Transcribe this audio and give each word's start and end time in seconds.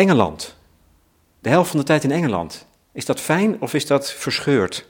Engeland. 0.00 0.56
De 1.40 1.48
helft 1.48 1.70
van 1.70 1.78
de 1.78 1.84
tijd 1.84 2.04
in 2.04 2.10
Engeland. 2.10 2.66
Is 2.92 3.04
dat 3.04 3.20
fijn 3.20 3.60
of 3.60 3.74
is 3.74 3.86
dat 3.86 4.12
verscheurd? 4.12 4.86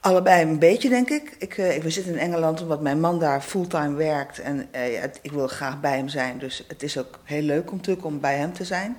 Allebei 0.00 0.42
een 0.42 0.58
beetje, 0.58 0.88
denk 0.88 1.10
ik. 1.10 1.36
Ik, 1.38 1.56
uh, 1.56 1.82
we 1.82 1.90
zitten 1.90 2.12
in 2.12 2.18
Engeland 2.18 2.62
omdat 2.62 2.80
mijn 2.80 3.00
man 3.00 3.18
daar 3.18 3.40
fulltime 3.40 3.94
werkt. 3.94 4.38
En 4.38 4.68
uh, 4.74 5.02
ik 5.02 5.32
wil 5.32 5.46
graag 5.46 5.80
bij 5.80 5.96
hem 5.96 6.08
zijn. 6.08 6.38
Dus 6.38 6.64
het 6.68 6.82
is 6.82 6.98
ook 6.98 7.18
heel 7.24 7.42
leuk 7.42 7.70
om, 7.70 7.76
natuurlijk 7.76 8.06
om 8.06 8.20
bij 8.20 8.36
hem 8.36 8.52
te 8.52 8.64
zijn. 8.64 8.96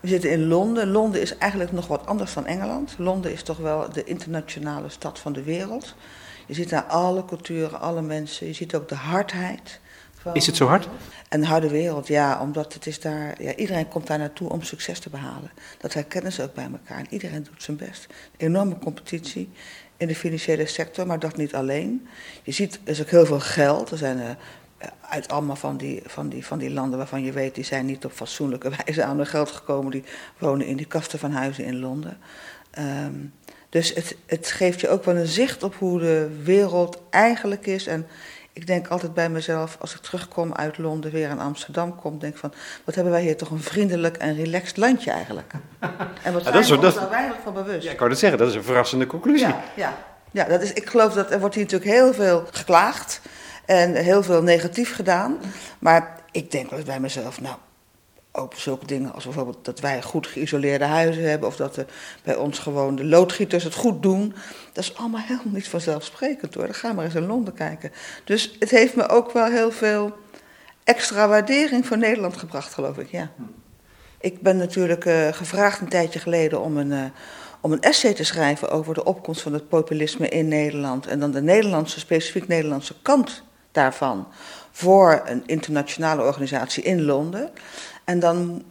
We 0.00 0.08
zitten 0.08 0.30
in 0.30 0.46
Londen. 0.46 0.90
Londen 0.90 1.20
is 1.20 1.38
eigenlijk 1.38 1.72
nog 1.72 1.86
wat 1.86 2.06
anders 2.06 2.34
dan 2.34 2.46
Engeland. 2.46 2.94
Londen 2.98 3.32
is 3.32 3.42
toch 3.42 3.58
wel 3.58 3.92
de 3.92 4.04
internationale 4.04 4.88
stad 4.88 5.18
van 5.18 5.32
de 5.32 5.42
wereld. 5.42 5.94
Je 6.46 6.54
ziet 6.54 6.70
daar 6.70 6.84
alle 6.84 7.24
culturen, 7.24 7.80
alle 7.80 8.02
mensen. 8.02 8.46
Je 8.46 8.52
ziet 8.52 8.74
ook 8.74 8.88
de 8.88 8.94
hardheid. 8.94 9.80
Van 10.20 10.34
is 10.34 10.46
het 10.46 10.56
zo 10.56 10.66
hard? 10.66 10.88
Een 11.28 11.44
harde 11.44 11.68
wereld, 11.68 12.06
ja. 12.06 12.40
Omdat 12.40 12.74
het 12.74 12.86
is 12.86 13.00
daar... 13.00 13.42
Ja, 13.42 13.54
iedereen 13.54 13.88
komt 13.88 14.06
daar 14.06 14.18
naartoe 14.18 14.50
om 14.50 14.62
succes 14.62 14.98
te 14.98 15.10
behalen. 15.10 15.50
Dat 15.78 15.94
herkennen 15.94 16.32
ze 16.32 16.42
ook 16.42 16.54
bij 16.54 16.68
elkaar. 16.72 16.98
En 16.98 17.06
iedereen 17.10 17.42
doet 17.42 17.62
zijn 17.62 17.76
best. 17.76 18.06
Enorme 18.36 18.78
competitie 18.78 19.50
in 19.96 20.06
de 20.06 20.14
financiële 20.14 20.66
sector, 20.66 21.06
maar 21.06 21.18
dat 21.18 21.36
niet 21.36 21.54
alleen. 21.54 22.08
Je 22.42 22.52
ziet, 22.52 22.80
er 22.84 22.90
is 22.90 23.00
ook 23.00 23.10
heel 23.10 23.26
veel 23.26 23.40
geld. 23.40 23.90
Er 23.90 23.98
zijn 23.98 24.18
uh, 24.18 24.30
uit 25.00 25.28
allemaal 25.28 25.56
van 25.56 25.76
die, 25.76 26.02
van, 26.06 26.28
die, 26.28 26.46
van 26.46 26.58
die 26.58 26.70
landen 26.70 26.98
waarvan 26.98 27.24
je 27.24 27.32
weet, 27.32 27.54
die 27.54 27.64
zijn 27.64 27.86
niet 27.86 28.04
op 28.04 28.12
fatsoenlijke 28.12 28.70
wijze 28.84 29.04
aan 29.04 29.16
hun 29.16 29.26
geld 29.26 29.50
gekomen. 29.50 29.90
Die 29.90 30.04
wonen 30.38 30.66
in 30.66 30.76
die 30.76 30.86
kasten 30.86 31.18
van 31.18 31.32
huizen 31.32 31.64
in 31.64 31.78
Londen. 31.78 32.18
Um, 32.78 33.32
dus 33.68 33.94
het, 33.94 34.16
het 34.26 34.46
geeft 34.46 34.80
je 34.80 34.88
ook 34.88 35.04
wel 35.04 35.16
een 35.16 35.26
zicht 35.26 35.62
op 35.62 35.74
hoe 35.74 36.00
de 36.00 36.40
wereld 36.42 37.02
eigenlijk 37.10 37.66
is. 37.66 37.86
En 37.86 38.06
ik 38.52 38.66
denk 38.66 38.88
altijd 38.88 39.14
bij 39.14 39.28
mezelf, 39.28 39.76
als 39.80 39.94
ik 39.94 40.00
terugkom 40.00 40.52
uit 40.52 40.78
Londen, 40.78 41.10
weer 41.10 41.30
in 41.30 41.38
Amsterdam 41.38 41.96
kom, 41.96 42.18
denk 42.18 42.36
van, 42.36 42.52
wat 42.84 42.94
hebben 42.94 43.12
wij 43.12 43.22
hier 43.22 43.36
toch 43.36 43.50
een 43.50 43.62
vriendelijk 43.62 44.16
en 44.16 44.34
relaxed 44.34 44.76
landje 44.76 45.10
eigenlijk. 45.10 45.52
En 46.22 46.32
wat 46.32 46.44
ja, 46.44 46.62
zijn 46.62 46.80
we 46.80 46.86
ons 46.86 46.94
daar 46.94 47.10
weinig 47.10 47.36
van 47.44 47.54
bewust. 47.54 47.84
Ja, 47.84 47.90
ik 47.90 47.98
wou 47.98 48.10
dat 48.10 48.18
zeggen, 48.18 48.38
dat 48.38 48.48
is 48.48 48.54
een 48.54 48.62
verrassende 48.62 49.06
conclusie. 49.06 49.46
Ja, 49.46 49.62
ja, 49.74 49.96
ja 50.30 50.44
dat 50.44 50.62
is, 50.62 50.72
ik 50.72 50.88
geloof 50.88 51.12
dat 51.12 51.30
er 51.30 51.40
wordt 51.40 51.54
hier 51.54 51.64
natuurlijk 51.64 51.90
heel 51.90 52.14
veel 52.14 52.44
geklaagd 52.50 53.20
en 53.64 53.94
heel 53.94 54.22
veel 54.22 54.42
negatief 54.42 54.94
gedaan. 54.94 55.38
Maar 55.78 56.16
ik 56.30 56.50
denk 56.50 56.70
wel 56.70 56.82
bij 56.82 57.00
mezelf, 57.00 57.40
nou, 57.40 57.56
ook 58.32 58.54
zulke 58.54 58.86
dingen 58.86 59.12
als 59.12 59.24
bijvoorbeeld 59.24 59.64
dat 59.64 59.80
wij 59.80 60.02
goed 60.02 60.26
geïsoleerde 60.26 60.84
huizen 60.84 61.28
hebben 61.28 61.48
of 61.48 61.56
dat 61.56 61.84
bij 62.22 62.36
ons 62.36 62.58
gewoon 62.58 62.96
de 62.96 63.04
loodgieters 63.04 63.64
het 63.64 63.74
goed 63.74 64.02
doen. 64.02 64.34
Dat 64.72 64.84
is 64.84 64.96
allemaal 64.96 65.20
helemaal 65.20 65.54
niet 65.54 65.68
vanzelfsprekend 65.68 66.54
hoor. 66.54 66.64
Dan 66.64 66.74
ga 66.74 66.92
maar 66.92 67.04
eens 67.04 67.14
in 67.14 67.26
Londen 67.26 67.54
kijken. 67.54 67.92
Dus 68.24 68.56
het 68.58 68.70
heeft 68.70 68.96
me 68.96 69.08
ook 69.08 69.32
wel 69.32 69.46
heel 69.46 69.72
veel 69.72 70.12
extra 70.84 71.28
waardering 71.28 71.86
voor 71.86 71.98
Nederland 71.98 72.36
gebracht, 72.36 72.74
geloof 72.74 72.98
ik. 72.98 73.10
Ja. 73.10 73.30
Ik 74.20 74.40
ben 74.40 74.56
natuurlijk 74.56 75.04
uh, 75.04 75.28
gevraagd 75.32 75.80
een 75.80 75.88
tijdje 75.88 76.18
geleden 76.18 76.60
om 76.60 76.76
een, 76.76 76.90
uh, 76.90 77.04
om 77.60 77.72
een 77.72 77.80
essay 77.80 78.14
te 78.14 78.24
schrijven 78.24 78.70
over 78.70 78.94
de 78.94 79.04
opkomst 79.04 79.40
van 79.40 79.52
het 79.52 79.68
populisme 79.68 80.28
in 80.28 80.48
Nederland. 80.48 81.06
En 81.06 81.20
dan 81.20 81.30
de 81.30 81.42
Nederlandse, 81.42 81.98
specifiek 81.98 82.48
Nederlandse 82.48 82.94
kant 83.02 83.42
daarvan 83.72 84.26
voor 84.70 85.22
een 85.24 85.42
internationale 85.46 86.22
organisatie 86.22 86.82
in 86.82 87.02
Londen. 87.02 87.50
En 88.10 88.18
dan 88.18 88.62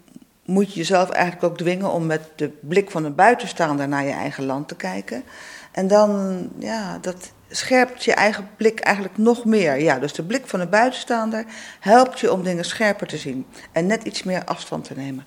moet 0.45 0.73
je 0.73 0.79
jezelf 0.79 1.09
eigenlijk 1.09 1.43
ook 1.43 1.57
dwingen 1.57 1.91
om 1.91 2.05
met 2.05 2.21
de 2.35 2.49
blik 2.59 2.91
van 2.91 3.03
een 3.03 3.15
buitenstaander 3.15 3.87
naar 3.87 4.03
je 4.03 4.11
eigen 4.11 4.45
land 4.45 4.67
te 4.67 4.75
kijken. 4.75 5.23
En 5.71 5.87
dan, 5.87 6.39
ja, 6.57 6.97
dat 7.01 7.31
scherpt 7.49 8.03
je 8.03 8.13
eigen 8.13 8.49
blik 8.57 8.79
eigenlijk 8.79 9.17
nog 9.17 9.45
meer. 9.45 9.81
Ja, 9.81 9.99
dus 9.99 10.13
de 10.13 10.23
blik 10.23 10.47
van 10.47 10.59
een 10.59 10.69
buitenstaander 10.69 11.45
helpt 11.79 12.19
je 12.19 12.31
om 12.31 12.43
dingen 12.43 12.65
scherper 12.65 13.07
te 13.07 13.17
zien 13.17 13.45
en 13.71 13.85
net 13.87 14.03
iets 14.03 14.23
meer 14.23 14.43
afstand 14.45 14.83
te 14.83 14.93
nemen. 14.95 15.25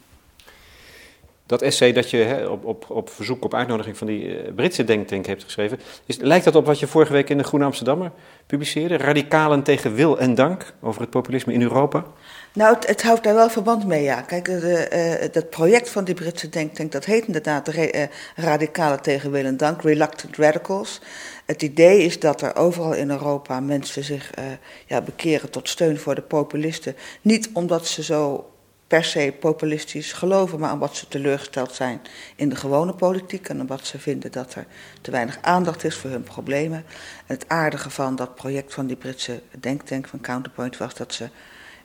Dat 1.46 1.62
essay 1.62 1.92
dat 1.92 2.10
je 2.10 2.48
op, 2.50 2.64
op, 2.64 2.90
op 2.90 3.10
verzoek, 3.10 3.44
op 3.44 3.54
uitnodiging 3.54 3.96
van 3.96 4.06
die 4.06 4.44
uh, 4.44 4.52
Britse 4.54 4.84
denktank 4.84 5.26
hebt 5.26 5.44
geschreven, 5.44 5.78
is, 6.06 6.16
lijkt 6.16 6.44
dat 6.44 6.56
op 6.56 6.66
wat 6.66 6.80
je 6.80 6.86
vorige 6.86 7.12
week 7.12 7.28
in 7.28 7.38
de 7.38 7.44
Groene 7.44 7.64
Amsterdammer 7.64 8.12
publiceerde? 8.46 8.96
Radicalen 8.96 9.62
tegen 9.62 9.94
wil 9.94 10.18
en 10.18 10.34
dank 10.34 10.74
over 10.80 11.00
het 11.00 11.10
populisme 11.10 11.52
in 11.52 11.62
Europa? 11.62 12.04
Nou, 12.54 12.76
het, 12.86 13.02
houdt 13.02 13.24
daar 13.24 13.34
wel 13.34 13.50
verband 13.50 13.86
mee, 13.86 14.02
ja. 14.02 14.20
Kijk, 14.20 14.44
de, 14.44 15.20
uh, 15.22 15.32
dat 15.32 15.50
project 15.50 15.90
van 15.90 16.04
die 16.04 16.14
Britse 16.14 16.48
denktank, 16.48 16.92
dat 16.92 17.04
heet 17.04 17.26
inderdaad 17.26 17.66
de 17.66 17.94
uh, 17.94 18.02
Radicalen 18.44 19.02
tegen 19.02 19.30
Wil 19.30 19.44
en 19.44 19.56
Dank, 19.56 19.82
Reluctant 19.82 20.36
Radicals. 20.36 21.00
Het 21.44 21.62
idee 21.62 22.02
is 22.02 22.20
dat 22.20 22.42
er 22.42 22.56
overal 22.56 22.92
in 22.92 23.10
Europa 23.10 23.60
mensen 23.60 24.04
zich 24.04 24.30
ja, 24.86 25.00
bekeren 25.00 25.50
tot 25.50 25.68
steun 25.68 25.98
voor 25.98 26.14
de 26.14 26.22
populisten. 26.22 26.96
Niet 27.22 27.50
omdat 27.52 27.86
ze 27.86 28.02
zo 28.02 28.50
per 28.86 29.04
se 29.04 29.34
populistisch 29.40 30.12
geloven, 30.12 30.58
maar 30.58 30.72
omdat 30.72 30.96
ze 30.96 31.08
teleurgesteld 31.08 31.72
zijn 31.72 32.00
in 32.36 32.48
de 32.48 32.56
gewone 32.56 32.94
politiek 32.94 33.48
en 33.48 33.60
omdat 33.60 33.86
ze 33.86 33.98
vinden 33.98 34.32
dat 34.32 34.54
er 34.54 34.66
te 35.00 35.10
weinig 35.10 35.38
aandacht 35.40 35.84
is 35.84 35.96
voor 35.96 36.10
hun 36.10 36.22
problemen. 36.22 36.84
En 37.26 37.34
het 37.34 37.48
aardige 37.48 37.90
van 37.90 38.16
dat 38.16 38.34
project 38.34 38.74
van 38.74 38.86
die 38.86 38.96
Britse 38.96 39.42
denktank 39.60 40.08
van 40.08 40.20
Counterpoint 40.20 40.76
was 40.76 40.94
dat 40.94 41.14
ze 41.14 41.28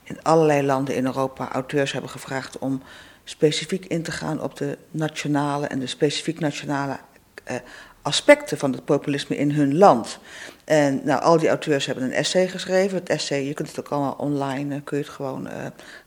in 0.08 0.22
allerlei 0.22 0.66
landen 0.66 0.94
in 0.94 1.06
Europa 1.06 1.48
auteurs 1.52 1.92
hebben 1.92 2.10
gevraagd 2.10 2.58
om 2.58 2.82
specifiek 3.24 3.84
in 3.84 4.02
te 4.02 4.12
gaan 4.12 4.42
op 4.42 4.56
de 4.56 4.78
nationale 4.90 5.66
en 5.66 5.78
de 5.78 5.86
specifiek 5.86 6.40
nationale 6.40 6.98
eh, 7.44 7.56
aspecten 8.02 8.58
van 8.58 8.72
het 8.72 8.84
populisme 8.84 9.36
in 9.36 9.50
hun 9.50 9.76
land. 9.76 10.18
En 10.64 11.00
nou, 11.04 11.22
al 11.22 11.38
die 11.38 11.48
auteurs 11.48 11.86
hebben 11.86 12.04
een 12.04 12.12
essay 12.12 12.48
geschreven. 12.48 12.98
Het 12.98 13.08
essay, 13.08 13.42
je 13.44 13.54
kunt 13.54 13.68
het 13.68 13.80
ook 13.80 13.88
allemaal 13.88 14.14
online, 14.18 14.74
uh, 14.74 14.80
kun 14.84 14.96
je 14.98 15.02
het 15.02 15.12
gewoon 15.12 15.46
uh, 15.46 15.52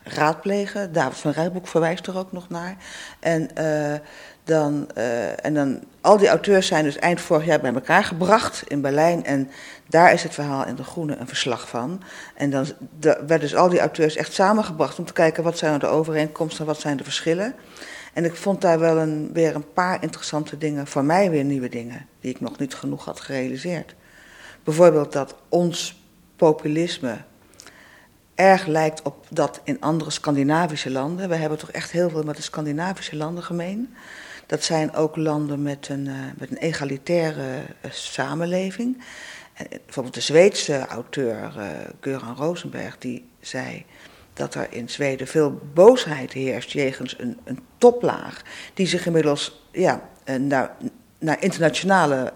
raadplegen. 0.03 0.93
David 0.93 1.17
van 1.17 1.31
Rijboek 1.31 1.67
verwijst 1.67 2.07
er 2.07 2.17
ook 2.17 2.31
nog 2.31 2.49
naar. 2.49 2.77
En, 3.19 3.49
uh, 3.57 3.93
dan, 4.43 4.91
en 5.41 5.53
dan, 5.53 5.79
al 6.01 6.17
die 6.17 6.27
auteurs 6.27 6.67
zijn 6.67 6.83
dus 6.83 6.97
eind 6.97 7.21
vorig 7.21 7.45
jaar 7.45 7.59
bij 7.59 7.73
elkaar 7.73 8.03
gebracht 8.03 8.63
in 8.67 8.81
Berlijn. 8.81 9.25
En 9.25 9.49
daar 9.87 10.13
is 10.13 10.23
het 10.23 10.33
verhaal 10.33 10.65
in 10.65 10.75
De 10.75 10.83
Groene 10.83 11.15
een 11.15 11.27
verslag 11.27 11.69
van. 11.69 12.01
En 12.35 12.49
dan 12.49 12.65
werden 12.99 13.39
dus 13.39 13.55
al 13.55 13.69
die 13.69 13.79
auteurs 13.79 14.15
echt 14.15 14.33
samengebracht 14.33 14.99
om 14.99 15.05
te 15.05 15.13
kijken 15.13 15.43
wat 15.43 15.57
zijn 15.57 15.79
de 15.79 15.87
overeenkomsten 15.87 16.59
en 16.59 16.71
wat 16.71 16.79
zijn 16.79 16.97
de 16.97 17.03
verschillen. 17.03 17.55
En 18.13 18.25
ik 18.25 18.35
vond 18.35 18.61
daar 18.61 18.79
wel 18.79 18.97
een, 18.97 19.29
weer 19.33 19.55
een 19.55 19.73
paar 19.73 20.03
interessante 20.03 20.57
dingen, 20.57 20.87
voor 20.87 21.03
mij 21.03 21.29
weer 21.29 21.43
nieuwe 21.43 21.69
dingen, 21.69 22.07
die 22.19 22.31
ik 22.31 22.41
nog 22.41 22.57
niet 22.57 22.73
genoeg 22.73 23.05
had 23.05 23.19
gerealiseerd. 23.19 23.95
Bijvoorbeeld 24.63 25.13
dat 25.13 25.35
ons 25.49 26.01
populisme 26.35 27.17
erg 28.35 28.65
lijkt 28.65 29.01
op 29.01 29.25
dat 29.29 29.61
in 29.63 29.81
andere 29.81 30.09
Scandinavische 30.09 30.91
landen. 30.91 31.29
We 31.29 31.35
hebben 31.35 31.57
toch 31.57 31.71
echt 31.71 31.91
heel 31.91 32.09
veel 32.09 32.23
met 32.23 32.35
de 32.35 32.41
Scandinavische 32.41 33.15
landen 33.15 33.43
gemeen. 33.43 33.95
Dat 34.51 34.63
zijn 34.63 34.93
ook 34.93 35.15
landen 35.15 35.61
met 35.61 35.87
een, 35.89 36.05
uh, 36.05 36.15
met 36.37 36.51
een 36.51 36.57
egalitaire 36.57 37.61
uh, 37.85 37.91
samenleving. 37.91 39.03
En 39.53 39.67
bijvoorbeeld 39.85 40.15
de 40.15 40.21
Zweedse 40.21 40.85
auteur 40.87 41.53
uh, 41.57 41.67
Göran 41.99 42.35
Rosenberg, 42.37 42.97
die 42.97 43.29
zei 43.39 43.85
dat 44.33 44.55
er 44.55 44.67
in 44.69 44.89
Zweden 44.89 45.27
veel 45.27 45.61
boosheid 45.73 46.31
heerst 46.31 46.71
jegens 46.71 47.15
een, 47.19 47.37
een 47.43 47.59
toplaag, 47.77 48.41
die 48.73 48.87
zich 48.87 49.05
inmiddels 49.05 49.65
ja, 49.71 50.09
naar, 50.39 50.75
naar 51.19 51.43
internationale 51.43 52.31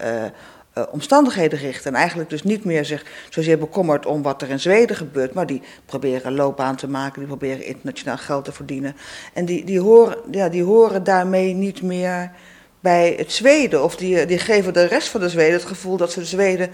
omstandigheden 0.91 1.59
richten. 1.59 1.94
En 1.94 2.00
eigenlijk 2.00 2.30
dus 2.30 2.44
niet 2.44 2.66
meer 2.66 2.86
zich 2.86 3.06
zozeer 3.30 3.58
bekommert 3.58 4.06
om 4.06 4.22
wat 4.22 4.41
er 4.41 4.50
in 4.50 4.59
Zweden 4.59 4.96
gebeurt, 4.96 5.34
maar 5.34 5.46
die 5.46 5.62
proberen 5.86 6.34
loopbaan 6.34 6.75
te 6.75 6.88
maken, 6.88 7.19
die 7.19 7.28
proberen 7.28 7.66
internationaal 7.66 8.18
geld 8.18 8.46
te 8.46 8.52
verdienen. 8.52 8.96
En 9.34 9.46
die, 9.46 9.66
die, 9.66 9.80
horen, 9.80 10.18
ja, 10.31 10.50
die 10.50 10.64
horen 10.64 11.03
daarmee 11.03 11.53
niet 11.53 11.81
meer 11.81 12.31
bij 12.80 13.14
het 13.18 13.31
Zweden, 13.31 13.84
of 13.84 13.96
die, 13.96 14.25
die 14.25 14.40
geven 14.40 14.74
de 14.74 14.85
rest 14.85 15.08
van 15.08 15.22
de 15.22 15.30
Zweden 15.30 15.53
het 15.53 15.66
gevoel 15.66 15.97
dat 15.97 16.12
ze 16.12 16.19
de 16.19 16.25
Zweden 16.25 16.72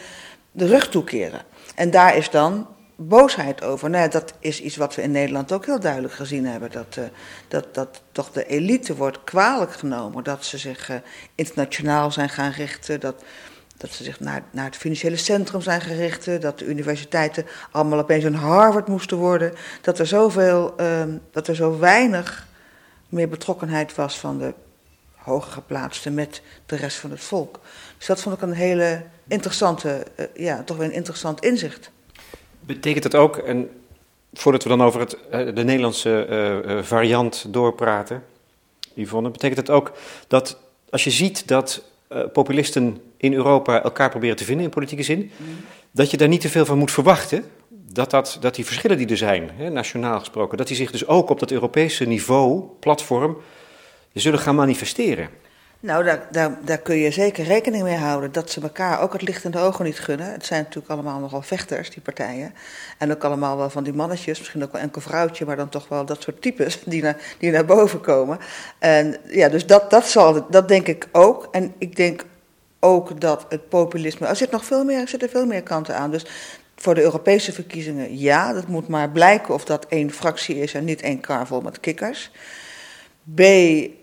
de 0.52 0.66
rug 0.66 0.90
toekeren. 0.90 1.42
En 1.76 1.92
daar 1.92 2.18
is 2.18 2.30
dan 2.30 2.68
boosheid 2.96 3.64
over. 3.64 3.90
Nou, 3.90 4.10
dat 4.10 4.34
is 4.40 4.62
iets 4.62 4.76
wat 4.76 4.96
we 4.96 5.02
in 5.02 5.12
Nederland 5.12 5.52
ook 5.52 5.66
heel 5.66 5.80
duidelijk 5.80 6.14
gezien 6.14 6.46
hebben. 6.46 6.72
Dat, 6.72 6.96
uh, 7.00 7.06
dat, 7.48 7.74
dat 7.74 8.02
toch 8.12 8.32
de 8.32 8.46
elite 8.46 8.96
wordt 8.96 9.24
kwalijk 9.24 9.74
genomen. 9.74 10.24
Dat 10.24 10.46
ze 10.46 10.58
zich 10.58 10.90
uh, 10.90 10.96
internationaal 11.36 12.12
zijn 12.12 12.30
gaan 12.30 12.52
richten. 12.52 13.00
Dat, 13.00 13.24
dat 13.82 13.92
ze 13.92 14.04
zich 14.04 14.20
naar, 14.20 14.44
naar 14.52 14.66
het 14.66 14.76
financiële 14.76 15.16
centrum 15.16 15.62
zijn 15.62 15.82
gericht. 15.82 16.42
Dat 16.42 16.60
de 16.60 16.66
universiteiten 16.66 17.46
allemaal 17.72 18.00
opeens 18.00 18.24
een 18.24 18.36
Harvard 18.36 18.88
moesten 18.88 19.18
worden. 19.18 19.54
Dat 19.82 20.00
er, 20.00 20.08
zoveel, 20.08 20.74
uh, 20.80 21.04
dat 21.32 21.48
er 21.48 21.56
zo 21.56 21.80
weinig 21.80 22.48
meer 23.10 23.30
betrokkenheid 23.30 23.96
was 23.96 24.20
van 24.20 24.38
de 24.38 24.54
hoger 25.16 25.52
geplaatsten 25.52 26.14
met 26.14 26.42
de 26.66 26.76
rest 26.76 26.98
van 26.98 27.12
het 27.12 27.22
volk. 27.22 27.60
Dus 27.98 28.08
dat 28.08 28.22
vond 28.22 28.36
ik 28.36 28.42
een 28.42 28.54
hele 28.54 29.04
interessante, 29.28 30.06
uh, 30.16 30.26
ja, 30.34 30.64
toch 30.64 30.78
weer 30.78 30.88
een 30.88 30.94
interessant 30.94 31.44
inzicht. 31.44 31.92
Betekent 32.60 33.04
dat 33.04 33.16
ook, 33.16 33.38
en 33.38 33.70
voordat 34.34 34.64
we 34.64 34.70
dan 34.70 34.82
over 34.82 35.00
het, 35.00 35.18
uh, 35.34 35.56
de 35.56 35.64
Nederlandse 35.64 36.82
variant 36.84 37.46
doorpraten, 37.48 38.24
Yvonne, 38.94 39.30
betekent 39.30 39.60
het 39.60 39.70
ook 39.70 39.92
dat 40.28 40.58
als 40.90 41.04
je 41.04 41.12
ziet 41.12 41.48
dat 41.48 41.84
populisten 42.34 42.98
in 43.18 43.34
Europa 43.34 43.84
elkaar 43.84 44.10
proberen 44.10 44.36
te 44.36 44.44
vinden 44.44 44.66
in 44.66 44.72
politieke 44.72 45.04
zin, 45.04 45.32
dat 45.92 46.12
je 46.12 46.18
daar 46.18 46.28
niet 46.28 46.42
te 46.42 46.50
veel 46.50 46.66
van 46.66 46.78
moet 46.78 46.92
verwachten? 46.92 47.44
dat, 47.94 48.10
dat, 48.10 48.38
dat 48.40 48.56
die 48.56 48.66
verschillen 48.66 48.98
die 48.98 49.08
er 49.08 49.18
zijn, 49.18 49.50
hè, 49.54 49.70
nationaal 49.70 50.20
gesproken, 50.20 50.58
dat 50.58 50.68
die 50.68 50.76
zich 50.76 50.92
dus 50.92 51.08
ook 51.08 51.30
op 51.30 51.40
dat 51.40 51.52
Europese 51.52 52.06
niveau, 52.06 52.64
platform, 52.80 53.38
zullen 54.14 54.40
gaan 54.40 54.56
manifesteren. 54.56 55.30
Nou, 55.84 56.04
daar, 56.04 56.28
daar, 56.32 56.58
daar 56.66 56.78
kun 56.78 56.96
je 56.96 57.12
zeker 57.12 57.44
rekening 57.44 57.84
mee 57.84 57.96
houden 57.96 58.32
dat 58.32 58.52
ze 58.52 58.62
elkaar 58.62 59.02
ook 59.02 59.14
het 59.14 59.22
licht 59.22 59.44
in 59.44 59.52
de 59.52 59.60
ogen 59.60 59.86
niet 59.86 60.00
gunnen. 60.00 60.32
Het 60.32 60.46
zijn 60.46 60.64
natuurlijk 60.64 60.92
allemaal 60.92 61.20
nogal 61.20 61.42
vechters, 61.42 61.90
die 61.90 62.02
partijen. 62.02 62.54
En 62.98 63.12
ook 63.12 63.24
allemaal 63.24 63.58
wel 63.58 63.70
van 63.70 63.84
die 63.84 63.94
mannetjes, 63.94 64.40
misschien 64.40 64.64
ook 64.64 64.72
wel 64.72 64.82
enkel 64.82 65.02
vrouwtje, 65.02 65.46
maar 65.46 65.56
dan 65.56 65.70
toch 65.70 65.88
wel 65.88 66.06
dat 66.06 66.22
soort 66.22 66.42
types 66.42 66.84
die 66.86 67.02
naar, 67.02 67.18
die 67.38 67.52
naar 67.52 67.66
boven 67.66 68.02
komen. 68.02 68.40
En 68.80 69.18
ja, 69.28 69.50
dus 69.50 69.66
dat, 69.66 69.90
dat, 69.90 70.06
zal, 70.06 70.50
dat 70.50 70.68
denk 70.68 70.88
ik 70.88 71.08
ook. 71.12 71.48
En 71.52 71.74
ik 71.78 71.96
denk 71.96 72.26
ook 72.80 73.22
dat 73.22 73.46
het 73.50 73.70
populisme. 73.70 74.28
Er 74.28 74.36
zit 74.36 74.52
nog 74.52 74.66
veel 74.66 74.84
meer, 74.84 75.00
er 75.00 75.08
zitten 75.08 75.30
veel 75.30 75.46
meer 75.46 75.64
kanten 75.64 75.96
aan. 75.96 76.12
Dus 76.12 76.26
voor 76.76 76.96
de 76.96 77.02
Europese 77.02 77.54
verkiezingen, 77.54 78.18
ja, 78.18 78.54
dat 78.54 78.68
moet 78.68 78.88
maar 78.88 79.10
blijken 79.10 79.54
of 79.54 79.66
dat 79.66 79.86
één 79.86 80.12
fractie 80.12 80.60
is 80.60 80.74
en 80.74 80.84
niet 80.84 81.02
één 81.02 81.20
kar 81.20 81.48
vol 81.48 81.62
met 81.62 81.80
kikkers. 81.80 82.32
B, 83.36 83.42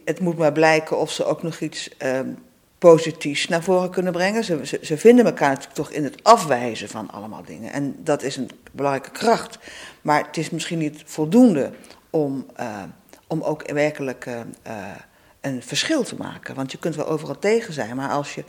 het 0.04 0.20
moet 0.20 0.38
maar 0.38 0.52
blijken 0.52 0.98
of 0.98 1.12
ze 1.12 1.25
ook 1.25 1.42
nog 1.42 1.60
iets 1.60 1.90
um, 2.02 2.38
positiefs 2.78 3.48
naar 3.48 3.62
voren 3.62 3.90
kunnen 3.90 4.12
brengen. 4.12 4.44
Ze, 4.44 4.78
ze, 4.82 4.98
vinden 4.98 5.25
elkaar 5.25 5.48
natuurlijk 5.48 5.75
toch 5.75 5.90
in 5.90 6.04
het 6.04 6.25
afwijzen 6.25 6.88
van 6.88 7.10
allemaal 7.10 7.44
dingen. 7.44 7.72
En 7.72 7.96
dat 7.98 8.22
is 8.22 8.36
een 8.36 8.50
belangrijke 8.72 9.10
kracht. 9.10 9.58
Maar 10.02 10.26
het 10.26 10.36
is 10.36 10.50
misschien 10.50 10.78
niet 10.78 11.02
voldoende 11.04 11.70
om, 12.10 12.46
uh, 12.60 12.82
om 13.26 13.42
ook 13.42 13.70
werkelijk 13.70 14.26
uh, 14.26 14.34
uh, 14.66 14.72
een 15.40 15.62
verschil 15.62 16.02
te 16.02 16.16
maken. 16.16 16.54
Want 16.54 16.72
je 16.72 16.78
kunt 16.78 16.96
wel 16.96 17.06
overal 17.06 17.38
tegen 17.38 17.72
zijn, 17.72 17.96
maar 17.96 18.10
als 18.10 18.34
je, 18.34 18.44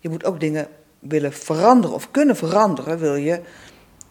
je 0.00 0.08
moet 0.08 0.24
ook 0.24 0.40
dingen 0.40 0.68
willen 0.98 1.32
veranderen 1.32 1.96
of 1.96 2.10
kunnen 2.10 2.36
veranderen, 2.36 2.98
wil 2.98 3.14
je 3.14 3.40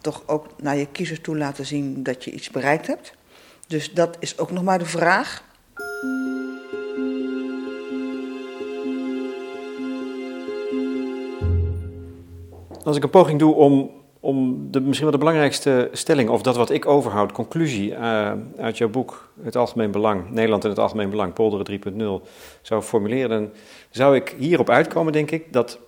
toch 0.00 0.22
ook 0.26 0.46
naar 0.62 0.76
je 0.76 0.86
kiezers 0.86 1.20
toe 1.20 1.36
laten 1.36 1.66
zien 1.66 2.02
dat 2.02 2.24
je 2.24 2.30
iets 2.30 2.50
bereikt 2.50 2.86
hebt. 2.86 3.12
Dus 3.66 3.92
dat 3.92 4.16
is 4.18 4.38
ook 4.38 4.50
nog 4.50 4.62
maar 4.62 4.78
de 4.78 4.86
vraag. 4.86 5.42
Als 12.90 12.98
ik 12.98 13.04
een 13.04 13.10
poging 13.20 13.38
doe 13.38 13.54
om, 13.54 13.90
om 14.20 14.66
de, 14.70 14.80
misschien 14.80 15.02
wel 15.02 15.12
de 15.12 15.24
belangrijkste 15.24 15.88
stelling, 15.92 16.28
of 16.28 16.42
dat 16.42 16.56
wat 16.56 16.70
ik 16.70 16.86
overhoud, 16.86 17.32
conclusie 17.32 17.90
uh, 17.90 18.32
uit 18.56 18.78
jouw 18.78 18.88
boek 18.88 19.32
Het 19.42 19.56
Algemeen 19.56 19.90
Belang, 19.90 20.30
Nederland 20.30 20.64
en 20.64 20.70
het 20.70 20.78
Algemeen 20.78 21.10
Belang, 21.10 21.32
Polderen 21.32 21.80
3.0, 22.22 22.28
zou 22.62 22.82
formuleren, 22.82 23.28
dan 23.28 23.50
zou 23.90 24.16
ik 24.16 24.34
hierop 24.38 24.70
uitkomen, 24.70 25.12
denk 25.12 25.30
ik, 25.30 25.52
dat, 25.52 25.78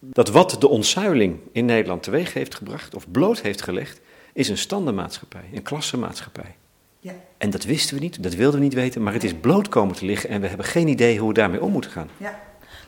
dat 0.00 0.28
wat 0.28 0.56
de 0.58 0.68
ontzuiling 0.68 1.38
in 1.52 1.64
Nederland 1.64 2.02
teweeg 2.02 2.32
heeft 2.32 2.54
gebracht, 2.54 2.94
of 2.94 3.10
bloot 3.10 3.40
heeft 3.40 3.62
gelegd, 3.62 4.00
is 4.32 4.48
een 4.48 4.58
standenmaatschappij, 4.58 5.44
een 5.52 5.62
klassenmaatschappij. 5.62 6.54
Ja. 6.98 7.12
En 7.38 7.50
dat 7.50 7.64
wisten 7.64 7.94
we 7.94 8.02
niet, 8.02 8.22
dat 8.22 8.34
wilden 8.34 8.58
we 8.58 8.64
niet 8.64 8.74
weten, 8.74 9.02
maar 9.02 9.12
het 9.12 9.24
is 9.24 9.34
bloot 9.34 9.68
komen 9.68 9.94
te 9.94 10.04
liggen 10.04 10.30
en 10.30 10.40
we 10.40 10.46
hebben 10.46 10.66
geen 10.66 10.88
idee 10.88 11.18
hoe 11.18 11.28
we 11.28 11.34
daarmee 11.34 11.62
om 11.62 11.72
moeten 11.72 11.90
gaan. 11.90 12.08
Ja. 12.16 12.40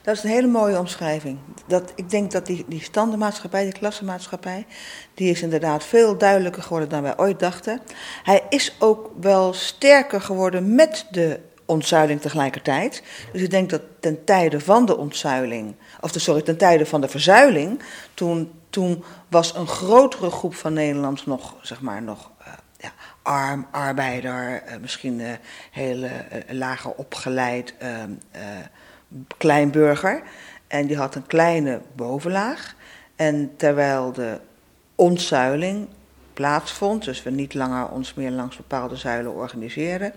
Dat 0.07 0.17
is 0.17 0.23
een 0.23 0.31
hele 0.31 0.47
mooie 0.47 0.79
omschrijving. 0.79 1.39
Dat, 1.67 1.93
ik 1.95 2.11
denk 2.11 2.31
dat 2.31 2.47
die, 2.47 2.65
die 2.69 2.83
standenmaatschappij, 2.83 3.63
die 3.65 3.73
klassenmaatschappij, 3.73 4.67
die 5.15 5.31
is 5.31 5.43
inderdaad 5.43 5.85
veel 5.85 6.19
duidelijker 6.19 6.63
geworden 6.63 6.89
dan 6.89 7.03
wij 7.03 7.19
ooit 7.19 7.39
dachten. 7.39 7.81
Hij 8.23 8.43
is 8.49 8.77
ook 8.79 9.11
wel 9.21 9.53
sterker 9.53 10.21
geworden 10.21 10.75
met 10.75 11.07
de 11.11 11.41
ontzuiling 11.65 12.21
tegelijkertijd. 12.21 13.03
Dus 13.33 13.43
ik 13.43 13.51
denk 13.51 13.71
dat 13.71 13.83
ten 14.01 14.25
tijde 14.25 14.61
van 14.61 14.87
de 14.87 14.97
ontzuiling, 14.97 15.75
of 16.01 16.13
de, 16.13 16.19
sorry, 16.19 16.43
ten 16.43 16.57
tijde 16.57 16.87
van 16.87 17.01
de 17.01 17.09
verzuiling, 17.09 17.83
toen, 18.15 18.53
toen 18.71 19.05
was 19.29 19.55
een 19.55 19.69
grotere 19.69 20.31
groep 20.31 20.55
van 20.55 20.73
Nederlanders 20.73 21.27
nog, 21.27 21.55
zeg 21.63 21.81
maar, 21.81 22.03
nog 22.03 22.31
uh, 22.41 22.47
ja, 22.79 22.93
arm, 23.23 23.67
arbeider, 23.71 24.63
uh, 24.69 24.77
misschien 24.81 25.21
uh, 25.21 25.31
heel 25.71 26.09
lager 26.49 26.91
opgeleid 26.91 27.75
ehm, 27.79 28.11
kleinburger. 29.37 30.23
En 30.67 30.87
die 30.87 30.97
had 30.97 31.15
een 31.15 31.27
kleine 31.27 31.81
bovenlaag. 31.95 32.75
En 33.17 33.53
terwijl 33.57 34.13
de 34.13 34.39
ontzuiling 34.95 35.89
plaatsvond, 36.33 37.05
dus 37.05 37.23
we 37.23 37.31
niet 37.31 37.55
langer 37.55 37.89
ons 37.89 38.15
meer 38.15 38.31
langs 38.31 38.57
bepaalde 38.57 38.97
zuilen 38.97 39.35
organiseren, 39.35 40.13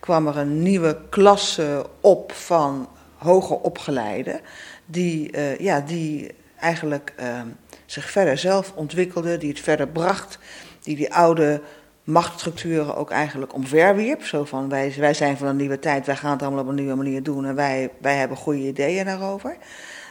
kwam 0.00 0.26
er 0.26 0.36
een 0.36 0.62
nieuwe 0.62 0.98
klasse 1.08 1.86
op 2.00 2.32
van 2.32 2.88
hoger 3.16 3.56
opgeleiden, 3.56 4.40
die, 4.86 5.36
uh, 5.36 5.58
ja, 5.58 5.80
die 5.80 6.34
eigenlijk 6.58 7.14
uh, 7.20 7.40
zich 7.86 8.10
verder 8.10 8.38
zelf 8.38 8.72
ontwikkelde, 8.74 9.38
die 9.38 9.48
het 9.48 9.60
verder 9.60 9.88
bracht, 9.88 10.38
die 10.82 10.96
die 10.96 11.14
oude 11.14 11.60
machtsstructuren 12.04 12.96
ook 12.96 13.10
eigenlijk 13.10 13.54
omverwierp. 13.54 14.24
Zo 14.24 14.44
van, 14.44 14.68
wij, 14.68 14.94
wij 14.98 15.14
zijn 15.14 15.36
van 15.36 15.46
een 15.46 15.56
nieuwe 15.56 15.78
tijd, 15.78 16.06
wij 16.06 16.16
gaan 16.16 16.30
het 16.30 16.42
allemaal 16.42 16.62
op 16.62 16.68
een 16.68 16.74
nieuwe 16.74 16.94
manier 16.94 17.22
doen 17.22 17.44
en 17.44 17.54
wij, 17.54 17.90
wij 17.98 18.16
hebben 18.16 18.36
goede 18.36 18.66
ideeën 18.66 19.04
daarover. 19.04 19.56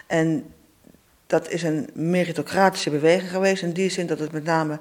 En 0.07 0.45
dat 1.27 1.49
is 1.49 1.63
een 1.63 1.89
meritocratische 1.93 2.89
beweging 2.89 3.31
geweest 3.31 3.63
in 3.63 3.71
die 3.71 3.89
zin 3.89 4.07
dat 4.07 4.19
het 4.19 4.31
met 4.31 4.43
name 4.43 4.79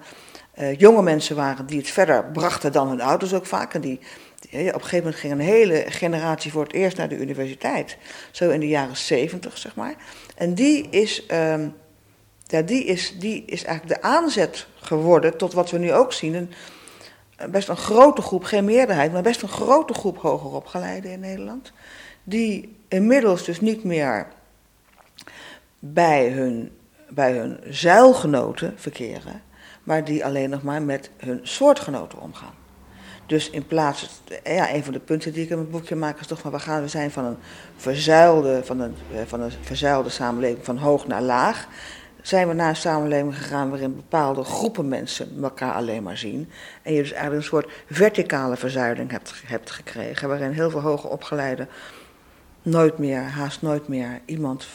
uh, 0.59 0.79
jonge 0.79 1.03
mensen 1.03 1.37
waren 1.37 1.67
die 1.67 1.79
het 1.79 1.89
verder 1.89 2.25
brachten 2.25 2.73
dan 2.73 2.89
hun 2.89 3.01
ouders 3.01 3.35
ook 3.35 3.47
vaak. 3.47 3.75
En 3.75 3.81
die, 3.81 4.01
die, 4.41 4.69
op 4.69 4.75
een 4.75 4.81
gegeven 4.81 4.99
moment 4.99 5.17
ging 5.17 5.33
een 5.33 5.41
hele 5.41 5.85
generatie 5.89 6.53
voor 6.53 6.63
het 6.63 6.73
eerst 6.73 6.97
naar 6.97 7.09
de 7.09 7.19
universiteit. 7.19 7.97
Zo 8.31 8.51
in 8.51 8.61
de 8.61 8.69
jaren 8.69 8.97
zeventig, 8.97 9.59
zeg 9.59 9.75
maar. 9.75 9.95
En 10.37 10.55
die 10.55 10.89
is, 10.91 11.27
um, 11.31 11.75
ja, 12.47 12.63
die, 12.63 12.85
is, 12.85 13.19
die 13.19 13.45
is 13.47 13.65
eigenlijk 13.65 14.01
de 14.01 14.09
aanzet 14.09 14.67
geworden 14.81 15.37
tot 15.37 15.53
wat 15.53 15.71
we 15.71 15.79
nu 15.79 15.93
ook 15.93 16.13
zien. 16.13 16.53
Best 17.51 17.69
een 17.69 17.77
grote 17.77 18.23
groep, 18.23 18.45
geen 18.45 18.65
meerderheid, 18.65 19.13
maar 19.13 19.23
best 19.23 19.43
een 19.43 19.49
grote 19.49 19.95
groep 19.95 20.19
hoger 20.19 20.51
opgeleiden 20.51 21.11
in 21.11 21.21
Nederland. 21.21 21.73
Die 22.25 22.77
inmiddels 22.89 23.45
dus 23.45 23.61
niet 23.61 23.85
meer 23.85 24.27
bij 25.79 26.29
hun, 26.29 26.77
bij 27.09 27.33
hun 27.33 27.61
zuilgenoten 27.69 28.75
verkeren, 28.77 29.43
maar 29.83 30.05
die 30.05 30.25
alleen 30.25 30.51
nog 30.51 30.63
maar 30.63 30.83
met 30.83 31.11
hun 31.17 31.41
soortgenoten 31.43 32.21
omgaan. 32.21 32.55
Dus 33.27 33.51
in 33.51 33.67
plaats, 33.67 34.23
ja, 34.45 34.75
een 34.75 34.85
van 34.85 34.93
de 34.93 34.99
punten 34.99 35.33
die 35.33 35.45
ik 35.45 35.51
in 35.51 35.57
mijn 35.57 35.71
boekje 35.71 35.95
maak 35.95 36.21
is 36.21 36.27
toch 36.27 36.39
van, 36.39 36.51
we 36.51 36.59
gaan 36.59 36.83
we 36.83 36.89
zijn 36.89 37.11
van 37.11 37.25
een 37.25 37.37
verzuilde, 37.77 38.61
van 38.65 38.81
een, 38.81 38.95
eh, 39.13 39.21
van 39.27 39.41
een 39.41 39.53
verzuilde 39.61 40.09
samenleving 40.09 40.65
van 40.65 40.79
hoog 40.79 41.07
naar 41.07 41.23
laag 41.23 41.69
zijn 42.23 42.49
we 42.49 42.55
naar 42.55 42.69
een 42.69 42.77
samenleving 42.77 43.37
gegaan 43.37 43.71
waarin 43.71 43.97
bepaalde 43.97 44.45
groepen 44.45 44.89
mensen 44.89 45.43
elkaar 45.43 45.73
alleen 45.73 46.03
maar 46.03 46.19
zien. 46.19 46.51
En 46.83 46.93
je 46.93 47.03
dus 47.03 47.13
eigenlijk 47.13 47.43
een 47.43 47.49
soort 47.49 47.71
verticale 47.91 48.57
verzuiling 48.57 49.11
hebt, 49.11 49.43
hebt 49.47 49.71
gekregen, 49.71 50.29
waarin 50.29 50.51
heel 50.51 50.71
veel 50.71 50.81
hoger 50.81 51.11
opgeleiden 51.11 51.69
nooit 52.63 52.99
meer, 52.99 53.21
haast 53.21 53.63
nooit 53.63 53.89
meer, 53.89 54.21
iemand 54.25 54.67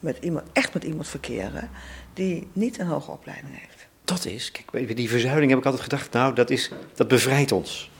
met 0.00 0.18
iemand, 0.20 0.44
echt 0.52 0.74
met 0.74 0.84
iemand 0.84 1.08
verkeren 1.08 1.70
die 2.14 2.48
niet 2.52 2.78
een 2.78 2.86
hoge 2.86 3.10
opleiding 3.10 3.58
heeft. 3.58 3.86
Dat 4.04 4.24
is, 4.24 4.50
kijk, 4.50 4.96
die 4.96 5.08
verzuiling 5.08 5.50
heb 5.50 5.58
ik 5.58 5.64
altijd 5.64 5.82
gedacht, 5.82 6.12
nou, 6.12 6.34
dat, 6.34 6.50
is, 6.50 6.70
dat 6.94 7.08
bevrijdt 7.08 7.52
ons 7.52 7.90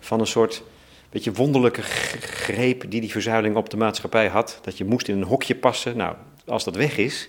van 0.00 0.20
een 0.20 0.26
soort 0.26 0.62
beetje 1.10 1.32
wonderlijke 1.32 1.82
greep 1.82 2.90
die 2.90 3.00
die 3.00 3.10
verzuiling 3.10 3.56
op 3.56 3.70
de 3.70 3.76
maatschappij 3.76 4.28
had. 4.28 4.58
Dat 4.62 4.78
je 4.78 4.84
moest 4.84 5.08
in 5.08 5.16
een 5.16 5.22
hokje 5.22 5.54
passen. 5.54 5.96
Nou, 5.96 6.16
als 6.46 6.64
dat 6.64 6.76
weg 6.76 6.96
is, 6.96 7.28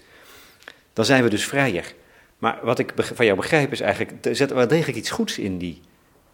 dan 0.93 1.05
zijn 1.05 1.24
we 1.24 1.29
dus 1.29 1.45
vrijer. 1.45 1.93
Maar 2.38 2.60
wat 2.63 2.79
ik 2.79 2.93
van 2.95 3.25
jou 3.25 3.38
begrijp 3.38 3.71
is 3.71 3.79
eigenlijk, 3.79 4.25
er 4.25 4.36
zit 4.36 4.53
wel 4.53 4.67
degelijk 4.67 4.98
iets 4.98 5.10
goeds 5.10 5.39
in 5.39 5.57
die, 5.57 5.81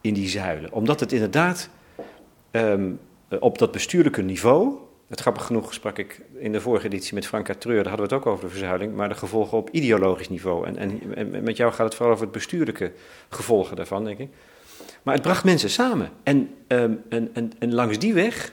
in 0.02 0.14
die 0.14 0.28
zuilen. 0.30 0.72
Omdat 0.72 1.00
het 1.00 1.12
inderdaad 1.12 1.70
um, 2.52 3.00
op 3.40 3.58
dat 3.58 3.72
bestuurlijke 3.72 4.22
niveau, 4.22 4.76
het 5.08 5.20
grappig 5.20 5.46
genoeg 5.46 5.74
sprak 5.74 5.98
ik 5.98 6.22
in 6.38 6.52
de 6.52 6.62
vorige 6.62 6.86
editie 6.86 7.14
met 7.14 7.28
Franka 7.28 7.54
Treur, 7.54 7.84
daar 7.84 7.88
hadden 7.88 8.10
we 8.10 8.16
het 8.16 8.24
ook 8.24 8.34
over 8.34 8.46
de 8.46 8.52
verzuiling, 8.52 8.96
maar 8.96 9.10
de 9.10 9.16
gevolgen 9.16 9.58
op 9.58 9.70
ideologisch 9.70 10.30
niveau. 10.30 10.68
En, 10.68 10.78
en, 11.16 11.44
met 11.44 11.58
jou 11.58 11.74
gaat 11.74 11.86
het 11.86 11.96
vooral 11.96 12.14
over 12.14 12.26
het 12.26 12.34
bestuurlijke 12.34 12.92
gevolgen 13.30 13.76
daarvan, 13.76 14.04
denk 14.04 14.20
ik. 14.20 14.30
Maar 15.04 15.14
het 15.14 15.24
bracht 15.24 15.44
mensen 15.44 15.70
samen. 15.70 16.10
En, 16.24 16.54
en, 16.68 17.04
en, 17.10 17.52
en 17.60 17.74
langs 17.74 18.00
die 18.00 18.14
weg 18.14 18.52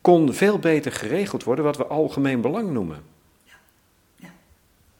kon 0.00 0.32
veel 0.32 0.58
beter 0.58 0.92
geregeld 0.92 1.44
worden 1.44 1.64
wat 1.64 1.76
we 1.76 1.86
algemeen 1.86 2.40
belang 2.40 2.70
noemen. 2.70 3.13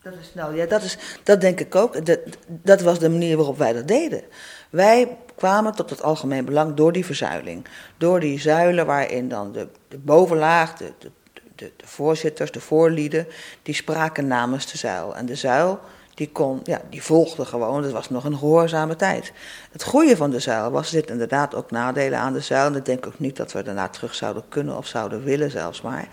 Dat 0.05 0.13
is, 0.21 0.35
nou 0.35 0.57
ja, 0.57 0.67
dat, 0.67 0.83
is, 0.83 0.99
dat 1.23 1.41
denk 1.41 1.61
ik 1.61 1.75
ook. 1.75 2.07
Dat, 2.07 2.19
dat 2.47 2.81
was 2.81 2.99
de 2.99 3.09
manier 3.11 3.37
waarop 3.37 3.59
wij 3.59 3.73
dat 3.73 3.89
deden. 3.89 4.23
Wij 4.71 5.17
kwamen 5.37 5.75
tot 5.75 5.91
het 5.91 6.03
algemeen 6.03 6.45
belang 6.45 6.75
door 6.75 6.93
die 6.93 7.05
verzuiling. 7.05 7.67
Door 7.97 8.21
die 8.21 8.41
zuilen 8.41 8.87
waarin 8.87 9.29
dan 9.29 9.53
de, 9.53 9.69
bovenlaag, 9.99 10.75
de, 10.77 10.93
de, 10.99 11.11
de, 11.55 11.73
voorzitters, 11.85 12.51
de 12.51 12.61
voorlieden, 12.61 13.27
die 13.63 13.75
spraken 13.75 14.27
namens 14.27 14.73
de 14.73 14.79
zuil. 14.79 15.17
En 15.17 15.27
de 15.27 15.35
zuil, 15.35 15.81
die, 16.15 16.31
kon, 16.33 16.61
ja, 16.65 16.81
die 16.91 17.03
volgde 17.03 17.45
gewoon, 17.45 17.83
het 17.83 17.93
was 17.93 18.11
nog 18.11 18.25
een 18.25 18.39
gehoorzame 18.39 18.97
tijd. 18.97 19.33
Het 19.73 19.83
goede 19.83 20.17
van 20.17 20.31
de 20.31 20.41
zuil 20.41 20.71
was, 20.71 20.89
zitten 20.89 21.13
inderdaad 21.13 21.55
ook 21.55 21.71
nadelen 21.71 22.19
aan 22.19 22.33
de 22.33 22.41
zuil. 22.41 22.67
En 22.67 22.77
ik 22.77 22.85
denk 22.85 23.07
ook 23.07 23.19
niet 23.19 23.37
dat 23.37 23.53
we 23.53 23.63
daarna 23.63 23.89
terug 23.89 24.15
zouden 24.15 24.45
kunnen 24.49 24.77
of 24.77 24.87
zouden 24.87 25.25
willen 25.25 25.51
zelfs 25.51 25.81
maar. 25.83 26.09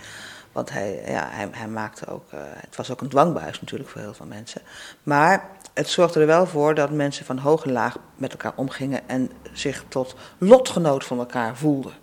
Want 0.52 0.70
hij, 0.70 1.04
ja, 1.08 1.28
hij, 1.32 1.48
hij 1.52 1.68
maakte 1.68 2.08
ook, 2.08 2.24
het 2.36 2.76
was 2.76 2.92
ook 2.92 3.02
een 3.02 3.10
dwangbuis 3.10 3.62
natuurlijk 3.62 3.90
voor 3.90 4.02
heel 4.02 4.14
veel 4.14 4.26
mensen. 4.26 4.62
Maar 5.04 5.50
het 5.74 5.88
zorgde 5.88 6.20
er 6.20 6.26
wel 6.26 6.46
voor 6.46 6.76
dat 6.76 6.92
mensen 6.92 7.26
van 7.26 7.38
hoog 7.38 7.66
en 7.66 7.72
laag 7.72 7.98
met 8.16 8.32
elkaar 8.32 8.54
omgingen 8.56 9.10
en 9.10 9.32
zich 9.54 9.84
tot 9.88 10.16
lotgenoot 10.38 11.06
van 11.06 11.20
elkaar 11.20 11.58
voelden. 11.58 11.94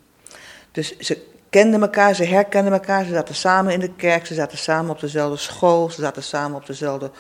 Dus 0.73 0.99
ze 0.99 1.27
kenden 1.51 1.81
elkaar, 1.83 2.15
ze 2.15 2.25
herkenden 2.25 2.73
elkaar, 2.73 3.05
ze 3.05 3.13
zaten 3.13 3.35
samen 3.35 3.73
in 3.73 3.81
de 3.81 3.95
kerk, 3.95 4.27
ze 4.27 4.35
zaten 4.35 4.59
samen 4.59 4.91
op 4.91 5.01
dezelfde 5.01 5.37
school, 5.37 5.91
ze 5.91 6.01
zaten 6.01 6.23
samen 6.23 6.57
op 6.57 6.67
dezelfde 6.67 7.11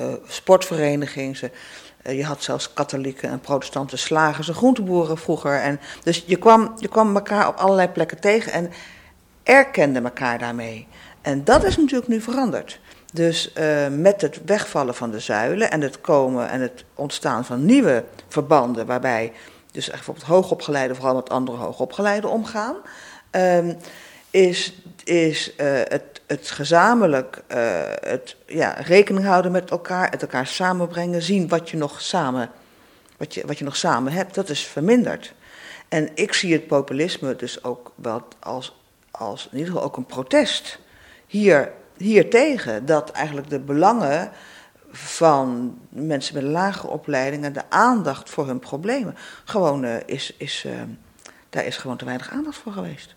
uh, 0.00 0.06
sportvereniging. 0.26 1.36
Ze, 1.36 1.50
uh, 2.06 2.16
je 2.16 2.24
had 2.24 2.42
zelfs 2.42 2.72
katholieken 2.72 3.30
en 3.30 3.40
protestante 3.40 3.96
slagers 3.96 4.48
en 4.48 4.54
groenteboeren 4.54 5.18
vroeger. 5.18 5.60
En, 5.60 5.80
dus 6.02 6.24
je 6.26 6.36
kwam, 6.36 6.74
je 6.78 6.88
kwam 6.88 7.14
elkaar 7.14 7.48
op 7.48 7.56
allerlei 7.56 7.88
plekken 7.88 8.20
tegen 8.20 8.52
en 8.52 8.70
erkende 9.48 10.00
elkaar 10.00 10.38
daarmee. 10.38 10.86
En 11.22 11.44
dat 11.44 11.64
is 11.64 11.76
natuurlijk 11.76 12.08
nu 12.08 12.20
veranderd. 12.20 12.80
Dus 13.12 13.52
uh, 13.58 13.86
met 13.88 14.20
het 14.20 14.40
wegvallen 14.44 14.94
van 14.94 15.10
de 15.10 15.20
zuilen 15.20 15.70
en 15.70 15.80
het 15.80 16.00
komen 16.00 16.48
en 16.48 16.60
het 16.60 16.84
ontstaan 16.94 17.44
van 17.44 17.64
nieuwe 17.64 18.04
verbanden, 18.28 18.86
waarbij 18.86 19.32
dus 19.72 19.90
bijvoorbeeld 19.90 20.26
hoogopgeleiden 20.26 20.96
vooral 20.96 21.14
met 21.14 21.30
andere 21.30 21.58
hoogopgeleiden 21.58 22.30
omgaan, 22.30 22.76
uh, 23.32 23.74
is, 24.30 24.82
is 25.04 25.52
uh, 25.56 25.66
het, 25.84 26.20
het 26.26 26.50
gezamenlijk 26.50 27.42
uh, 27.48 27.56
het, 28.00 28.36
ja, 28.46 28.70
rekening 28.70 29.26
houden 29.26 29.52
met 29.52 29.70
elkaar, 29.70 30.10
het 30.10 30.22
elkaar 30.22 30.46
samenbrengen, 30.46 31.22
zien 31.22 31.48
wat 31.48 31.70
je 31.70 31.76
nog 31.76 32.00
samen, 32.00 32.50
wat 33.16 33.34
je, 33.34 33.46
wat 33.46 33.58
je 33.58 33.64
nog 33.64 33.76
samen 33.76 34.12
hebt, 34.12 34.34
dat 34.34 34.48
is 34.48 34.66
verminderd. 34.66 35.34
En 35.88 36.08
ik 36.14 36.32
zie 36.32 36.52
het 36.52 36.66
populisme 36.66 37.36
dus 37.36 37.64
ook 37.64 37.92
wel 37.94 38.22
als, 38.40 38.76
als 39.18 39.48
in 39.50 39.58
ieder 39.58 39.72
geval 39.72 39.86
ook 39.86 39.96
een 39.96 40.06
protest. 40.06 40.78
Hier 41.26 41.72
hiertegen 41.96 42.86
dat 42.86 43.10
eigenlijk 43.10 43.50
de 43.50 43.58
belangen 43.58 44.30
van 44.90 45.78
mensen 45.88 46.34
met 46.34 46.42
lage 46.42 46.86
opleiding 46.86 47.44
en 47.44 47.52
de 47.52 47.62
aandacht 47.68 48.30
voor 48.30 48.46
hun 48.46 48.58
problemen 48.58 49.16
gewoon 49.44 49.84
uh, 49.84 49.94
is, 50.06 50.34
is 50.36 50.64
uh, 50.66 50.72
daar 51.50 51.64
is 51.64 51.76
gewoon 51.76 51.96
te 51.96 52.04
weinig 52.04 52.30
aandacht 52.30 52.56
voor 52.56 52.72
geweest. 52.72 53.16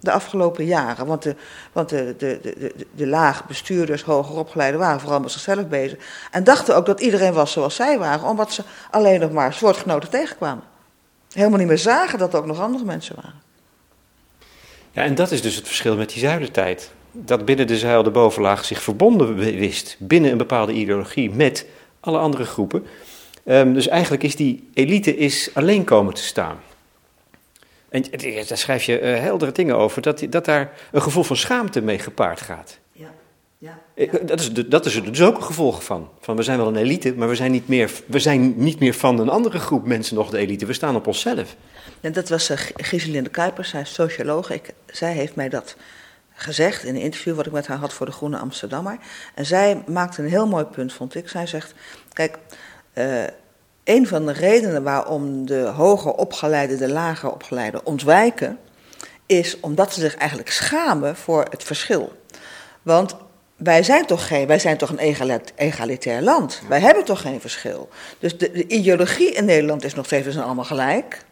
De 0.00 0.12
afgelopen 0.12 0.64
jaren. 0.64 1.06
Want 1.06 1.22
de, 1.22 1.36
want 1.72 1.88
de, 1.88 2.14
de, 2.18 2.38
de, 2.42 2.86
de, 2.94 3.06
laag 3.06 3.46
bestuurders, 3.46 4.02
hoger 4.02 4.36
opgeleiden 4.36 4.80
waren 4.80 5.00
vooral 5.00 5.20
met 5.20 5.30
zichzelf 5.30 5.68
bezig. 5.68 5.98
En 6.30 6.44
dachten 6.44 6.76
ook 6.76 6.86
dat 6.86 7.00
iedereen 7.00 7.32
was 7.32 7.52
zoals 7.52 7.74
zij 7.74 7.98
waren, 7.98 8.28
omdat 8.28 8.52
ze 8.52 8.62
alleen 8.90 9.20
nog 9.20 9.30
maar 9.32 9.52
soortgenoten 9.52 10.10
tegenkwamen. 10.10 10.64
Helemaal 11.32 11.58
niet 11.58 11.68
meer 11.68 11.78
zagen 11.78 12.18
dat 12.18 12.32
er 12.32 12.38
ook 12.38 12.46
nog 12.46 12.60
andere 12.60 12.84
mensen 12.84 13.16
waren. 13.16 13.41
Ja, 14.92 15.02
en 15.02 15.14
dat 15.14 15.30
is 15.30 15.42
dus 15.42 15.56
het 15.56 15.66
verschil 15.66 15.96
met 15.96 16.10
die 16.10 16.20
zuidertijd 16.20 16.90
dat 17.12 17.44
binnen 17.44 17.66
de 17.66 17.78
zuil 17.78 18.02
de 18.02 18.10
bovenlaag 18.10 18.64
zich 18.64 18.82
verbonden 18.82 19.34
wist 19.36 19.96
binnen 19.98 20.30
een 20.30 20.38
bepaalde 20.38 20.72
ideologie 20.72 21.30
met 21.30 21.66
alle 22.00 22.18
andere 22.18 22.44
groepen. 22.44 22.86
Um, 23.44 23.74
dus 23.74 23.88
eigenlijk 23.88 24.22
is 24.22 24.36
die 24.36 24.68
elite 24.74 25.16
is 25.16 25.50
alleen 25.54 25.84
komen 25.84 26.14
te 26.14 26.22
staan. 26.22 26.60
En 27.88 28.04
daar 28.48 28.58
schrijf 28.58 28.84
je 28.84 29.00
uh, 29.00 29.18
heldere 29.18 29.52
dingen 29.52 29.76
over, 29.76 30.02
dat, 30.02 30.26
dat 30.30 30.44
daar 30.44 30.72
een 30.92 31.02
gevoel 31.02 31.22
van 31.22 31.36
schaamte 31.36 31.80
mee 31.80 31.98
gepaard 31.98 32.40
gaat. 32.40 32.78
Ja. 33.62 33.78
Dat, 34.24 34.40
is, 34.40 34.52
dat 34.52 34.86
is 34.86 34.96
er 34.96 35.04
dus 35.04 35.22
ook 35.22 35.36
een 35.36 35.42
gevolg 35.42 35.84
van. 35.84 36.08
van. 36.20 36.36
We 36.36 36.42
zijn 36.42 36.58
wel 36.58 36.66
een 36.66 36.76
elite, 36.76 37.14
maar 37.14 37.28
we 37.28 37.34
zijn, 37.34 37.50
niet 37.50 37.68
meer, 37.68 37.90
we 38.06 38.18
zijn 38.18 38.54
niet 38.56 38.78
meer 38.78 38.94
van 38.94 39.18
een 39.18 39.28
andere 39.28 39.58
groep 39.58 39.86
mensen 39.86 40.16
nog 40.16 40.30
de 40.30 40.38
elite. 40.38 40.66
We 40.66 40.72
staan 40.72 40.96
op 40.96 41.06
onszelf. 41.06 41.56
En 42.00 42.12
dat 42.12 42.28
was 42.28 42.50
uh, 42.50 42.56
Giselinde 42.76 43.30
Kuipers, 43.30 43.68
zij 43.68 43.80
is 43.80 43.94
socioloog. 43.94 44.50
Ik, 44.50 44.74
zij 44.86 45.12
heeft 45.12 45.34
mij 45.34 45.48
dat 45.48 45.76
gezegd 46.32 46.84
in 46.84 46.94
een 46.94 47.00
interview 47.00 47.34
wat 47.34 47.46
ik 47.46 47.52
met 47.52 47.66
haar 47.66 47.78
had 47.78 47.92
voor 47.92 48.06
de 48.06 48.12
Groene 48.12 48.38
Amsterdammer. 48.38 48.98
En 49.34 49.46
zij 49.46 49.82
maakte 49.86 50.22
een 50.22 50.28
heel 50.28 50.48
mooi 50.48 50.64
punt, 50.64 50.92
vond 50.92 51.14
ik. 51.14 51.28
Zij 51.28 51.46
zegt: 51.46 51.74
Kijk, 52.12 52.38
uh, 52.94 53.24
een 53.84 54.06
van 54.06 54.26
de 54.26 54.32
redenen 54.32 54.82
waarom 54.82 55.46
de 55.46 55.60
hoger 55.60 56.12
opgeleide 56.12 56.76
de 56.76 56.88
lager 56.88 57.32
opgeleide 57.32 57.84
ontwijken, 57.84 58.58
is 59.26 59.60
omdat 59.60 59.92
ze 59.92 60.00
zich 60.00 60.16
eigenlijk 60.16 60.50
schamen 60.50 61.16
voor 61.16 61.46
het 61.50 61.62
verschil. 61.62 62.12
Want 62.82 63.16
wij 63.64 63.82
zijn 63.82 64.06
toch, 64.06 64.26
geen, 64.26 64.46
wij 64.46 64.58
zijn 64.58 64.76
toch 64.76 64.90
een 64.90 64.98
egalitair 65.56 66.22
land. 66.22 66.62
Wij 66.68 66.80
hebben 66.80 67.04
toch 67.04 67.20
geen 67.20 67.40
verschil. 67.40 67.88
Dus 68.18 68.38
de, 68.38 68.50
de 68.50 68.66
ideologie 68.66 69.32
in 69.32 69.44
Nederland 69.44 69.84
is 69.84 69.94
nog 69.94 70.06
steeds, 70.06 70.24
we 70.24 70.32
zijn 70.32 70.44
allemaal 70.44 70.64
gelijk. 70.64 71.24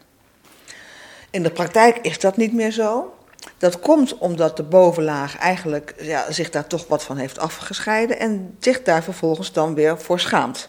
In 1.30 1.42
de 1.42 1.50
praktijk 1.50 1.98
is 1.98 2.18
dat 2.18 2.36
niet 2.36 2.52
meer 2.52 2.70
zo. 2.70 3.14
Dat 3.58 3.80
komt 3.80 4.18
omdat 4.18 4.56
de 4.56 4.62
bovenlaag 4.62 5.38
eigenlijk 5.38 5.94
ja, 6.00 6.32
zich 6.32 6.50
daar 6.50 6.66
toch 6.66 6.86
wat 6.88 7.04
van 7.04 7.16
heeft 7.16 7.38
afgescheiden 7.38 8.18
en 8.18 8.56
zich 8.58 8.82
daar 8.82 9.02
vervolgens 9.02 9.52
dan 9.52 9.74
weer 9.74 10.00
voor 10.00 10.20
schaamt. 10.20 10.68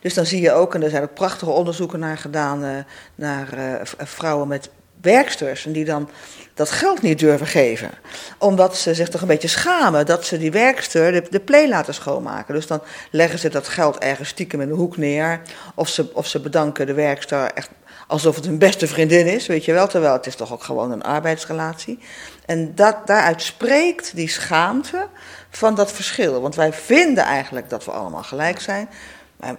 Dus 0.00 0.14
dan 0.14 0.26
zie 0.26 0.40
je 0.40 0.52
ook, 0.52 0.74
en 0.74 0.82
er 0.82 0.90
zijn 0.90 1.02
ook 1.02 1.14
prachtige 1.14 1.50
onderzoeken 1.50 1.98
naar 1.98 2.18
gedaan, 2.18 2.64
uh, 2.64 2.70
naar 3.14 3.58
uh, 3.58 3.80
vrouwen 3.96 4.48
met 4.48 4.70
werksters, 5.04 5.66
en 5.66 5.72
die 5.72 5.84
dan 5.84 6.08
dat 6.54 6.70
geld 6.70 7.02
niet 7.02 7.18
durven 7.18 7.46
geven. 7.46 7.90
Omdat 8.38 8.76
ze 8.76 8.94
zich 8.94 9.08
toch 9.08 9.20
een 9.20 9.26
beetje 9.26 9.48
schamen 9.48 10.06
dat 10.06 10.24
ze 10.24 10.38
die 10.38 10.50
werkster 10.50 11.12
de, 11.12 11.26
de 11.30 11.40
play 11.40 11.68
laten 11.68 11.94
schoonmaken. 11.94 12.54
Dus 12.54 12.66
dan 12.66 12.82
leggen 13.10 13.38
ze 13.38 13.48
dat 13.48 13.68
geld 13.68 13.98
ergens 13.98 14.28
stiekem 14.28 14.60
in 14.60 14.68
de 14.68 14.74
hoek 14.74 14.96
neer. 14.96 15.40
Of 15.74 15.88
ze, 15.88 16.14
of 16.14 16.26
ze 16.26 16.40
bedanken 16.40 16.86
de 16.86 16.94
werkster 16.94 17.52
echt 17.52 17.68
alsof 18.06 18.36
het 18.36 18.44
hun 18.44 18.58
beste 18.58 18.86
vriendin 18.86 19.26
is, 19.26 19.46
weet 19.46 19.64
je 19.64 19.72
wel. 19.72 19.88
Terwijl 19.88 20.12
het 20.12 20.26
is 20.26 20.36
toch 20.36 20.52
ook 20.52 20.62
gewoon 20.62 20.90
een 20.90 21.02
arbeidsrelatie. 21.02 21.98
En 22.46 22.74
dat, 22.74 23.06
daaruit 23.06 23.42
spreekt 23.42 24.16
die 24.16 24.28
schaamte 24.28 25.06
van 25.50 25.74
dat 25.74 25.92
verschil. 25.92 26.40
Want 26.40 26.54
wij 26.54 26.72
vinden 26.72 27.24
eigenlijk 27.24 27.70
dat 27.70 27.84
we 27.84 27.90
allemaal 27.90 28.22
gelijk 28.22 28.60
zijn. 28.60 28.88
Maar 29.36 29.56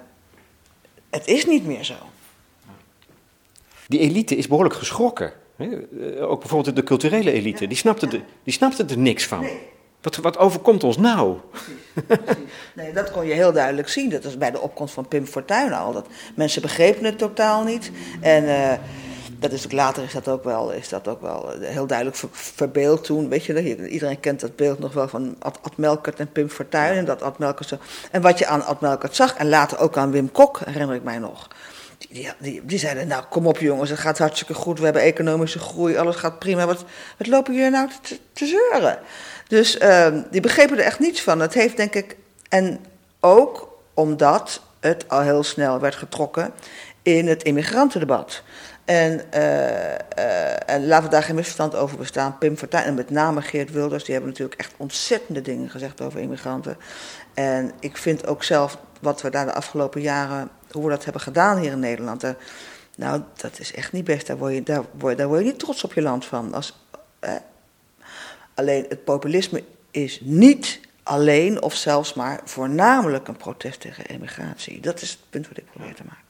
het 1.09 1.27
is 1.27 1.45
niet 1.45 1.65
meer 1.65 1.83
zo. 1.83 1.95
Die 3.87 3.99
elite 3.99 4.35
is 4.35 4.47
behoorlijk 4.47 4.75
geschrokken. 4.75 5.33
Ook 6.19 6.39
bijvoorbeeld 6.39 6.75
de 6.75 6.83
culturele 6.83 7.31
elite. 7.31 7.67
Die 7.67 7.77
snapte, 7.77 8.07
de, 8.07 8.21
die 8.43 8.53
snapte 8.53 8.85
er 8.85 8.97
niks 8.97 9.25
van. 9.25 9.47
Wat, 10.01 10.15
wat 10.15 10.37
overkomt 10.37 10.83
ons 10.83 10.97
nou? 10.97 11.37
Precies, 11.51 12.35
Nee, 12.75 12.93
dat 12.93 13.11
kon 13.11 13.25
je 13.25 13.33
heel 13.33 13.53
duidelijk 13.53 13.89
zien. 13.89 14.09
Dat 14.09 14.23
is 14.23 14.37
bij 14.37 14.51
de 14.51 14.61
opkomst 14.61 14.93
van 14.93 15.07
Pim 15.07 15.25
Fortuyn 15.25 15.73
al. 15.73 15.93
Dat 15.93 16.07
mensen 16.35 16.61
begrepen 16.61 17.05
het 17.05 17.17
totaal 17.17 17.63
niet. 17.63 17.91
En 18.21 18.43
uh, 18.43 18.73
dat 19.39 19.51
is 19.51 19.65
ook, 19.65 19.71
later 19.71 20.03
is 20.03 20.13
dat 20.13 20.27
ook 20.27 20.43
wel, 20.43 20.71
is 20.71 20.89
dat 20.89 21.07
ook 21.07 21.21
wel 21.21 21.53
eh, 21.53 21.69
heel 21.69 21.87
duidelijk 21.87 22.17
verbeeld 22.31 23.03
toen. 23.03 23.29
Weet 23.29 23.45
je, 23.45 23.89
iedereen 23.89 24.19
kent 24.19 24.39
dat 24.39 24.55
beeld 24.55 24.79
nog 24.79 24.93
wel 24.93 25.07
van 25.07 25.35
Ad, 25.39 25.59
Ad 25.61 25.77
Melkert 25.77 26.19
en 26.19 26.31
Pim 26.31 26.49
Fortuyn. 26.49 26.97
En, 26.97 27.05
dat 27.05 27.21
Ad 27.21 27.37
Melkert 27.37 27.67
zo, 27.67 27.77
en 28.11 28.21
wat 28.21 28.39
je 28.39 28.45
aan 28.45 28.65
Ad 28.65 28.81
Melkert 28.81 29.15
zag, 29.15 29.35
en 29.35 29.49
later 29.49 29.79
ook 29.79 29.97
aan 29.97 30.11
Wim 30.11 30.31
Kok, 30.31 30.59
herinner 30.65 30.95
ik 30.95 31.03
mij 31.03 31.17
nog. 31.17 31.47
Die, 32.39 32.61
die, 32.65 32.79
zeiden, 32.79 33.07
nou 33.07 33.23
kom 33.29 33.47
op 33.47 33.57
jongens, 33.57 33.89
het 33.89 33.99
gaat 33.99 34.17
hartstikke 34.17 34.53
goed. 34.53 34.77
We 34.77 34.83
hebben 34.83 35.01
economische 35.01 35.59
groei, 35.59 35.97
alles 35.97 36.15
gaat 36.15 36.39
prima. 36.39 36.65
Wat, 36.65 36.85
wat 37.17 37.27
lopen 37.27 37.53
jullie 37.53 37.69
nou 37.69 37.89
te, 38.33 38.45
zeuren? 38.45 38.99
Dus 39.47 39.79
uh, 39.79 40.07
die 40.31 40.41
begrepen 40.41 40.77
er 40.77 40.83
echt 40.83 40.99
niets 40.99 41.21
van. 41.21 41.39
Het 41.39 41.53
heeft 41.53 41.77
denk 41.77 41.93
ik, 41.93 42.17
en 42.49 42.85
ook 43.19 43.77
omdat 43.93 44.61
het 44.79 45.09
al 45.09 45.21
heel 45.21 45.43
snel 45.43 45.79
werd 45.79 45.95
getrokken 45.95 46.53
in 47.01 47.27
het 47.27 47.43
immigrantendebat. 47.43 48.43
En, 48.85 49.21
uh, 49.33 49.39
uh, 49.39 50.69
en 50.69 50.87
laten 50.87 51.05
we 51.05 51.11
daar 51.11 51.23
geen 51.23 51.35
misverstand 51.35 51.75
over 51.75 51.97
bestaan. 51.97 52.37
Pim 52.37 52.57
Fortuyn 52.57 52.83
en 52.83 52.93
met 52.93 53.09
name 53.09 53.41
Geert 53.41 53.71
Wilders, 53.71 54.03
die 54.03 54.13
hebben 54.13 54.31
natuurlijk 54.31 54.59
echt 54.59 54.73
ontzettende 54.77 55.41
dingen 55.41 55.69
gezegd 55.69 56.01
over 56.01 56.19
immigranten. 56.19 56.77
En 57.33 57.71
ik 57.79 57.97
vind 57.97 58.27
ook 58.27 58.43
zelf 58.43 58.77
wat 58.99 59.21
we 59.21 59.29
daar 59.29 59.45
de 59.45 59.53
afgelopen 59.53 60.01
jaren, 60.01 60.49
hoe 60.75 60.89
we 60.89 60.95
dat 60.95 61.03
hebben 61.03 61.21
gedaan 61.21 61.57
hier 61.57 61.71
in 61.71 61.79
Nederland. 61.79 62.23
Uh, 62.23 62.29
nou, 62.95 63.21
dat 63.35 63.59
is 63.59 63.73
echt 63.73 63.91
niet 63.91 64.03
best. 64.03 64.27
Daar 64.27 64.37
word 64.37 64.53
je, 64.53 64.63
daar 64.63 64.83
word, 64.97 65.17
daar 65.17 65.27
word 65.27 65.39
je 65.39 65.45
niet 65.45 65.59
trots 65.59 65.83
op 65.83 65.93
je 65.93 66.01
land 66.01 66.25
van. 66.25 66.53
Als, 66.53 66.73
Alleen 68.55 68.85
het 68.89 69.03
populisme 69.03 69.63
is 69.91 70.19
niet 70.21 70.79
alleen 71.03 71.61
of 71.61 71.73
zelfs 71.73 72.13
maar 72.13 72.41
voornamelijk 72.43 73.27
een 73.27 73.37
protest 73.37 73.79
tegen 73.79 74.05
emigratie. 74.05 74.79
Dat 74.79 75.01
is 75.01 75.09
het 75.09 75.19
punt 75.29 75.47
wat 75.47 75.57
ik 75.57 75.65
probeer 75.71 75.95
te 75.95 76.03
maken. 76.07 76.23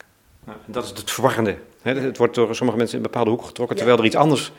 Nou, 0.44 0.58
dat 0.66 0.84
is 0.84 0.90
het 0.90 1.12
verwarrende. 1.12 1.58
Het 1.82 2.18
wordt 2.18 2.36
door 2.36 2.56
sommige 2.56 2.78
mensen 2.78 2.98
in 2.98 3.04
een 3.04 3.12
bepaalde 3.12 3.32
hoek 3.32 3.46
getrokken, 3.46 3.76
terwijl 3.76 3.98
er 3.98 4.06
iets 4.06 4.16
anders 4.16 4.52